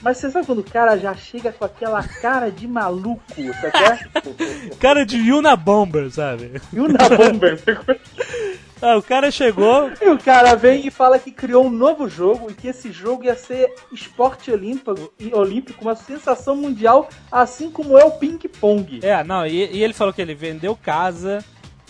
Mas 0.02 0.18
você 0.18 0.30
sabe 0.30 0.46
quando 0.46 0.60
o 0.60 0.64
cara 0.64 0.96
já 0.98 1.16
chega 1.16 1.52
com 1.52 1.66
aquela 1.66 2.04
cara 2.04 2.52
de 2.52 2.68
maluco, 2.68 3.24
sabe? 3.36 4.78
Cara 4.80 5.04
de 5.04 5.18
Yuna 5.18 5.56
Bomber, 5.56 6.12
sabe? 6.12 6.62
E 6.72 6.80
o 6.80 6.88
na 6.88 7.10
Bomber. 7.10 7.60
Ah, 8.82 8.96
o 8.98 9.02
cara 9.02 9.32
chegou, 9.32 9.90
E 10.02 10.10
o 10.10 10.18
cara 10.18 10.56
vem 10.56 10.86
e 10.86 10.92
fala 10.92 11.18
que 11.18 11.32
criou 11.32 11.66
um 11.66 11.70
novo 11.70 12.08
jogo 12.08 12.52
e 12.52 12.54
que 12.54 12.68
esse 12.68 12.92
jogo 12.92 13.24
ia 13.26 13.36
ser 13.36 13.74
esporte 13.92 14.52
olímpico, 14.52 15.12
olímpico 15.34 15.84
uma 15.84 15.96
sensação 15.96 16.56
mundial, 16.56 17.10
assim 17.32 17.72
como 17.72 17.98
é 17.98 18.06
o 18.06 18.12
ping-pong. 18.12 19.00
É, 19.02 19.24
não, 19.24 19.46
e, 19.48 19.76
e 19.76 19.84
ele 19.84 19.94
falou 19.94 20.14
que 20.14 20.22
ele 20.22 20.36
vendeu 20.36 20.76
casa, 20.76 21.44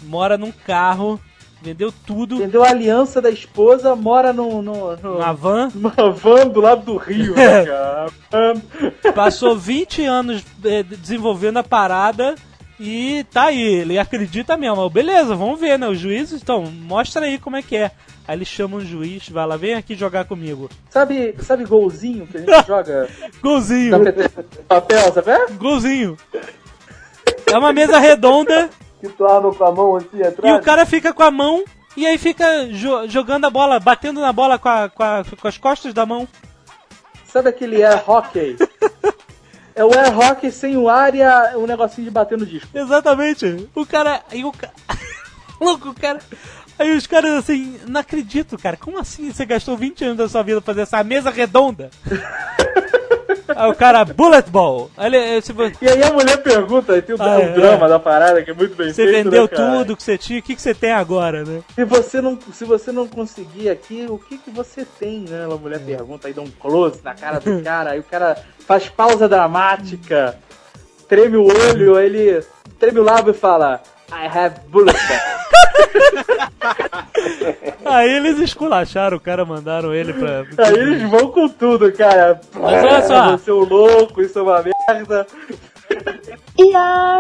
mora 0.04 0.38
num 0.38 0.52
carro, 0.52 1.20
vendeu 1.62 1.92
tudo 2.06 2.36
Entendeu? 2.36 2.64
A 2.64 2.70
aliança 2.70 3.20
da 3.22 3.30
esposa 3.30 3.96
mora 3.96 4.32
no, 4.32 4.62
no, 4.62 4.96
no- 4.96 5.18
na 5.20 5.34
van, 5.34 5.70
numa 5.76 6.12
van 6.12 6.48
do 6.48 6.62
lado 6.62 6.84
do 6.86 6.96
rio, 6.98 7.36
né, 7.36 7.66
cara? 8.32 9.12
passou 9.14 9.58
20 9.58 10.04
anos 10.06 10.44
eh, 10.64 10.84
desenvolvendo 10.84 11.58
a 11.58 11.64
parada 11.64 12.36
e 12.80 13.24
tá 13.32 13.46
aí, 13.46 13.62
ele 13.62 13.98
acredita 14.00 14.56
mesmo. 14.58 14.90
Beleza, 14.90 15.36
vamos 15.36 15.60
ver, 15.60 15.78
né? 15.80 15.88
Os 15.88 15.98
juízes, 16.00 16.42
então, 16.42 16.64
mostra 16.64 17.26
aí 17.26 17.38
como 17.40 17.56
é 17.56 17.62
que 17.62 17.76
é. 17.76 17.92
Aí 18.28 18.36
ele 18.36 18.46
chama 18.46 18.78
um 18.78 18.82
juiz, 18.82 19.30
vai 19.30 19.46
lá, 19.48 19.56
vem 19.56 19.74
aqui 19.76 19.96
jogar 19.96 20.26
comigo. 20.26 20.70
Sabe, 20.90 21.34
sabe 21.42 21.64
golzinho 21.64 22.28
que 22.28 22.38
a 22.38 22.40
gente 22.42 22.52
joga? 22.68 23.08
Golzinho, 23.42 23.94
Papel, 24.68 25.14
sabe? 25.14 25.32
É? 25.32 25.48
golzinho. 25.54 26.18
É 27.52 27.58
uma 27.58 27.72
mesa 27.72 27.98
redonda 28.00 28.70
Que 29.00 29.08
tu 29.08 29.26
arma 29.26 29.54
com 29.54 29.64
a 29.64 29.72
mão 29.72 29.96
assim 29.96 30.08
e 30.18 30.24
atrás. 30.24 30.58
o 30.58 30.62
cara 30.62 30.86
fica 30.86 31.14
com 31.14 31.24
a 31.24 31.32
mão 31.32 31.64
e 31.96 32.06
aí 32.06 32.18
fica 32.18 32.68
jo- 32.68 33.08
jogando 33.08 33.46
a 33.46 33.50
bola, 33.50 33.80
batendo 33.80 34.20
na 34.20 34.34
bola 34.34 34.60
com, 34.60 34.68
a- 34.70 34.90
com 34.90 35.04
a- 35.04 35.24
com 35.40 35.48
as 35.48 35.58
costas 35.58 35.94
da 35.94 36.06
mão. 36.06 36.28
Sabe 37.26 37.50
aquele 37.50 37.84
air 37.84 38.04
hockey? 38.10 38.58
É 39.78 39.86
o 39.86 39.94
air 39.98 40.18
hockey 40.18 40.52
sem 40.52 40.76
o 40.76 40.90
ar 40.90 41.14
e 41.14 41.22
a- 41.22 41.54
o 41.56 41.68
negocinho 41.68 42.06
de 42.06 42.12
bater 42.12 42.38
no 42.38 42.46
disco. 42.46 42.68
Exatamente. 42.74 43.70
O 43.76 43.86
cara. 43.86 44.22
Aí 44.32 44.44
o 44.44 44.52
cara. 44.52 44.74
Louco, 45.62 45.90
o 45.90 45.94
cara. 45.94 46.20
Aí 46.80 46.96
os 46.96 47.08
caras 47.08 47.32
assim, 47.34 47.80
não 47.88 48.02
acredito, 48.02 48.58
cara. 48.58 48.76
Como 48.78 49.00
assim 49.00 49.32
você 49.32 49.46
gastou 49.46 49.78
20 49.78 50.04
anos 50.04 50.18
da 50.18 50.28
sua 50.30 50.44
vida 50.44 50.60
pra 50.62 50.74
fazer 50.74 50.82
essa 50.82 51.04
mesa 51.04 51.30
redonda? 51.30 51.90
Aí 53.56 53.70
o 53.72 53.76
cara, 53.76 54.04
bullet 54.06 54.50
ball. 54.50 54.90
Aí 54.98 55.08
ele, 55.14 55.42
se 55.42 55.54
vo- 55.54 55.72
E 55.82 55.88
aí 55.90 56.04
a 56.04 56.12
mulher 56.12 56.38
pergunta, 56.44 56.94
aí 56.94 57.02
tem 57.02 57.16
o, 57.16 57.22
Ah, 57.22 57.38
o 57.38 57.42
é. 57.42 57.54
drama 57.54 57.88
da 57.88 58.00
parada, 58.00 58.42
que 58.44 58.52
é 58.52 58.54
muito 58.54 58.76
bem 58.76 58.90
você 58.94 59.06
feito, 59.06 59.24
vendeu 59.26 59.44
né, 59.44 59.48
cara? 59.48 59.78
tudo 59.80 59.96
que 59.96 60.04
você 60.04 60.18
tinha, 60.18 60.40
o 60.40 60.44
que, 60.44 60.56
que 60.56 60.62
você 60.62 60.74
tem 60.74 60.92
agora, 60.92 61.44
né? 61.44 61.62
Se 61.76 61.86
você 61.86 62.22
não, 62.22 62.38
se 62.54 62.66
você 62.66 62.92
não 62.92 63.08
conseguir 63.08 63.70
aqui, 63.70 64.06
o 64.10 64.18
que, 64.18 64.38
que 64.38 64.50
você 64.52 64.86
tem, 65.00 65.22
né? 65.30 65.46
A 65.46 65.56
mulher 65.56 65.80
pergunta, 65.80 66.28
aí 66.28 66.34
dá 66.34 66.42
um 66.42 66.50
close 66.52 67.00
na 67.04 67.14
cara 67.14 67.40
do 67.40 67.62
cara, 67.64 67.92
aí 67.92 68.00
o 68.00 68.04
cara 68.04 68.38
faz 68.68 68.90
pausa 68.90 69.28
dramática, 69.30 70.38
treme 71.08 71.38
o 71.38 71.46
olho, 71.46 71.96
aí 71.96 72.06
ele 72.06 72.44
treme 72.80 73.00
o 73.00 73.04
lábio 73.04 73.32
e 73.32 73.38
fala, 73.38 73.82
I 74.12 74.28
have 74.28 74.60
bullet. 74.70 74.96
Aí 77.86 78.10
eles 78.10 78.40
esculacharam 78.40 79.18
o 79.18 79.20
cara, 79.20 79.46
mandaram 79.46 79.94
ele 79.94 80.14
pra. 80.14 80.46
Aí 80.66 80.74
eles 80.74 81.10
vão 81.10 81.32
com 81.32 81.48
tudo, 81.48 81.92
cara. 81.92 82.40
Mas 82.54 82.84
olha 82.84 83.02
só. 83.08 83.38
Você 83.38 83.50
é 83.50 83.54
um 83.54 83.64
louco, 83.64 84.22
isso 84.22 84.40
é 84.40 84.42
uma 84.42 84.64
merda. 84.88 85.28
E 86.58 86.72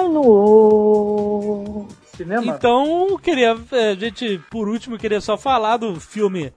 no 0.09 1.85
Cinema? 2.15 2.45
Então, 2.45 3.07
eu 3.09 3.19
queria. 3.19 3.53
A 3.53 3.95
gente, 3.95 4.41
por 4.49 4.67
último, 4.67 4.97
queria 4.97 5.21
só 5.21 5.37
falar 5.37 5.77
do 5.77 5.99
filme. 5.99 6.51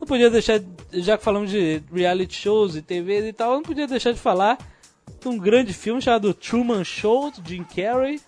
Não 0.00 0.06
podia 0.06 0.30
deixar. 0.30 0.60
Já 0.92 1.18
que 1.18 1.24
falamos 1.24 1.50
de 1.50 1.82
reality 1.92 2.34
shows 2.34 2.76
e 2.76 2.82
TV 2.82 3.28
e 3.28 3.32
tal, 3.32 3.54
não 3.54 3.62
podia 3.62 3.86
deixar 3.86 4.12
de 4.12 4.18
falar 4.18 4.58
de 5.20 5.28
um 5.28 5.36
grande 5.36 5.72
filme 5.74 6.00
chamado 6.00 6.32
Truman 6.32 6.84
Show, 6.84 7.30
de 7.30 7.56
Jim 7.56 7.64
Carrey, 7.64 8.20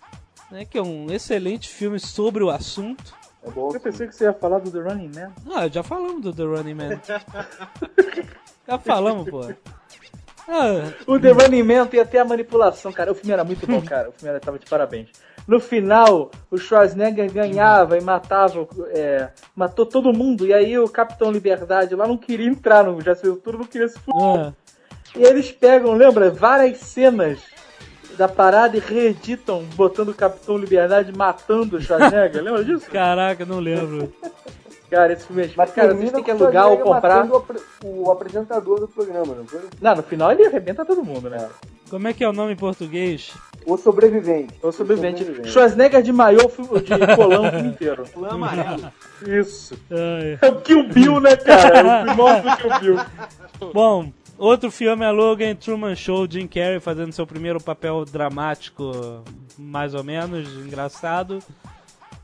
né, 0.52 0.64
que 0.66 0.76
é 0.76 0.82
um 0.82 1.10
excelente 1.10 1.68
filme 1.68 1.98
sobre 1.98 2.44
o 2.44 2.50
assunto. 2.50 3.14
É 3.42 3.50
bom. 3.50 3.70
Eu 3.74 3.80
pensei 3.80 4.06
que 4.06 4.14
você 4.14 4.24
ia 4.24 4.32
falar 4.34 4.58
do 4.60 4.70
The 4.70 4.78
Running 4.78 5.10
Man. 5.14 5.32
Ah, 5.52 5.66
já 5.66 5.82
falamos 5.82 6.22
do 6.22 6.32
The 6.32 6.42
Running 6.44 6.74
Man. 6.74 7.00
já 8.68 8.78
falamos, 8.78 9.28
pô. 9.28 9.50
Ah, 10.46 10.92
O 11.06 11.18
The 11.18 11.30
Running 11.30 11.62
Man 11.62 11.86
tem 11.86 12.00
até 12.00 12.18
a 12.20 12.24
manipulação, 12.24 12.92
cara. 12.92 13.10
O 13.10 13.14
filme 13.14 13.32
era 13.32 13.42
muito 13.42 13.66
bom, 13.66 13.80
cara. 13.82 14.10
O 14.10 14.12
filme 14.12 14.28
era, 14.30 14.38
tava 14.40 14.58
de 14.58 14.66
parabéns. 14.66 15.08
No 15.48 15.58
final, 15.58 16.30
o 16.50 16.56
Schwarzenegger 16.58 17.32
ganhava 17.32 17.98
e 17.98 18.00
matava, 18.00 18.68
é, 18.90 19.30
matou 19.56 19.84
todo 19.86 20.12
mundo. 20.12 20.46
E 20.46 20.54
aí 20.54 20.78
o 20.78 20.88
Capitão 20.88 21.32
Liberdade 21.32 21.96
lá 21.96 22.06
não 22.06 22.16
queria 22.16 22.46
entrar 22.46 22.84
no 22.84 23.00
Já 23.00 23.16
tudo 23.16 23.58
não 23.58 23.64
queria 23.64 23.88
se 23.88 23.98
fuder. 23.98 24.22
ah, 24.22 24.52
E 25.16 25.22
eles 25.24 25.50
pegam, 25.50 25.94
lembra, 25.94 26.30
várias 26.30 26.78
cenas 26.78 27.40
da 28.16 28.28
parada 28.28 28.76
e 28.76 28.80
reeditam, 28.80 29.64
botando 29.74 30.10
o 30.10 30.14
Capitão 30.14 30.56
Liberdade 30.56 31.12
matando 31.16 31.76
o 31.76 31.80
Schwarzenegger. 31.80 32.42
Lembra 32.44 32.64
disso? 32.64 32.90
caraca, 32.90 33.44
não 33.44 33.58
lembro. 33.58 34.12
Cara, 34.90 35.12
esse 35.12 35.26
filme 35.26 35.44
é 35.44 35.50
Mas 35.56 35.70
Cara, 35.72 35.94
vocês 35.94 36.12
têm 36.12 36.22
que 36.22 36.30
o 36.30 36.34
alugar 36.34 36.68
ou 36.68 36.76
Schwarzenegger 36.78 37.30
comprar. 37.30 37.62
O, 37.84 38.04
o 38.04 38.10
apresentador 38.10 38.80
do 38.80 38.88
programa, 38.88 39.34
não 39.34 39.46
foi? 39.46 39.60
Não, 39.80 39.96
no 39.96 40.02
final 40.02 40.32
ele 40.32 40.46
arrebenta 40.46 40.84
todo 40.84 41.02
mundo, 41.02 41.30
né? 41.30 41.48
Como 41.88 42.08
é 42.08 42.12
que 42.12 42.24
é 42.24 42.28
o 42.28 42.32
nome 42.32 42.52
em 42.52 42.56
português? 42.56 43.32
O 43.66 43.76
sobrevivente. 43.76 44.54
É 44.62 44.66
o 44.66 44.72
sobrevivente. 44.72 45.48
Schwarzenegger 45.48 46.02
de 46.02 46.12
maiô, 46.12 46.40
de 46.40 47.16
colão 47.16 47.46
o 47.46 47.50
filme 47.50 47.68
inteiro. 47.68 48.04
Lã 48.16 48.30
amarelo. 48.30 48.92
Isso. 49.26 49.78
Ai. 49.90 50.38
É 50.40 50.48
o 50.48 50.60
Kill 50.60 50.88
Bill, 50.88 51.20
né, 51.20 51.36
cara? 51.36 51.78
É 51.78 52.02
o 52.02 52.04
primórdio 52.06 52.50
do 52.50 52.56
Kill 52.56 52.80
Bill. 52.80 53.04
Bom, 53.72 54.12
outro 54.38 54.70
filme 54.70 55.04
é 55.04 55.10
Logan 55.10 55.54
Truman 55.54 55.94
Show, 55.94 56.26
Jim 56.30 56.46
Carrey 56.46 56.80
fazendo 56.80 57.12
seu 57.12 57.26
primeiro 57.26 57.60
papel 57.60 58.04
dramático, 58.04 59.22
mais 59.58 59.94
ou 59.94 60.02
menos, 60.04 60.48
engraçado. 60.66 61.40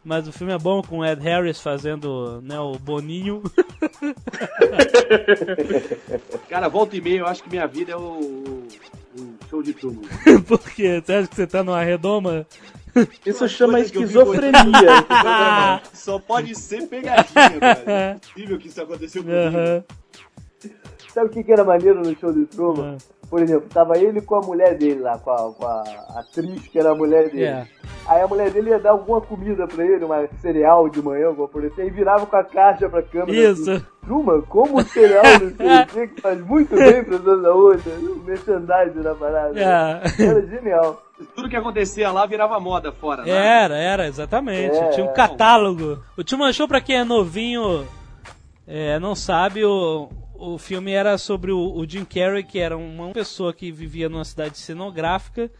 Mas 0.04 0.26
o 0.26 0.32
filme 0.32 0.52
é 0.52 0.58
bom 0.58 0.80
com 0.80 0.98
o 1.00 1.04
Ed 1.04 1.20
Harris 1.22 1.60
fazendo 1.60 2.40
né, 2.42 2.58
o 2.58 2.78
Boninho. 2.78 3.42
Cara, 6.48 6.68
volta 6.68 6.96
e 6.96 7.00
meia, 7.00 7.18
eu 7.18 7.26
acho 7.26 7.42
que 7.42 7.50
minha 7.50 7.66
vida 7.66 7.92
é 7.92 7.96
o, 7.96 8.00
o- 8.00 8.68
show 9.50 9.62
de 9.62 9.72
Truman. 9.74 10.02
Porque 10.46 11.02
você 11.04 11.12
acha 11.12 11.28
que 11.28 11.36
você 11.36 11.46
tá 11.46 11.62
numa 11.62 11.82
redoma? 11.82 12.46
Isso 13.26 13.46
chama 13.48 13.80
esquizofrenia. 13.80 14.52
Só 15.92 16.18
pode 16.18 16.54
ser 16.54 16.86
pegadinha, 16.88 17.50
velho. 17.60 17.82
É 17.86 18.14
possível 18.14 18.58
que 18.58 18.68
isso 18.68 18.80
aconteceu 18.82 19.22
comigo. 19.22 19.38
aham. 19.40 19.84
Sabe 21.08 21.26
o 21.26 21.30
que, 21.30 21.42
que 21.42 21.52
era 21.52 21.64
maneiro 21.64 22.00
no 22.00 22.16
show 22.18 22.32
de 22.32 22.46
Truman? 22.46 22.96
Ah. 22.96 23.18
Por 23.28 23.42
exemplo, 23.42 23.68
tava 23.68 23.98
ele 23.98 24.22
com 24.22 24.36
a 24.36 24.40
mulher 24.40 24.76
dele 24.76 25.00
lá, 25.00 25.18
com 25.18 25.30
a, 25.30 25.52
com 25.52 25.66
a 25.66 25.82
atriz 26.16 26.66
que 26.68 26.78
era 26.78 26.92
a 26.92 26.94
mulher 26.94 27.28
dele. 27.30 27.44
É. 27.44 27.66
Aí 28.06 28.22
a 28.22 28.26
mulher 28.26 28.50
dele 28.50 28.70
ia 28.70 28.78
dar 28.78 28.92
alguma 28.92 29.20
comida 29.20 29.66
pra 29.66 29.84
ele, 29.84 30.02
uma 30.02 30.26
cereal 30.40 30.88
de 30.88 31.02
manhã, 31.02 31.26
alguma 31.26 31.46
coisa 31.46 31.68
assim, 31.68 31.82
e 31.82 31.90
virava 31.90 32.24
com 32.24 32.36
a 32.36 32.44
caixa 32.44 32.88
pra 32.88 33.02
câmera. 33.02 33.36
Isso. 33.36 33.70
Assim, 33.70 33.84
Truman, 34.02 34.40
como 34.42 34.78
o 34.78 34.82
cereal 34.82 35.24
não 35.24 35.56
sei 35.56 35.82
o 35.82 35.86
que, 35.86 36.14
que 36.14 36.20
faz 36.22 36.40
muito 36.40 36.72
bem 36.74 37.04
pra 37.04 37.18
da 37.18 37.52
outra. 37.52 37.92
O 37.92 38.16
merchandising 38.24 39.02
da 39.02 39.14
parada. 39.14 39.60
É. 39.60 40.24
Era 40.24 40.46
genial. 40.46 41.02
Tudo 41.34 41.50
que 41.50 41.56
acontecia 41.56 42.10
lá 42.10 42.24
virava 42.24 42.58
moda 42.58 42.92
fora, 42.92 43.24
né? 43.24 43.30
Era, 43.30 43.76
era, 43.76 44.06
exatamente. 44.06 44.76
É, 44.76 44.88
Tinha 44.90 45.04
um 45.04 45.10
é. 45.10 45.12
catálogo. 45.12 45.98
O 46.16 46.24
Truman 46.24 46.52
Show, 46.52 46.66
pra 46.66 46.80
quem 46.80 46.96
é 46.96 47.04
novinho, 47.04 47.86
é, 48.66 48.98
não 48.98 49.14
sabe, 49.14 49.66
o, 49.66 50.08
o 50.38 50.56
filme 50.58 50.92
era 50.92 51.18
sobre 51.18 51.50
o, 51.52 51.58
o 51.76 51.88
Jim 51.88 52.04
Carrey, 52.04 52.42
que 52.44 52.58
era 52.58 52.76
uma 52.76 53.10
pessoa 53.10 53.52
que 53.52 53.70
vivia 53.72 54.08
numa 54.08 54.24
cidade 54.24 54.56
cenográfica 54.58 55.50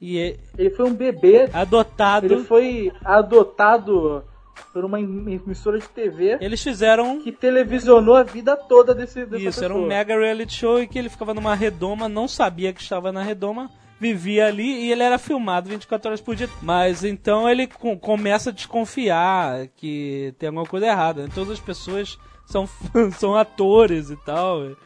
e 0.00 0.18
é 0.18 0.36
Ele 0.58 0.70
foi 0.70 0.86
um 0.90 0.94
bebê. 0.94 1.48
adotado. 1.52 2.26
Ele 2.26 2.42
foi 2.44 2.90
adotado 3.04 4.24
por 4.72 4.84
uma 4.84 5.00
emissora 5.00 5.78
de 5.78 5.88
TV 5.88 6.36
Eles 6.40 6.62
fizeram 6.62 7.20
que 7.22 7.32
televisionou 7.32 8.14
a 8.14 8.22
vida 8.22 8.56
toda 8.56 8.94
desse, 8.94 9.24
dessa 9.26 9.42
isso, 9.48 9.64
era 9.64 9.72
um 9.74 9.76
pessoa. 9.78 9.88
mega 9.88 10.18
reality 10.18 10.54
show 10.54 10.80
e 10.82 10.86
que 10.86 10.98
ele 10.98 11.08
ficava 11.08 11.32
numa 11.34 11.54
redoma, 11.54 12.08
não 12.08 12.26
sabia 12.28 12.72
que 12.72 12.80
estava 12.80 13.10
na 13.12 13.22
redoma, 13.22 13.70
vivia 14.00 14.46
ali 14.46 14.84
e 14.86 14.92
ele 14.92 15.02
era 15.02 15.18
filmado 15.18 15.68
24 15.68 16.08
horas 16.08 16.20
por 16.20 16.34
dia. 16.34 16.48
Mas 16.60 17.04
então 17.04 17.48
ele 17.48 17.66
com- 17.66 17.98
começa 17.98 18.50
a 18.50 18.52
desconfiar 18.52 19.68
que 19.76 20.34
tem 20.38 20.48
alguma 20.48 20.66
coisa 20.66 20.86
errada. 20.86 21.28
Todas 21.34 21.52
as 21.52 21.60
pessoas 21.60 22.18
são, 22.46 22.68
são 23.18 23.34
atores 23.34 24.10
e 24.10 24.16
tal, 24.16 24.64
e 24.64 24.76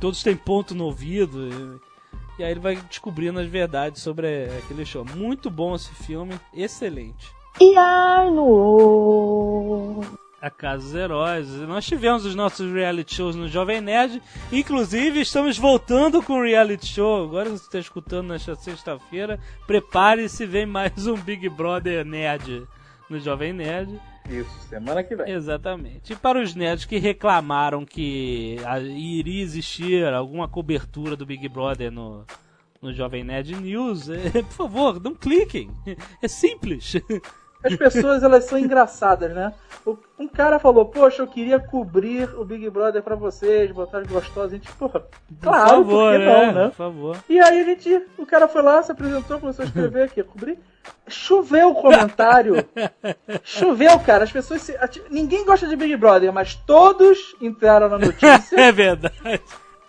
todos 0.00 0.22
têm 0.22 0.36
ponto 0.36 0.74
no 0.74 0.84
ouvido. 0.84 1.48
E, 1.48 1.90
e 2.40 2.44
aí 2.44 2.50
ele 2.50 2.60
vai 2.60 2.76
descobrindo 2.76 3.38
as 3.38 3.46
verdades 3.46 4.02
sobre 4.02 4.46
aquele 4.58 4.84
show. 4.84 5.04
Muito 5.04 5.50
bom 5.50 5.74
esse 5.74 5.92
filme, 5.94 6.34
excelente. 6.54 7.28
E 7.58 7.74
no 8.30 10.00
A 10.40 10.48
Casa 10.48 10.84
dos 10.84 10.94
Heróis. 10.94 11.48
Nós 11.48 11.84
tivemos 11.84 12.24
os 12.24 12.34
nossos 12.34 12.72
reality 12.72 13.14
shows 13.14 13.36
no 13.36 13.48
Jovem 13.48 13.82
Nerd. 13.82 14.22
Inclusive, 14.50 15.20
estamos 15.20 15.58
voltando 15.58 16.22
com 16.22 16.38
o 16.38 16.42
reality 16.42 16.86
show. 16.86 17.24
Agora 17.24 17.50
você 17.50 17.64
está 17.64 17.78
escutando 17.78 18.28
nesta 18.28 18.54
sexta-feira. 18.54 19.38
Prepare-se, 19.66 20.46
vem 20.46 20.64
mais 20.64 21.06
um 21.06 21.16
Big 21.16 21.46
Brother 21.50 22.04
Nerd 22.06 22.66
no 23.10 23.18
Jovem 23.18 23.52
Nerd. 23.52 24.00
Isso, 24.30 24.68
semana 24.68 25.02
que 25.02 25.16
vem. 25.16 25.30
Exatamente. 25.32 26.12
E 26.12 26.16
para 26.16 26.40
os 26.40 26.54
nerds 26.54 26.84
que 26.84 26.98
reclamaram 26.98 27.84
que 27.84 28.56
iria 28.96 29.42
existir 29.42 30.06
alguma 30.06 30.48
cobertura 30.48 31.16
do 31.16 31.26
Big 31.26 31.48
Brother 31.48 31.90
no, 31.90 32.24
no 32.80 32.92
Jovem 32.92 33.24
Nerd 33.24 33.56
News, 33.56 34.08
eh, 34.10 34.42
por 34.42 34.52
favor, 34.52 35.02
não 35.02 35.14
cliquem. 35.14 35.70
É 36.22 36.28
simples. 36.28 36.94
As 37.62 37.76
pessoas, 37.76 38.22
elas 38.22 38.44
são 38.44 38.58
engraçadas, 38.58 39.32
né? 39.34 39.52
Um 40.18 40.28
cara 40.28 40.58
falou, 40.58 40.84
poxa, 40.86 41.22
eu 41.22 41.26
queria 41.26 41.58
cobrir 41.58 42.28
o 42.38 42.44
Big 42.44 42.68
Brother 42.68 43.02
pra 43.02 43.14
vocês, 43.14 43.70
botar 43.70 43.98
os 44.02 44.06
gostosos. 44.06 44.52
A 44.52 44.56
gente, 44.56 44.70
porra, 44.72 45.02
claro, 45.40 45.84
por 45.84 45.90
favor, 45.90 46.12
por 46.12 46.12
que 46.12 46.18
né? 46.18 46.46
não, 46.46 46.52
né? 46.52 46.68
Por 46.68 46.74
favor. 46.74 47.16
E 47.28 47.40
aí 47.40 47.60
a 47.60 47.64
gente, 47.64 48.06
o 48.18 48.26
cara 48.26 48.46
foi 48.48 48.62
lá, 48.62 48.82
se 48.82 48.92
apresentou, 48.92 49.40
começou 49.40 49.62
a 49.62 49.66
escrever 49.66 50.04
aqui, 50.04 50.22
cobrir. 50.22 50.58
Choveu 51.08 51.70
o 51.70 51.74
comentário. 51.74 52.64
Choveu, 53.44 53.98
cara. 54.00 54.24
As 54.24 54.32
pessoas 54.32 54.62
se, 54.62 54.78
Ninguém 55.10 55.44
gosta 55.44 55.66
de 55.66 55.76
Big 55.76 55.96
Brother, 55.96 56.32
mas 56.32 56.54
todos 56.54 57.34
entraram 57.40 57.88
na 57.88 57.98
notícia 57.98 58.56
É 58.60 58.70
verdade. 58.72 59.40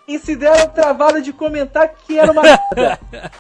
e 0.07 0.19
se 0.19 0.36
deram 0.36 0.67
travada 0.69 1.22
de 1.22 1.32
comentar 1.32 1.89
que 1.89 2.17
era 2.17 2.32
uma 2.32 2.41
merda. 2.41 2.99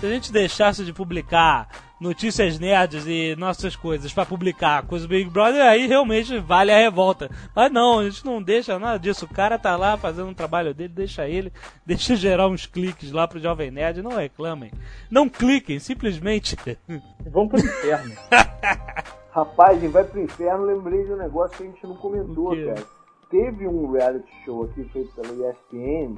Se 0.00 0.06
a 0.06 0.10
gente 0.10 0.32
deixasse 0.32 0.84
de 0.84 0.92
publicar 0.92 1.68
notícias 2.04 2.58
nerds 2.58 3.06
e 3.06 3.34
nossas 3.36 3.74
coisas 3.74 4.12
pra 4.12 4.26
publicar 4.26 4.86
coisas 4.86 5.08
do 5.08 5.10
Big 5.10 5.30
Brother, 5.30 5.62
aí 5.62 5.86
realmente 5.86 6.38
vale 6.38 6.70
a 6.70 6.76
revolta. 6.76 7.30
Mas 7.56 7.72
não, 7.72 8.00
a 8.00 8.04
gente 8.04 8.24
não 8.26 8.42
deixa 8.42 8.78
nada 8.78 8.98
disso. 8.98 9.24
O 9.24 9.34
cara 9.34 9.58
tá 9.58 9.74
lá 9.74 9.96
fazendo 9.96 10.28
um 10.28 10.34
trabalho 10.34 10.74
dele, 10.74 10.92
deixa 10.94 11.26
ele, 11.26 11.50
deixa 11.84 12.14
gerar 12.14 12.46
uns 12.46 12.66
cliques 12.66 13.10
lá 13.10 13.26
pro 13.26 13.40
Jovem 13.40 13.70
Nerd, 13.70 14.02
não 14.02 14.12
reclamem. 14.12 14.70
Não 15.10 15.28
cliquem, 15.28 15.78
simplesmente. 15.78 16.56
Vamos 17.26 17.50
pro 17.50 17.60
inferno. 17.60 18.14
Rapaz, 19.32 19.82
e 19.82 19.88
vai 19.88 20.04
pro 20.04 20.22
inferno, 20.22 20.64
lembrei 20.64 21.04
de 21.04 21.12
um 21.12 21.16
negócio 21.16 21.56
que 21.56 21.62
a 21.64 21.66
gente 21.66 21.84
não 21.84 21.96
comentou, 21.96 22.52
O 22.52 22.66
cara. 22.66 22.84
Teve 23.30 23.66
um 23.66 23.90
reality 23.90 24.30
show 24.44 24.64
aqui 24.64 24.84
feito 24.92 25.10
pela 25.14 25.50
ESPN 25.50 26.14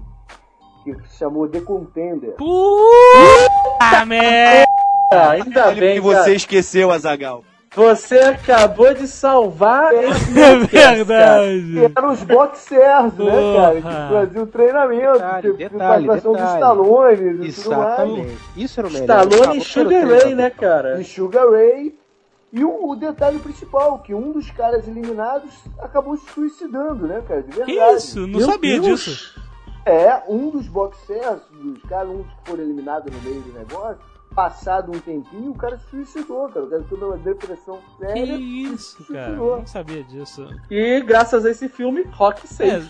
que 0.84 0.94
se 1.08 1.16
chamou 1.16 1.48
The 1.48 1.60
Contender. 1.60 2.34
Puta! 2.36 4.04
Merda! 4.04 4.66
Ah, 5.12 5.30
ainda 5.30 5.70
bem 5.72 5.94
que 5.94 5.94
que 5.94 6.00
você 6.00 6.34
esqueceu, 6.34 6.90
Azagal. 6.90 7.44
Você 7.74 8.18
acabou 8.18 8.94
de 8.94 9.06
salvar 9.06 9.92
esse 9.92 10.40
É 10.40 10.56
podcast, 10.56 10.70
cara. 10.80 11.04
verdade. 11.04 11.92
Eram 11.96 12.12
os 12.12 12.22
boxers, 12.22 13.12
né, 13.14 13.54
cara? 13.56 13.74
Que 13.82 14.14
faziam 14.14 14.46
treinamento, 14.46 15.12
Detalhe, 15.12 15.42
tipo, 15.42 15.56
detalhe, 15.58 16.06
participação 16.06 16.32
do 16.32 16.36
detalhe. 16.38 16.54
Stallone 16.54 17.48
e 17.48 17.52
tudo 17.52 17.70
mais. 17.76 17.86
Exatamente. 17.98 18.38
Isso 18.56 18.80
era 18.80 18.88
o 18.88 18.92
melhor. 18.92 19.04
Stallone 19.26 19.58
e 19.58 19.60
Sugar 19.60 20.06
Ray, 20.08 20.34
né, 20.34 20.50
cara? 20.50 21.00
E 21.00 21.04
Sugar 21.04 21.50
Ray. 21.50 21.98
E 22.52 22.64
o, 22.64 22.88
o 22.90 22.96
detalhe 22.96 23.38
principal, 23.40 23.98
que 23.98 24.14
um 24.14 24.32
dos 24.32 24.50
caras 24.50 24.88
eliminados 24.88 25.50
acabou 25.78 26.16
se 26.16 26.26
suicidando, 26.30 27.06
né, 27.06 27.22
cara? 27.28 27.42
De 27.42 27.50
Que 27.50 27.64
verdade. 27.74 27.96
isso? 27.96 28.20
Não 28.26 28.38
Meu 28.38 28.50
sabia 28.52 28.80
Deus. 28.80 29.00
disso. 29.00 29.40
É, 29.84 30.22
um 30.28 30.48
dos 30.48 30.66
boxers, 30.66 31.40
dos 31.52 31.82
caras, 31.82 32.08
um 32.08 32.22
que 32.22 32.50
foram 32.50 32.62
eliminados 32.62 33.12
no 33.14 33.20
meio 33.20 33.42
do 33.42 33.52
negócio, 33.52 33.98
passado 34.36 34.92
um 34.94 34.98
tempinho, 35.00 35.50
o 35.50 35.54
cara 35.56 35.78
se 35.78 35.88
suicidou, 35.90 36.48
cara. 36.50 36.66
O 36.66 36.68
cara 36.70 36.82
teve 36.88 37.02
uma 37.04 37.16
depressão 37.16 37.80
Que 37.98 38.06
séria. 38.06 38.36
isso, 38.36 39.04
cara? 39.12 39.30
Não 39.32 39.66
sabia 39.66 40.04
disso. 40.04 40.46
E 40.70 41.00
graças 41.00 41.44
a 41.46 41.50
esse 41.50 41.68
filme, 41.68 42.04
Rock 42.12 42.42
É, 42.44 42.48
6. 42.48 42.84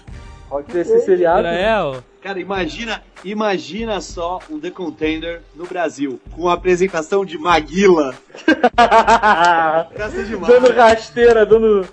Rock 0.51 0.73
Desse 0.73 0.91
seis. 0.91 1.05
seriado. 1.05 1.41
Israel. 1.41 2.05
Cara, 2.21 2.39
imagina, 2.41 3.03
imagina 3.25 4.01
só 4.01 4.41
um 4.51 4.59
The 4.61 4.71
Contender 4.71 5.43
no 5.55 5.67
Brasil, 5.67 6.21
com 6.35 6.49
a 6.49 6.55
apresentação 6.55 7.25
de 7.25 7.39
Maguila. 7.39 8.15
Ser 8.45 10.25
demais. 10.27 10.53
dando 10.53 10.73
rasteira, 10.73 11.47
dando 11.47 11.89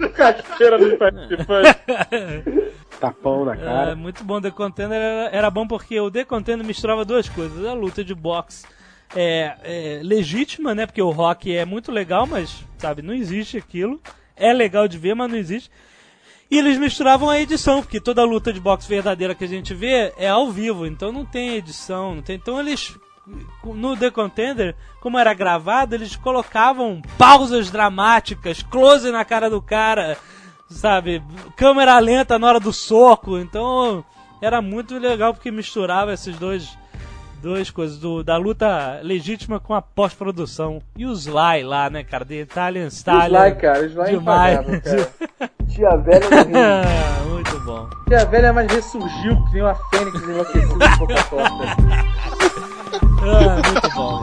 rasteira 0.16 0.78
nos 0.78 0.94
participantes. 0.98 1.74
Tapão 3.06 3.44
na 3.44 3.54
É, 3.54 3.56
cara. 3.56 3.96
muito 3.96 4.24
bom. 4.24 4.40
The 4.40 4.50
Contender 4.50 4.96
era, 5.00 5.36
era 5.36 5.50
bom 5.50 5.66
porque 5.66 5.98
o 6.00 6.10
The 6.10 6.24
Contender 6.24 6.66
misturava 6.66 7.04
duas 7.04 7.28
coisas. 7.28 7.64
A 7.66 7.72
luta 7.72 8.02
de 8.02 8.14
boxe 8.14 8.64
é, 9.14 9.56
é 9.62 10.00
legítima, 10.02 10.74
né? 10.74 10.86
Porque 10.86 11.02
o 11.02 11.10
rock 11.10 11.54
é 11.54 11.64
muito 11.64 11.92
legal, 11.92 12.26
mas, 12.26 12.64
sabe, 12.78 13.02
não 13.02 13.12
existe 13.14 13.56
aquilo. 13.56 14.00
É 14.36 14.52
legal 14.52 14.88
de 14.88 14.98
ver, 14.98 15.14
mas 15.14 15.30
não 15.30 15.36
existe. 15.36 15.70
E 16.50 16.58
eles 16.58 16.78
misturavam 16.78 17.28
a 17.30 17.40
edição, 17.40 17.82
porque 17.82 18.00
toda 18.00 18.22
luta 18.24 18.52
de 18.52 18.60
boxe 18.60 18.88
verdadeira 18.88 19.34
que 19.34 19.44
a 19.44 19.48
gente 19.48 19.74
vê 19.74 20.12
é 20.16 20.28
ao 20.28 20.50
vivo, 20.50 20.86
então 20.86 21.10
não 21.10 21.24
tem 21.24 21.56
edição, 21.56 22.14
não 22.16 22.22
tem. 22.22 22.36
Então 22.36 22.60
eles 22.60 22.96
no 23.64 23.96
The 23.96 24.10
Contender, 24.10 24.76
como 25.00 25.18
era 25.18 25.32
gravado, 25.32 25.94
eles 25.94 26.14
colocavam 26.16 27.00
pausas 27.16 27.70
dramáticas, 27.70 28.62
close 28.62 29.10
na 29.10 29.24
cara 29.24 29.48
do 29.48 29.62
cara, 29.62 30.18
sabe? 30.68 31.22
Câmera 31.56 31.98
lenta 31.98 32.38
na 32.38 32.46
hora 32.46 32.60
do 32.60 32.72
soco. 32.72 33.38
Então 33.38 34.04
era 34.40 34.60
muito 34.60 34.98
legal 34.98 35.32
porque 35.34 35.50
misturava 35.50 36.12
esses 36.12 36.36
dois 36.38 36.76
duas 37.44 37.70
coisas, 37.70 37.98
do, 37.98 38.24
da 38.24 38.38
luta 38.38 39.00
legítima 39.02 39.60
com 39.60 39.74
a 39.74 39.82
pós-produção. 39.82 40.80
E 40.96 41.04
o 41.04 41.12
Sly 41.12 41.62
lá, 41.62 41.90
né, 41.90 42.02
cara? 42.02 42.24
The 42.24 42.36
Italian 42.36 42.86
O 42.86 42.90
Style. 42.90 43.36
Sly, 43.36 43.54
cara, 43.56 43.80
o 43.80 43.84
Sly 43.84 44.10
Demais. 44.10 44.58
impagável, 44.60 44.80
cara. 44.80 45.50
Tia 45.68 45.96
velha 45.96 46.30
no 46.30 46.36
ringue. 46.36 47.28
muito 47.30 47.60
bom. 47.60 47.90
E 48.10 48.14
a 48.14 48.24
velha 48.24 48.52
mais 48.52 48.72
ressurgiu, 48.72 49.44
que 49.46 49.52
nem 49.52 49.62
uma 49.62 49.74
fênix 49.74 50.22
enlouquecida 50.22 50.88
de 50.88 50.98
boca 50.98 51.22
torta. 51.24 51.54
Ah, 53.26 53.56
muito 53.70 53.94
bom. 53.94 54.22